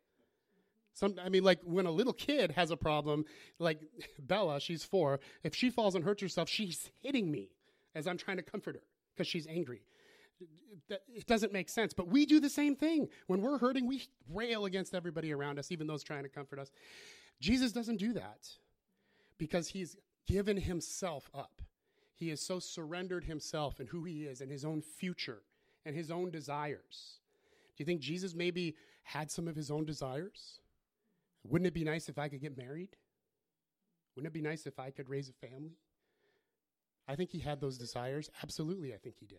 Some, 0.94 1.16
I 1.24 1.30
mean, 1.30 1.44
like 1.44 1.60
when 1.64 1.86
a 1.86 1.92
little 1.92 2.14
kid 2.14 2.52
has 2.52 2.72
a 2.72 2.78
problem, 2.78 3.26
like 3.60 3.82
Bella, 4.20 4.60
she's 4.60 4.84
four. 4.84 5.20
If 5.44 5.54
she 5.54 5.70
falls 5.70 5.94
and 5.94 6.04
hurts 6.04 6.22
herself, 6.22 6.50
she's 6.50 6.90
hitting 7.02 7.30
me 7.30 7.52
as 7.94 8.08
I'm 8.08 8.18
trying 8.18 8.38
to 8.38 8.44
comfort 8.44 8.76
her 8.76 8.84
because 9.14 9.28
she's 9.28 9.46
angry. 9.46 9.82
It 10.90 11.26
doesn't 11.26 11.52
make 11.52 11.70
sense. 11.70 11.94
But 11.94 12.08
we 12.08 12.26
do 12.26 12.40
the 12.40 12.50
same 12.50 12.76
thing. 12.76 13.10
When 13.28 13.42
we're 13.42 13.58
hurting, 13.58 13.88
we 13.88 14.04
rail 14.32 14.66
against 14.66 14.94
everybody 14.94 15.34
around 15.34 15.60
us, 15.60 15.72
even 15.72 15.88
those 15.88 16.04
trying 16.04 16.24
to 16.24 16.30
comfort 16.30 16.60
us. 16.60 16.72
Jesus 17.40 17.72
doesn't 17.72 17.98
do 17.98 18.14
that 18.14 18.48
because 19.38 19.68
he's 19.68 19.98
given 20.28 20.58
himself 20.58 21.30
up. 21.34 21.62
He 22.16 22.30
has 22.30 22.42
so 22.42 22.60
surrendered 22.60 23.24
himself 23.24 23.80
and 23.80 23.88
who 23.88 24.04
he 24.04 24.24
is 24.24 24.42
and 24.42 24.52
his 24.52 24.66
own 24.66 24.82
future 24.82 25.42
and 25.86 25.96
his 25.96 26.10
own 26.10 26.32
desires. 26.32 27.20
Do 27.76 27.84
you 27.84 27.86
think 27.86 28.02
Jesus 28.02 28.34
maybe 28.34 28.76
had 29.04 29.30
some 29.30 29.48
of 29.48 29.56
his 29.56 29.70
own 29.70 29.86
desires? 29.86 30.60
Wouldn't 31.44 31.68
it 31.68 31.74
be 31.74 31.84
nice 31.84 32.10
if 32.10 32.18
I 32.18 32.28
could 32.28 32.42
get 32.42 32.58
married? 32.58 32.96
Wouldn't 34.16 34.32
it 34.32 34.34
be 34.34 34.42
nice 34.42 34.66
if 34.66 34.80
I 34.80 34.90
could 34.90 35.10
raise 35.10 35.30
a 35.30 35.48
family? 35.48 35.78
I 37.08 37.16
think 37.16 37.30
he 37.30 37.40
had 37.40 37.62
those 37.62 37.78
desires. 37.78 38.30
Absolutely, 38.42 38.94
I 38.94 38.98
think 38.98 39.16
he 39.20 39.28
did. 39.28 39.38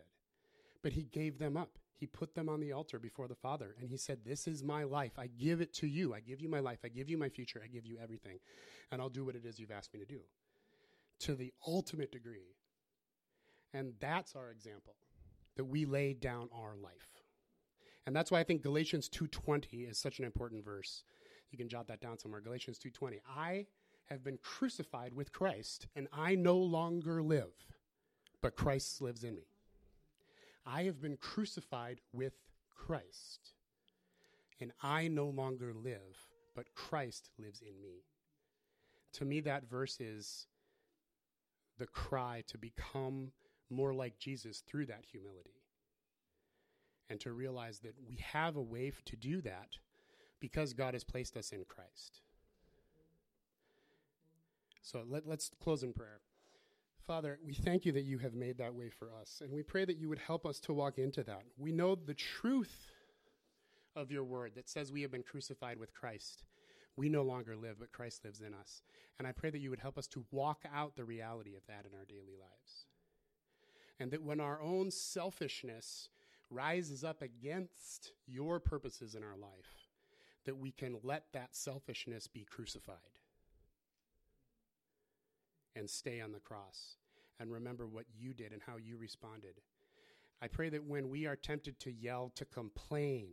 But 0.82 0.92
he 0.92 1.02
gave 1.04 1.38
them 1.38 1.56
up. 1.56 1.78
He 1.96 2.06
put 2.06 2.34
them 2.34 2.48
on 2.48 2.60
the 2.60 2.72
altar 2.72 2.98
before 3.00 3.26
the 3.28 3.34
Father, 3.34 3.74
and 3.80 3.90
he 3.90 3.96
said, 3.96 4.20
This 4.24 4.46
is 4.46 4.62
my 4.62 4.84
life. 4.84 5.12
I 5.18 5.26
give 5.26 5.60
it 5.60 5.74
to 5.74 5.86
you. 5.88 6.14
I 6.14 6.20
give 6.20 6.40
you 6.40 6.48
my 6.48 6.60
life. 6.60 6.78
I 6.84 6.88
give 6.88 7.10
you 7.10 7.18
my 7.18 7.28
future. 7.28 7.60
I 7.64 7.68
give 7.68 7.84
you 7.86 7.98
everything. 8.00 8.38
And 8.92 9.02
I'll 9.02 9.08
do 9.08 9.24
what 9.24 9.34
it 9.36 9.44
is 9.44 9.58
you've 9.58 9.72
asked 9.72 9.92
me 9.92 10.00
to 10.00 10.06
do 10.06 10.20
to 11.20 11.34
the 11.34 11.52
ultimate 11.66 12.12
degree. 12.12 12.54
And 13.74 13.94
that's 14.00 14.36
our 14.36 14.50
example 14.50 14.94
that 15.56 15.64
we 15.64 15.84
lay 15.84 16.14
down 16.14 16.48
our 16.52 16.76
life. 16.76 17.22
And 18.06 18.14
that's 18.16 18.30
why 18.30 18.40
I 18.40 18.44
think 18.44 18.62
Galatians 18.62 19.08
2:20 19.08 19.86
is 19.88 19.98
such 19.98 20.18
an 20.18 20.24
important 20.24 20.64
verse. 20.64 21.04
You 21.50 21.58
can 21.58 21.68
jot 21.68 21.88
that 21.88 22.00
down 22.00 22.18
somewhere. 22.18 22.40
Galatians 22.40 22.78
2:20. 22.78 23.20
I 23.26 23.66
have 24.06 24.22
been 24.24 24.38
crucified 24.38 25.14
with 25.14 25.32
Christ, 25.32 25.86
and 25.94 26.08
I 26.12 26.34
no 26.34 26.56
longer 26.56 27.22
live. 27.22 27.66
but 28.40 28.56
Christ 28.56 29.02
lives 29.02 29.24
in 29.24 29.34
me. 29.34 29.48
I 30.70 30.82
have 30.82 31.00
been 31.00 31.16
crucified 31.16 32.00
with 32.12 32.34
Christ, 32.70 33.52
and 34.60 34.72
I 34.82 35.08
no 35.08 35.26
longer 35.26 35.72
live, 35.72 36.28
but 36.54 36.74
Christ 36.74 37.30
lives 37.38 37.62
in 37.62 37.80
me. 37.80 38.04
To 39.14 39.24
me, 39.24 39.40
that 39.40 39.68
verse 39.68 39.98
is 39.98 40.46
the 41.78 41.86
cry 41.86 42.42
to 42.48 42.58
become 42.58 43.32
more 43.70 43.94
like 43.94 44.18
Jesus 44.18 44.62
through 44.66 44.86
that 44.86 45.04
humility. 45.10 45.62
And 47.10 47.18
to 47.20 47.32
realize 47.32 47.78
that 47.80 47.94
we 48.06 48.16
have 48.16 48.56
a 48.56 48.62
way 48.62 48.92
to 49.06 49.16
do 49.16 49.40
that 49.40 49.78
because 50.40 50.74
God 50.74 50.92
has 50.92 51.04
placed 51.04 51.36
us 51.36 51.52
in 51.52 51.64
Christ. 51.64 52.20
So 54.82 55.04
let, 55.08 55.26
us 55.26 55.50
close 55.62 55.82
in 55.82 55.92
prayer. 55.94 56.20
Father, 57.08 57.38
we 57.42 57.54
thank 57.54 57.86
you 57.86 57.92
that 57.92 58.04
you 58.04 58.18
have 58.18 58.34
made 58.34 58.58
that 58.58 58.74
way 58.74 58.90
for 58.90 59.08
us, 59.18 59.40
and 59.42 59.50
we 59.50 59.62
pray 59.62 59.86
that 59.86 59.96
you 59.96 60.10
would 60.10 60.18
help 60.18 60.44
us 60.44 60.60
to 60.60 60.74
walk 60.74 60.98
into 60.98 61.22
that. 61.22 61.40
We 61.56 61.72
know 61.72 61.94
the 61.94 62.12
truth 62.12 62.86
of 63.96 64.12
your 64.12 64.24
word 64.24 64.52
that 64.56 64.68
says 64.68 64.92
we 64.92 65.00
have 65.00 65.10
been 65.10 65.22
crucified 65.22 65.78
with 65.78 65.94
Christ. 65.94 66.44
We 66.98 67.08
no 67.08 67.22
longer 67.22 67.56
live, 67.56 67.76
but 67.80 67.92
Christ 67.92 68.26
lives 68.26 68.42
in 68.42 68.52
us. 68.52 68.82
And 69.18 69.26
I 69.26 69.32
pray 69.32 69.48
that 69.48 69.60
you 69.60 69.70
would 69.70 69.78
help 69.78 69.96
us 69.96 70.06
to 70.08 70.26
walk 70.30 70.64
out 70.70 70.96
the 70.96 71.04
reality 71.06 71.56
of 71.56 71.62
that 71.66 71.86
in 71.90 71.98
our 71.98 72.04
daily 72.04 72.36
lives. 72.38 72.84
And 73.98 74.10
that 74.10 74.22
when 74.22 74.38
our 74.38 74.60
own 74.60 74.90
selfishness 74.90 76.10
rises 76.50 77.04
up 77.04 77.22
against 77.22 78.12
your 78.26 78.60
purposes 78.60 79.14
in 79.14 79.24
our 79.24 79.38
life, 79.38 79.88
that 80.44 80.58
we 80.58 80.72
can 80.72 80.98
let 81.02 81.24
that 81.32 81.56
selfishness 81.56 82.26
be 82.26 82.44
crucified 82.44 83.18
and 85.78 85.88
stay 85.88 86.20
on 86.20 86.32
the 86.32 86.40
cross 86.40 86.96
and 87.40 87.52
remember 87.52 87.86
what 87.86 88.04
you 88.18 88.34
did 88.34 88.52
and 88.52 88.60
how 88.66 88.76
you 88.76 88.96
responded. 88.96 89.60
I 90.42 90.48
pray 90.48 90.68
that 90.70 90.84
when 90.84 91.08
we 91.08 91.26
are 91.26 91.36
tempted 91.36 91.78
to 91.80 91.92
yell, 91.92 92.32
to 92.34 92.44
complain 92.44 93.30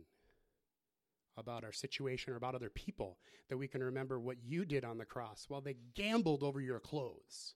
about 1.36 1.64
our 1.64 1.72
situation 1.72 2.32
or 2.32 2.36
about 2.36 2.54
other 2.54 2.70
people, 2.70 3.18
that 3.48 3.58
we 3.58 3.68
can 3.68 3.82
remember 3.82 4.18
what 4.18 4.38
you 4.42 4.64
did 4.64 4.84
on 4.84 4.98
the 4.98 5.04
cross 5.04 5.46
while 5.48 5.60
they 5.60 5.76
gambled 5.94 6.42
over 6.42 6.60
your 6.60 6.80
clothes. 6.80 7.54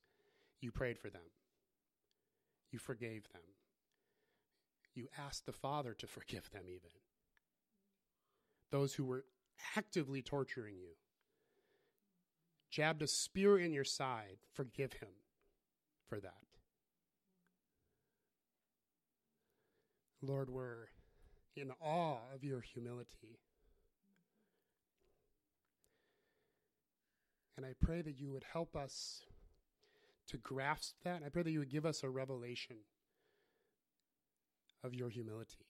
You 0.60 0.70
prayed 0.70 0.98
for 0.98 1.08
them, 1.08 1.22
you 2.70 2.78
forgave 2.78 3.26
them, 3.32 3.42
you 4.94 5.08
asked 5.18 5.46
the 5.46 5.52
Father 5.52 5.94
to 5.94 6.06
forgive 6.06 6.50
them, 6.50 6.64
even. 6.68 6.90
Those 8.70 8.94
who 8.94 9.04
were 9.04 9.24
actively 9.76 10.20
torturing 10.20 10.76
you 10.76 10.90
jabbed 12.70 13.02
a 13.02 13.06
spear 13.06 13.58
in 13.58 13.72
your 13.72 13.84
side, 13.84 14.38
forgive 14.52 14.94
him 14.94 15.08
for 16.08 16.20
that. 16.20 16.34
Lord, 20.22 20.50
we're 20.50 20.88
in 21.56 21.72
awe 21.82 22.18
of 22.34 22.44
your 22.44 22.60
humility. 22.60 23.40
And 27.56 27.66
I 27.66 27.74
pray 27.78 28.02
that 28.02 28.18
you 28.18 28.30
would 28.30 28.44
help 28.52 28.76
us 28.76 29.22
to 30.28 30.38
grasp 30.38 30.94
that. 31.04 31.22
I 31.24 31.28
pray 31.28 31.42
that 31.42 31.50
you 31.50 31.58
would 31.58 31.70
give 31.70 31.84
us 31.84 32.02
a 32.02 32.08
revelation 32.08 32.76
of 34.84 34.94
your 34.94 35.10
humility, 35.10 35.66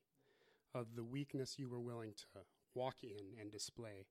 of 0.74 0.94
the 0.94 1.02
weakness 1.02 1.58
you 1.58 1.68
were 1.68 1.80
willing 1.80 2.12
to 2.16 2.40
walk 2.74 3.02
in 3.02 3.40
and 3.40 3.50
display 3.50 4.06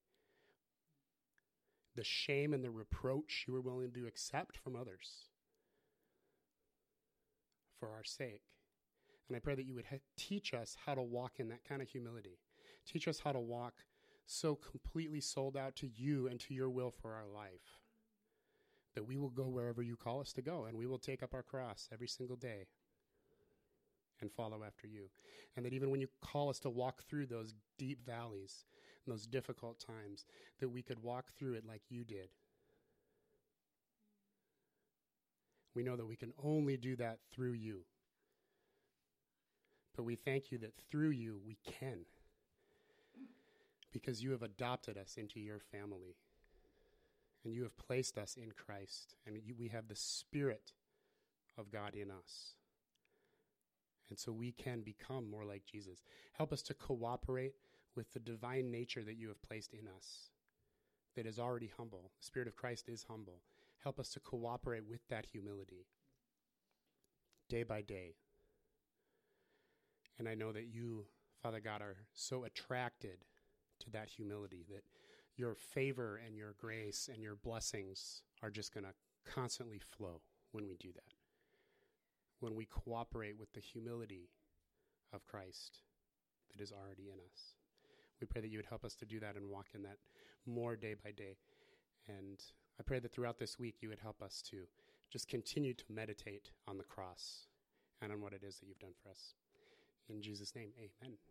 the 1.99 2.05
shame 2.05 2.53
and 2.53 2.63
the 2.63 2.69
reproach 2.69 3.43
you 3.45 3.53
were 3.53 3.59
willing 3.59 3.91
to 3.91 4.07
accept 4.07 4.55
from 4.55 4.73
others 4.73 5.25
for 7.77 7.89
our 7.89 8.05
sake. 8.05 8.43
And 9.27 9.35
I 9.35 9.41
pray 9.41 9.53
that 9.53 9.65
you 9.65 9.75
would 9.75 9.87
ha- 9.91 9.97
teach 10.17 10.53
us 10.53 10.77
how 10.85 10.95
to 10.95 11.01
walk 11.01 11.33
in 11.39 11.49
that 11.49 11.67
kind 11.67 11.81
of 11.81 11.89
humility. 11.89 12.39
Teach 12.87 13.09
us 13.09 13.19
how 13.19 13.33
to 13.33 13.39
walk 13.39 13.83
so 14.25 14.55
completely 14.55 15.19
sold 15.19 15.57
out 15.57 15.75
to 15.75 15.89
you 15.93 16.29
and 16.29 16.39
to 16.39 16.53
your 16.53 16.69
will 16.69 16.89
for 16.89 17.13
our 17.15 17.27
life 17.27 17.79
that 18.95 19.05
we 19.05 19.17
will 19.17 19.29
go 19.29 19.49
wherever 19.49 19.81
you 19.81 19.97
call 19.97 20.21
us 20.21 20.31
to 20.33 20.41
go 20.41 20.63
and 20.63 20.77
we 20.77 20.87
will 20.87 20.97
take 20.97 21.21
up 21.21 21.33
our 21.33 21.43
cross 21.43 21.89
every 21.91 22.07
single 22.07 22.37
day 22.37 22.67
and 24.21 24.31
follow 24.31 24.63
after 24.65 24.87
you. 24.87 25.09
And 25.57 25.65
that 25.65 25.73
even 25.73 25.89
when 25.89 25.99
you 25.99 26.07
call 26.21 26.49
us 26.49 26.59
to 26.59 26.69
walk 26.69 27.03
through 27.03 27.25
those 27.25 27.53
deep 27.77 28.05
valleys, 28.05 28.63
those 29.09 29.25
difficult 29.25 29.79
times, 29.79 30.25
that 30.59 30.69
we 30.69 30.81
could 30.81 31.03
walk 31.03 31.25
through 31.37 31.53
it 31.53 31.65
like 31.67 31.81
you 31.89 32.03
did. 32.03 32.29
We 35.75 35.83
know 35.83 35.95
that 35.95 36.07
we 36.07 36.15
can 36.15 36.33
only 36.43 36.77
do 36.77 36.95
that 36.97 37.19
through 37.31 37.53
you. 37.53 37.81
But 39.95 40.03
we 40.03 40.15
thank 40.15 40.51
you 40.51 40.57
that 40.59 40.73
through 40.89 41.11
you 41.11 41.39
we 41.45 41.57
can. 41.63 42.05
Because 43.91 44.23
you 44.23 44.31
have 44.31 44.43
adopted 44.43 44.97
us 44.97 45.15
into 45.17 45.39
your 45.39 45.59
family. 45.59 46.15
And 47.43 47.53
you 47.53 47.63
have 47.63 47.77
placed 47.77 48.17
us 48.17 48.35
in 48.35 48.51
Christ. 48.51 49.15
And 49.25 49.37
you, 49.45 49.55
we 49.57 49.69
have 49.69 49.87
the 49.87 49.95
Spirit 49.95 50.73
of 51.57 51.71
God 51.71 51.95
in 51.95 52.11
us. 52.11 52.53
And 54.09 54.17
so 54.17 54.31
we 54.31 54.51
can 54.51 54.81
become 54.81 55.29
more 55.29 55.45
like 55.45 55.63
Jesus. 55.65 56.03
Help 56.33 56.51
us 56.51 56.61
to 56.63 56.73
cooperate 56.73 57.53
with 57.99 58.13
the 58.13 58.19
divine 58.19 58.71
nature 58.71 59.03
that 59.03 59.17
you 59.17 59.27
have 59.27 59.43
placed 59.43 59.73
in 59.73 59.85
us 59.85 60.29
that 61.17 61.25
is 61.25 61.37
already 61.37 61.69
humble. 61.75 62.11
The 62.21 62.25
Spirit 62.25 62.47
of 62.47 62.55
Christ 62.55 62.87
is 62.87 63.05
humble. 63.09 63.41
Help 63.83 63.99
us 63.99 64.07
to 64.11 64.21
cooperate 64.21 64.85
with 64.89 65.05
that 65.09 65.25
humility 65.25 65.85
day 67.49 67.63
by 67.63 67.81
day. 67.81 68.15
And 70.17 70.29
I 70.29 70.33
know 70.33 70.53
that 70.53 70.67
you, 70.67 71.07
Father 71.43 71.59
God, 71.59 71.81
are 71.81 71.97
so 72.13 72.45
attracted 72.45 73.25
to 73.81 73.89
that 73.89 74.09
humility 74.09 74.63
that 74.69 74.85
your 75.35 75.55
favor 75.55 76.21
and 76.25 76.37
your 76.37 76.55
grace 76.57 77.09
and 77.11 77.21
your 77.21 77.35
blessings 77.35 78.21
are 78.41 78.49
just 78.49 78.73
going 78.73 78.85
to 78.85 78.93
constantly 79.29 79.79
flow 79.79 80.21
when 80.53 80.69
we 80.69 80.77
do 80.77 80.93
that 80.93 81.13
when 82.39 82.55
we 82.55 82.65
cooperate 82.65 83.37
with 83.37 83.51
the 83.51 83.59
humility 83.59 84.29
of 85.11 85.25
Christ 85.25 85.79
that 86.51 86.63
is 86.63 86.71
already 86.71 87.09
in 87.11 87.19
us. 87.19 87.58
We 88.19 88.27
pray 88.27 88.41
that 88.41 88.49
you 88.49 88.57
would 88.57 88.65
help 88.65 88.83
us 88.83 88.95
to 88.95 89.05
do 89.05 89.19
that 89.19 89.35
and 89.35 89.49
walk 89.49 89.67
in 89.73 89.83
that 89.83 89.97
more 90.45 90.75
day 90.75 90.95
by 91.01 91.11
day. 91.11 91.37
And 92.07 92.39
I 92.79 92.83
pray 92.83 92.99
that 92.99 93.13
throughout 93.13 93.39
this 93.39 93.59
week 93.59 93.75
you 93.81 93.89
would 93.89 93.99
help 93.99 94.21
us 94.21 94.41
to 94.49 94.57
just 95.11 95.27
continue 95.27 95.73
to 95.73 95.83
meditate 95.89 96.51
on 96.67 96.77
the 96.77 96.83
cross 96.83 97.47
and 98.01 98.11
on 98.11 98.21
what 98.21 98.33
it 98.33 98.43
is 98.43 98.59
that 98.59 98.67
you've 98.67 98.79
done 98.79 98.93
for 99.01 99.09
us. 99.09 99.33
In 100.09 100.21
Jesus' 100.21 100.55
name, 100.55 100.71
amen. 100.77 101.28